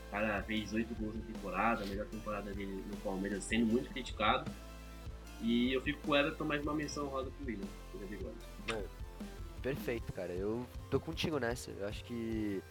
O 0.07 0.11
cara 0.11 0.43
fez 0.43 0.73
oito 0.73 0.93
gols 0.95 1.15
na 1.15 1.21
temporada, 1.21 1.83
a 1.83 1.87
melhor 1.87 2.05
temporada 2.07 2.53
dele 2.53 2.83
no 2.89 2.97
Palmeiras, 2.97 3.43
sendo 3.45 3.65
muito 3.65 3.89
criticado. 3.89 4.51
E 5.41 5.73
eu 5.73 5.81
fico 5.81 6.01
com 6.01 6.11
o 6.11 6.15
Everton 6.15 6.45
mais 6.45 6.61
uma 6.63 6.73
menção 6.73 7.07
rosa 7.07 7.31
pro 7.31 7.45
William, 7.45 7.67
pro. 7.91 9.04
Perfeito, 9.65 10.13
cara. 10.13 10.31
Eu 10.31 10.63
tô 10.91 10.99
contigo 10.99 11.39
nessa. 11.39 11.71
Eu 11.71 11.87
acho 11.87 12.03
que 12.03 12.61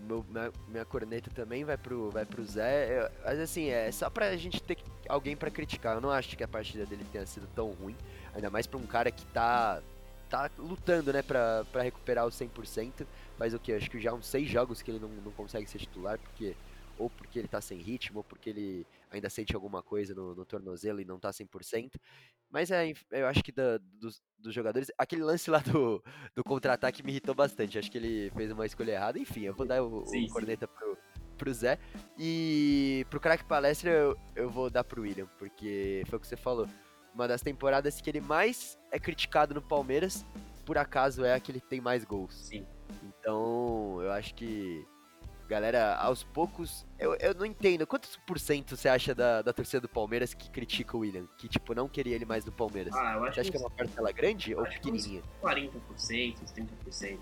meu, 0.00 0.24
minha, 0.30 0.50
minha 0.66 0.84
corneta 0.86 1.30
também 1.30 1.62
vai 1.62 1.76
pro, 1.76 2.10
vai 2.10 2.24
pro 2.24 2.42
Zé. 2.42 3.02
Eu- 3.02 3.10
mas 3.22 3.38
assim, 3.38 3.68
é 3.68 3.92
só 3.92 4.08
pra 4.08 4.34
gente 4.38 4.62
ter 4.62 4.78
alguém 5.06 5.36
pra 5.36 5.50
criticar. 5.50 5.94
Eu 5.96 6.00
não 6.00 6.10
acho 6.10 6.34
que 6.34 6.42
a 6.42 6.48
partida 6.48 6.86
dele 6.86 7.04
tenha 7.12 7.26
sido 7.26 7.46
tão 7.54 7.68
ruim. 7.72 7.94
Ainda 8.34 8.48
mais 8.48 8.66
pra 8.66 8.78
um 8.78 8.86
cara 8.86 9.10
que 9.10 9.26
tá, 9.26 9.82
tá 10.30 10.50
lutando, 10.56 11.12
né, 11.12 11.20
pra, 11.20 11.66
pra 11.70 11.82
recuperar 11.82 12.26
o 12.26 12.30
100%. 12.30 13.06
Faz 13.36 13.52
o 13.52 13.58
que? 13.58 13.70
Acho 13.70 13.90
que 13.90 14.00
já 14.00 14.14
uns 14.14 14.26
seis 14.26 14.48
jogos 14.48 14.80
que 14.80 14.90
ele 14.90 15.00
não, 15.00 15.10
não 15.10 15.32
consegue 15.32 15.68
ser 15.68 15.80
titular, 15.80 16.18
porque 16.18 16.56
ou 16.98 17.10
porque 17.10 17.38
ele 17.38 17.48
tá 17.48 17.60
sem 17.60 17.76
ritmo, 17.76 18.20
ou 18.20 18.24
porque 18.24 18.48
ele 18.48 18.86
ainda 19.12 19.30
sente 19.30 19.54
alguma 19.54 19.82
coisa 19.82 20.14
no, 20.14 20.34
no 20.34 20.44
tornozelo 20.44 21.00
e 21.00 21.04
não 21.04 21.18
tá 21.18 21.30
100%. 21.32 21.98
Mas 22.50 22.70
é, 22.70 22.92
eu 23.10 23.26
acho 23.26 23.42
que 23.42 23.52
da- 23.52 23.78
dos, 23.78 24.22
dos 24.38 24.54
jogadores. 24.54 24.90
Aquele 24.98 25.22
lance 25.22 25.50
lá 25.50 25.58
do, 25.60 26.02
do 26.34 26.44
contra-ataque 26.44 27.02
me 27.02 27.12
irritou 27.12 27.34
bastante. 27.34 27.78
Acho 27.78 27.90
que 27.90 27.98
ele 27.98 28.30
fez 28.34 28.50
uma 28.52 28.66
escolha 28.66 28.92
errada. 28.92 29.18
Enfim, 29.18 29.42
eu 29.42 29.54
vou 29.54 29.66
dar 29.66 29.82
o, 29.82 30.02
o 30.02 30.06
Sim, 30.06 30.26
sim. 30.26 30.32
corneta 30.32 30.66
pro, 30.68 30.98
pro 31.38 31.52
Zé. 31.54 31.78
E 32.18 33.06
pro 33.10 33.20
craque 33.20 33.44
palestra 33.44 33.90
eu, 33.90 34.16
eu 34.36 34.50
vou 34.50 34.68
dar 34.70 34.84
pro 34.84 35.02
William, 35.02 35.26
porque 35.38 36.02
foi 36.08 36.18
o 36.18 36.20
que 36.20 36.26
você 36.26 36.36
falou. 36.36 36.68
Uma 37.14 37.26
das 37.28 37.42
temporadas 37.42 38.00
que 38.00 38.08
ele 38.10 38.20
mais 38.20 38.78
é 38.90 38.98
criticado 38.98 39.54
no 39.54 39.60
Palmeiras, 39.62 40.24
por 40.64 40.78
acaso 40.78 41.24
é 41.24 41.34
a 41.34 41.40
que 41.40 41.52
ele 41.52 41.60
tem 41.60 41.80
mais 41.80 42.04
gols. 42.04 42.34
Sim. 42.34 42.66
Então, 43.02 44.00
eu 44.02 44.10
acho 44.12 44.34
que 44.34 44.86
galera, 45.52 45.96
aos 45.96 46.22
poucos, 46.22 46.86
eu, 46.98 47.14
eu 47.16 47.34
não 47.34 47.44
entendo. 47.44 47.86
Quantos 47.86 48.16
por 48.26 48.38
cento 48.38 48.74
você 48.74 48.88
acha 48.88 49.14
da, 49.14 49.42
da 49.42 49.52
torcida 49.52 49.82
do 49.82 49.88
Palmeiras 49.88 50.32
que 50.32 50.50
critica 50.50 50.96
o 50.96 51.00
William? 51.00 51.26
Que, 51.36 51.46
tipo, 51.46 51.74
não 51.74 51.88
queria 51.88 52.14
ele 52.14 52.24
mais 52.24 52.42
no 52.44 52.50
Palmeiras? 52.50 52.94
Ah, 52.94 53.14
eu 53.16 53.24
acho 53.24 53.34
você 53.34 53.40
acha 53.40 53.50
que 53.50 53.56
é 53.58 53.60
uma 53.60 53.70
parcela 53.70 54.10
grande 54.12 54.54
ou 54.54 54.64
que 54.64 54.72
pequenininha? 54.74 55.22
40%, 55.42 55.72
uns 56.42 56.52
30%. 56.52 57.18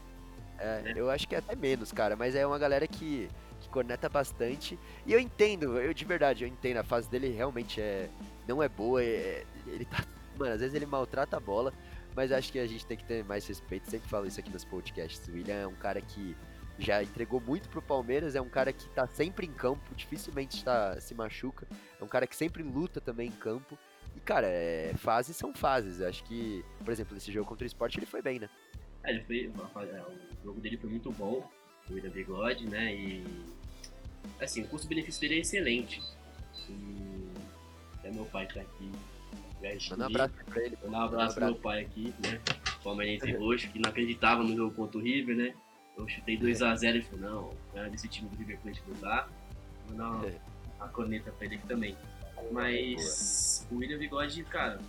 É, 0.59 0.83
né? 0.83 0.93
eu 0.95 1.11
acho 1.11 1.27
que 1.27 1.35
é 1.35 1.39
até 1.39 1.57
menos, 1.57 1.91
cara, 1.91 2.15
mas 2.15 2.37
é 2.37 2.47
uma 2.47 2.59
galera 2.59 2.87
que, 2.87 3.29
que 3.61 3.69
corneta 3.69 4.09
bastante. 4.09 4.79
E 5.05 5.13
eu 5.13 5.19
entendo, 5.19 5.79
eu 5.81 5.93
de 5.93 6.05
verdade, 6.05 6.45
eu 6.45 6.49
entendo, 6.49 6.77
a 6.77 6.85
fase 6.85 7.11
dele 7.11 7.31
realmente 7.31 7.81
é 7.81 8.09
não 8.47 8.63
é 8.63 8.69
boa, 8.69 9.03
é- 9.03 9.45
ele 9.67 9.85
tá, 9.87 10.05
mano, 10.39 10.53
às 10.55 10.61
vezes 10.61 10.75
ele 10.75 10.87
maltrata 10.87 11.37
a 11.37 11.41
bola, 11.41 11.73
mas 12.15 12.31
acho 12.31 12.53
que 12.53 12.61
a 12.61 12.67
gente 12.67 12.87
tem 12.87 12.97
que 12.97 13.05
ter 13.05 13.25
mais 13.25 13.45
respeito, 13.47 13.91
sempre 13.91 14.09
falo 14.09 14.27
isso 14.27 14.39
aqui 14.39 14.51
nos 14.51 14.65
podcasts. 14.65 15.27
O 15.27 15.33
William 15.33 15.57
é 15.57 15.67
um 15.67 15.75
cara 15.75 16.01
que 16.01 16.37
já 16.81 17.03
entregou 17.03 17.41
muito 17.41 17.69
pro 17.69 17.83
Palmeiras, 17.83 18.35
é 18.35 18.41
um 18.41 18.49
cara 18.49 18.73
que 18.73 18.89
tá 18.89 19.07
sempre 19.07 19.47
em 19.47 19.53
campo, 19.53 19.95
dificilmente 19.95 20.65
tá, 20.65 21.01
se 21.01 21.15
machuca, 21.15 21.67
é 22.01 22.05
um 22.05 22.09
cara 22.09 22.27
que 22.27 22.35
sempre 22.35 22.63
luta 22.63 23.01
também 23.01 23.29
em 23.29 23.33
campo. 23.33 23.79
E, 24.17 24.21
cara, 24.21 24.47
é, 24.49 24.93
fases 24.97 25.37
são 25.37 25.55
fases. 25.55 26.01
Acho 26.01 26.25
que, 26.25 26.65
por 26.85 26.91
exemplo, 26.91 27.15
nesse 27.15 27.31
jogo 27.31 27.47
contra 27.47 27.65
o 27.65 27.67
Sport 27.67 27.97
ele 27.97 28.07
foi 28.07 28.23
bem, 28.23 28.41
né? 28.41 28.49
É, 29.05 29.11
ele 29.11 29.23
foi, 29.25 29.49
o 29.49 30.45
jogo 30.45 30.61
dele 30.61 30.77
foi 30.77 30.91
muito 30.91 31.13
bom, 31.13 31.49
o 31.89 31.95
William 31.95 32.11
Bigode, 32.11 32.67
né? 32.67 32.95
E 32.95 33.25
assim, 34.41 34.63
o 34.63 34.69
custo-benefício 34.69 35.21
dele 35.21 35.37
é 35.37 35.39
excelente. 35.39 36.03
E 36.69 37.29
até 37.99 38.11
meu 38.11 38.25
pai 38.25 38.47
tá 38.47 38.61
aqui. 38.61 38.91
Manda 39.91 40.05
um 40.05 40.07
abraço 40.07 40.35
pra 40.47 40.63
ele. 40.63 40.79
Mandar 40.83 40.99
um 40.99 41.03
abraço 41.03 41.35
pro 41.35 41.45
meu 41.45 41.55
pai 41.57 41.83
aqui, 41.83 42.15
né? 42.25 42.41
Palmeirense 42.83 43.33
roxo, 43.33 43.71
que 43.71 43.79
não 43.79 43.91
acreditava 43.91 44.43
no 44.43 44.57
jogo 44.57 44.75
contra 44.75 44.99
o 44.99 45.03
River, 45.03 45.37
né? 45.37 45.55
Eu 45.97 46.09
chutei 46.09 46.39
2x0 46.39 46.97
e 46.97 47.03
falou, 47.03 47.55
não, 47.75 47.91
desse 47.91 48.09
time 48.09 48.29
do 48.31 48.37
River 48.37 48.59
Plate 48.61 48.83
não 48.89 49.01
dá. 49.01 49.29
Vou 49.87 49.97
dar 49.97 50.11
uma, 50.11 50.27
uma 50.79 50.89
corneta 50.89 51.31
pra 51.33 51.47
ele 51.47 51.57
aqui 51.57 51.67
também. 51.67 51.97
Mas 52.51 53.67
o 53.71 53.77
William 53.77 53.99
Bigode, 53.99 54.43
cara, 54.45 54.81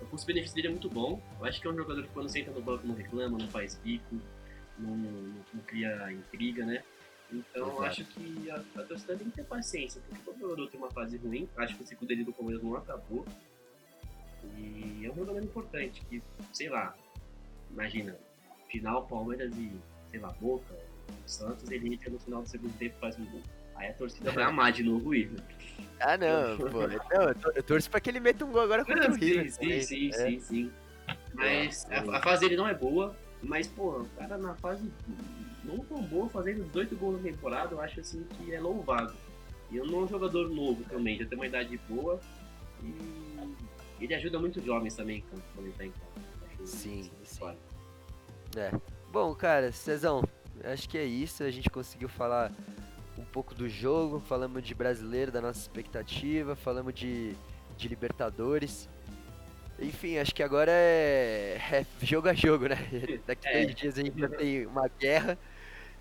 o 0.00 0.06
custo-benefício 0.06 0.54
dele 0.54 0.68
é 0.68 0.70
muito 0.70 0.88
bom. 0.88 1.20
Eu 1.38 1.44
acho 1.46 1.60
que 1.60 1.66
é 1.66 1.70
um 1.70 1.76
jogador 1.76 2.02
que 2.02 2.08
quando 2.10 2.28
senta 2.28 2.50
no 2.50 2.62
banco 2.62 2.86
não 2.86 2.94
reclama, 2.94 3.36
não 3.38 3.48
faz 3.48 3.74
bico, 3.76 4.16
não, 4.78 4.96
não- 4.96 5.34
não 5.54 5.60
cria 5.66 6.10
intriga, 6.12 6.64
né? 6.64 6.82
Então 7.30 7.62
eu 7.66 7.68
Exato. 7.72 7.84
acho 7.84 8.04
que 8.04 8.50
a, 8.50 8.54
a 8.80 8.82
torcida 8.84 9.16
tem 9.16 9.28
que 9.28 9.36
ter 9.36 9.44
paciência, 9.44 10.00
porque 10.08 10.22
todo 10.24 10.38
jogador 10.38 10.68
tem 10.70 10.78
uma 10.80 10.90
fase 10.90 11.16
ruim. 11.18 11.48
Acho 11.56 11.76
que 11.76 11.82
o 11.82 11.86
ciclo 11.86 12.06
dele 12.06 12.24
do 12.24 12.32
Palmeiras 12.32 12.62
não 12.62 12.76
acabou. 12.76 13.26
E 14.56 15.02
é 15.04 15.10
um 15.10 15.14
jogador 15.16 15.42
importante 15.42 16.02
que, 16.08 16.22
sei 16.52 16.68
lá, 16.68 16.94
imagina, 17.70 18.16
final 18.70 19.06
Palmeiras 19.06 19.52
e, 19.56 19.72
sei 20.10 20.20
lá, 20.20 20.32
Boca, 20.40 20.74
Santos, 21.26 21.70
ele 21.70 21.94
entra 21.94 22.10
no 22.10 22.18
final 22.18 22.42
do 22.42 22.48
segundo 22.48 22.76
tempo 22.78 22.94
e 22.96 23.00
faz 23.00 23.18
um 23.18 23.24
gol. 23.26 23.42
Aí 23.74 23.88
a 23.88 23.92
torcida 23.94 24.30
vai 24.32 24.44
amar 24.44 24.72
de 24.72 24.82
novo 24.82 25.08
o 25.08 25.12
River. 25.12 25.40
Ah, 26.00 26.16
não, 26.16 26.56
pô. 26.70 26.86
Não, 26.86 27.22
eu, 27.28 27.34
tor- 27.34 27.52
eu 27.56 27.62
torço 27.62 27.90
pra 27.90 28.00
que 28.00 28.10
ele 28.10 28.20
meta 28.20 28.44
um 28.44 28.50
gol 28.52 28.62
agora 28.62 28.84
contra 28.84 29.10
o 29.10 29.14
Sim, 29.14 29.20
River. 29.20 29.50
sim, 29.52 29.58
também. 29.60 29.82
sim, 29.82 30.08
É. 30.08 30.12
sim, 30.12 30.40
sim. 30.40 30.72
Mas 31.34 31.86
É, 31.90 31.98
a, 31.98 32.16
a 32.18 32.22
fase 32.22 32.40
dele 32.42 32.56
não 32.56 32.66
é 32.66 32.74
boa, 32.74 33.14
mas, 33.42 33.66
pô, 33.66 34.00
o 34.00 34.08
cara 34.16 34.38
na 34.38 34.54
fase 34.54 34.90
não 35.64 35.78
tão 35.80 36.00
boa, 36.02 36.28
fazendo 36.30 36.64
18 36.64 36.96
gols 36.96 37.16
na 37.22 37.30
temporada, 37.30 37.74
eu 37.74 37.80
acho 37.80 38.00
assim 38.00 38.24
que 38.24 38.52
é 38.54 38.60
louvável. 38.60 39.14
E 39.70 39.76
eu 39.76 39.84
não 39.86 40.00
é 40.00 40.04
um 40.04 40.08
jogador 40.08 40.48
novo 40.48 40.82
também, 40.84 41.18
já 41.18 41.26
tem 41.26 41.36
uma 41.36 41.46
idade 41.46 41.76
boa 41.88 42.18
e 42.82 43.54
ele 44.00 44.14
ajuda 44.14 44.38
muito 44.38 44.60
jovens 44.64 44.94
também 44.94 45.22
quando 45.28 45.42
quando 45.54 45.66
ele 45.66 45.74
tá 45.76 45.84
em 45.84 45.90
campo. 45.90 46.66
Sim, 46.66 47.02
sim. 47.24 47.38
foda. 47.38 47.58
Bom, 49.10 49.34
cara, 49.34 49.72
Cezão, 49.72 50.22
acho 50.64 50.88
que 50.88 50.98
é 50.98 51.04
isso. 51.04 51.42
A 51.42 51.50
gente 51.50 51.70
conseguiu 51.70 52.08
falar 52.08 52.52
um 53.18 53.24
pouco 53.24 53.54
do 53.54 53.68
jogo, 53.68 54.20
falamos 54.20 54.62
de 54.62 54.74
brasileiro, 54.74 55.32
da 55.32 55.40
nossa 55.40 55.60
expectativa, 55.60 56.54
falamos 56.54 56.92
de, 56.94 57.34
de 57.76 57.88
Libertadores. 57.88 58.88
Enfim, 59.78 60.18
acho 60.18 60.34
que 60.34 60.42
agora 60.42 60.70
é, 60.72 61.58
é 61.72 61.86
jogo 62.04 62.28
a 62.28 62.34
jogo, 62.34 62.66
né? 62.68 62.76
Daqui 63.26 63.48
É. 63.48 63.62
dois 63.64 63.74
dias 63.74 63.98
a 63.98 64.02
gente 64.02 64.18
já 64.18 64.28
tem 64.28 64.66
uma 64.66 64.88
guerra. 64.88 65.38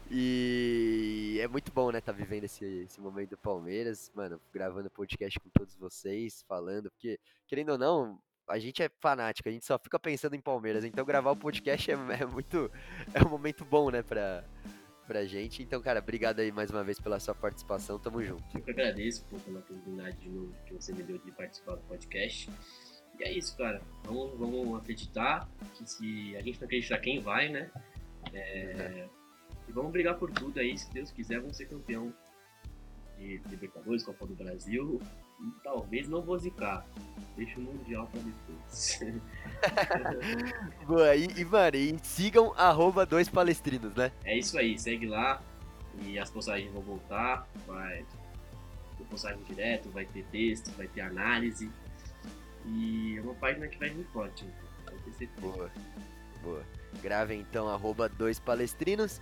E 0.10 1.40
é 1.42 1.48
muito 1.48 1.72
bom, 1.72 1.92
né, 1.92 2.00
tá 2.00 2.12
vivendo 2.12 2.44
esse, 2.44 2.64
esse 2.88 3.02
momento 3.02 3.32
do 3.32 3.38
Palmeiras, 3.38 4.12
mano, 4.14 4.40
gravando 4.54 4.88
podcast 4.88 5.40
com 5.40 5.50
todos 5.50 5.76
vocês, 5.76 6.46
falando, 6.48 6.92
porque, 6.92 7.20
querendo 7.48 7.70
ou 7.72 7.78
não, 7.80 8.20
a 8.48 8.60
gente 8.60 8.82
é 8.84 8.90
fanático, 9.00 9.50
a 9.50 9.52
gente 9.52 9.66
só 9.66 9.78
fica 9.78 10.00
pensando 10.00 10.36
em 10.36 10.42
Palmeiras, 10.42 10.84
então 10.84 11.06
gravar 11.06 11.32
o 11.32 11.36
podcast 11.36 11.90
é, 11.90 11.94
é 12.22 12.26
muito, 12.26 12.72
é 13.14 13.24
um 13.24 13.30
momento 13.30 13.66
bom, 13.66 13.90
né, 13.90 14.02
pra, 14.02 14.44
pra 15.08 15.26
gente. 15.26 15.64
Então, 15.64 15.82
cara, 15.82 16.00
obrigado 16.00 16.40
aí 16.40 16.52
mais 16.52 16.70
uma 16.70 16.84
vez 16.84 17.00
pela 17.00 17.20
sua 17.20 17.36
participação, 17.36 18.00
tamo 18.00 18.24
junto. 18.24 18.44
Eu 18.54 18.62
que 18.62 18.72
agradeço 18.72 19.26
pô, 19.26 19.38
pela 19.40 19.60
oportunidade 19.60 20.18
de 20.18 20.30
novo 20.30 20.54
que 20.66 20.74
você 20.74 20.94
me 20.94 21.04
deu 21.04 21.18
de 21.18 21.32
participar 21.32 21.76
do 21.76 21.82
podcast. 21.84 22.50
E 23.20 23.24
é 23.24 23.32
isso, 23.32 23.56
cara. 23.56 23.82
Vamos, 24.04 24.38
vamos 24.38 24.78
acreditar 24.80 25.48
que 25.76 25.90
se 25.90 26.36
a 26.36 26.42
gente 26.42 26.60
não 26.60 26.66
acreditar, 26.66 26.98
quem 27.00 27.20
vai, 27.22 27.50
né? 27.50 27.72
É, 28.34 29.08
E 29.68 29.72
vamos 29.72 29.92
brigar 29.92 30.18
por 30.18 30.32
tudo 30.32 30.60
aí. 30.60 30.78
Se 30.78 30.92
Deus 30.92 31.12
quiser, 31.12 31.40
vamos 31.40 31.56
ser 31.56 31.66
campeão 31.66 32.14
de 33.18 33.42
Libertadores, 33.50 34.04
Copa 34.04 34.26
do 34.26 34.36
Brasil. 34.36 35.02
Talvez 35.64 36.08
não 36.08 36.22
vou 36.22 36.38
zicar. 36.38 36.86
Deixa 37.36 37.60
o 37.60 37.64
Mundial 37.64 38.08
pra 38.08 38.22
depois. 38.22 39.00
Boa, 40.88 41.16
e, 41.16 41.26
e, 41.38 41.46
mano, 41.46 41.76
e 41.76 41.98
sigam 42.02 42.54
arroba 42.56 43.06
dois 43.06 43.28
palestrinos, 43.28 43.94
né? 43.94 44.12
é 44.24 44.38
isso 44.38 44.58
aí. 44.58 44.78
Segue 44.80 45.06
lá. 45.08 45.42
E 46.02 46.18
as 46.18 46.30
postagens 46.30 46.72
vão 46.72 46.82
voltar. 46.82 47.48
Vai 47.68 48.06
ter 48.98 49.04
postagem 49.06 49.42
direto, 49.44 49.90
vai 49.90 50.06
ter 50.06 50.24
texto, 50.26 50.72
vai 50.78 50.88
ter 50.88 51.02
análise. 51.02 51.70
E 52.66 53.18
é 53.18 53.22
uma 53.22 53.34
página 53.36 53.68
que 53.68 53.78
vai 53.78 53.90
vir 53.90 54.06
forte. 54.14 54.46
então, 54.46 54.94
Vai 54.94 54.96
ter 55.04 55.12
certeza. 55.14 55.42
Boa, 55.42 55.72
boa. 56.42 56.64
Gravem 57.02 57.42
então, 57.42 57.68
arroba 57.70 58.08
dois 58.08 58.40
palestrinos. 58.40 59.22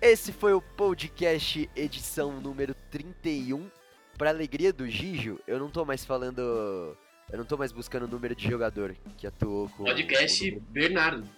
Esse 0.00 0.32
foi 0.32 0.52
o 0.54 0.60
podcast 0.60 1.70
edição 1.76 2.40
número 2.40 2.74
31. 2.90 3.70
Pra 4.18 4.30
alegria 4.30 4.72
do 4.72 4.88
Gijo, 4.88 5.38
eu 5.46 5.58
não 5.58 5.68
tô 5.70 5.84
mais 5.84 6.04
falando. 6.04 6.96
Eu 7.30 7.38
não 7.38 7.44
tô 7.44 7.56
mais 7.56 7.72
buscando 7.72 8.04
o 8.04 8.08
número 8.08 8.34
de 8.34 8.48
jogador 8.48 8.94
que 9.16 9.26
atuou 9.26 9.68
com. 9.70 9.82
o 9.84 9.86
Podcast 9.86 10.44
número- 10.44 10.64
Bernardo. 10.70 11.28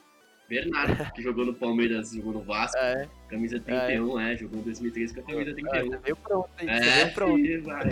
Bernardo, 0.49 1.13
que 1.13 1.23
jogou 1.23 1.47
no 1.47 1.55
Palmeiras, 1.55 2.11
jogou 2.13 2.33
no 2.35 2.43
Vasco, 2.43 2.77
Ah, 2.79 2.87
é? 3.03 3.09
camisa 3.29 3.59
31, 3.61 4.21
é, 4.21 4.37
jogou 4.37 4.61
em 4.61 4.63
2013 4.63 5.15
com 5.15 5.21
a 5.21 5.23
camisa 5.25 5.51
Ah, 5.51 5.55
31. 5.55 5.91
você 5.91 5.99
veio 5.99 6.17
pronto, 6.17 6.51
hein? 6.61 6.69
É, 6.69 6.81
veio 6.81 7.15
pronto. 7.15 7.35
filho, 7.37 7.63
vai. 7.65 7.83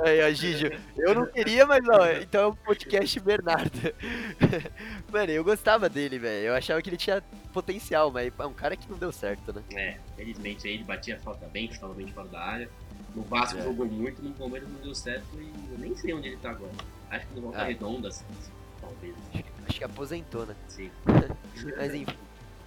Aí, 0.00 0.22
ó, 0.22 0.30
Gijo, 0.32 0.70
eu 0.96 1.14
não 1.14 1.26
queria, 1.26 1.66
mas 1.66 1.80
ó, 1.88 2.06
então 2.20 2.42
é 2.44 2.46
um 2.48 2.54
podcast 2.56 3.20
Bernardo. 3.20 3.78
Mano, 5.12 5.30
eu 5.32 5.44
gostava 5.44 5.88
dele, 5.88 6.18
velho. 6.18 6.46
Eu 6.48 6.54
achava 6.54 6.80
que 6.80 6.88
ele 6.88 6.96
tinha 6.96 7.22
potencial, 7.52 8.10
mas 8.10 8.32
é 8.38 8.46
um 8.46 8.54
cara 8.54 8.76
que 8.76 8.88
não 8.90 8.96
deu 8.98 9.12
certo, 9.12 9.52
né? 9.52 9.62
É, 9.74 9.96
felizmente 10.16 10.66
aí 10.66 10.74
ele 10.74 10.84
batia 10.84 11.16
a 11.16 11.18
falta 11.18 11.46
bem, 11.48 11.70
chutava 11.72 11.92
bem 11.94 12.06
de 12.06 12.12
fora 12.12 12.28
da 12.28 12.40
área. 12.40 12.68
No 13.14 13.22
Vasco 13.22 13.58
É. 13.58 13.62
jogou 13.62 13.86
muito, 13.86 14.22
no 14.22 14.32
Palmeiras 14.32 14.68
não 14.68 14.80
deu 14.80 14.94
certo 14.94 15.26
e 15.34 15.72
eu 15.72 15.78
nem 15.78 15.94
sei 15.96 16.14
onde 16.14 16.28
ele 16.28 16.36
tá 16.36 16.50
agora. 16.50 16.72
Acho 17.10 17.26
que 17.26 17.34
no 17.34 17.42
Volta 17.42 17.58
Ah. 17.58 17.64
Redonda, 17.64 18.08
assim, 18.08 18.24
talvez. 18.80 19.14
Acho 19.34 19.42
Acho 19.70 19.78
que 19.78 19.84
aposentou, 19.84 20.44
né? 20.46 20.54
Sim. 20.68 20.90
Mas 21.76 21.94
enfim. 21.94 22.16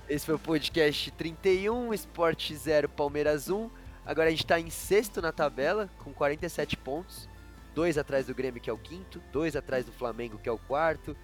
Esse 0.09 0.25
foi 0.25 0.35
o 0.35 0.39
podcast 0.39 1.11
31, 1.11 1.93
Sport 1.93 2.51
0, 2.53 2.89
Palmeiras 2.89 3.49
1. 3.49 3.69
Agora 4.05 4.27
a 4.27 4.31
gente 4.31 4.45
tá 4.45 4.59
em 4.59 4.69
sexto 4.69 5.21
na 5.21 5.31
tabela, 5.31 5.89
com 5.99 6.13
47 6.13 6.75
pontos. 6.77 7.27
Dois 7.75 7.97
atrás 7.97 8.27
do 8.27 8.35
Grêmio, 8.35 8.61
que 8.61 8.69
é 8.69 8.73
o 8.73 8.77
quinto. 8.77 9.21
Dois 9.31 9.55
atrás 9.55 9.85
do 9.85 9.91
Flamengo, 9.91 10.37
que 10.37 10.47
é 10.47 10.51
o 10.51 10.57
quarto. 10.57 11.15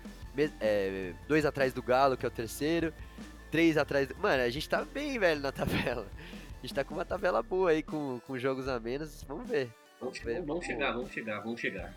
é, 0.60 1.14
dois 1.28 1.46
atrás 1.46 1.74
do 1.74 1.82
Galo, 1.82 2.18
que 2.18 2.26
é 2.26 2.28
o 2.28 2.32
terceiro. 2.32 2.94
Três 3.52 3.78
atrás 3.78 4.08
do... 4.08 4.16
Mano, 4.18 4.44
a 4.44 4.50
gente 4.50 4.68
tá 4.68 4.84
bem, 4.86 5.18
velho, 5.20 5.42
na 5.42 5.52
tabela. 5.54 6.08
A 6.58 6.62
gente 6.62 6.74
tá 6.74 6.84
com 6.84 6.94
uma 6.94 7.06
tabela 7.06 7.42
boa 7.42 7.72
aí, 7.72 7.82
com, 7.84 8.20
com 8.28 8.38
jogos 8.38 8.68
a 8.68 8.80
menos. 8.80 9.24
Vamos 9.28 9.48
ver. 9.50 9.70
Vamos, 10.00 10.18
che- 10.18 10.42
vamos 10.42 10.66
chegar, 10.66 10.92
vamos 10.94 11.12
chegar, 11.12 11.40
vamos 11.42 11.60
chegar. 11.60 11.94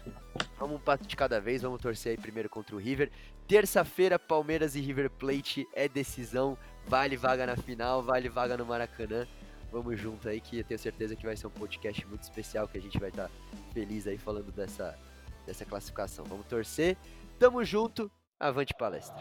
Vamos 0.63 0.77
um 0.77 0.81
passo 0.81 1.03
de 1.09 1.17
cada 1.17 1.41
vez, 1.41 1.63
vamos 1.63 1.83
torcer 1.83 2.13
aí 2.13 2.17
primeiro 2.17 2.49
contra 2.49 2.77
o 2.77 2.79
River. 2.79 3.11
Terça-feira, 3.49 4.17
Palmeiras 4.17 4.77
e 4.77 4.81
River 4.81 5.11
Plate 5.11 5.67
é 5.75 5.89
decisão. 5.89 6.57
Vale 6.87 7.17
vaga 7.17 7.45
na 7.45 7.57
final, 7.57 8.01
vale 8.01 8.29
vaga 8.29 8.57
no 8.57 8.65
Maracanã. 8.65 9.27
Vamos 9.73 9.99
junto 9.99 10.29
aí 10.29 10.41
que 10.41 10.61
eu 10.61 10.65
tenho 10.65 10.79
certeza 10.79 11.17
que 11.17 11.27
vai 11.27 11.37
ser 11.37 11.49
um 11.49 11.51
podcast 11.51 12.07
muito 12.07 12.23
especial 12.23 12.69
que 12.69 12.79
a 12.79 12.81
gente 12.81 12.97
vai 12.97 13.09
estar 13.09 13.29
feliz 13.75 14.07
aí 14.07 14.17
falando 14.17 14.53
dessa, 14.53 14.97
dessa 15.45 15.65
classificação. 15.65 16.25
Vamos 16.27 16.47
torcer. 16.47 16.97
Tamo 17.41 17.65
junto. 17.65 18.09
Avante 18.39 18.73
palestra. 18.79 19.21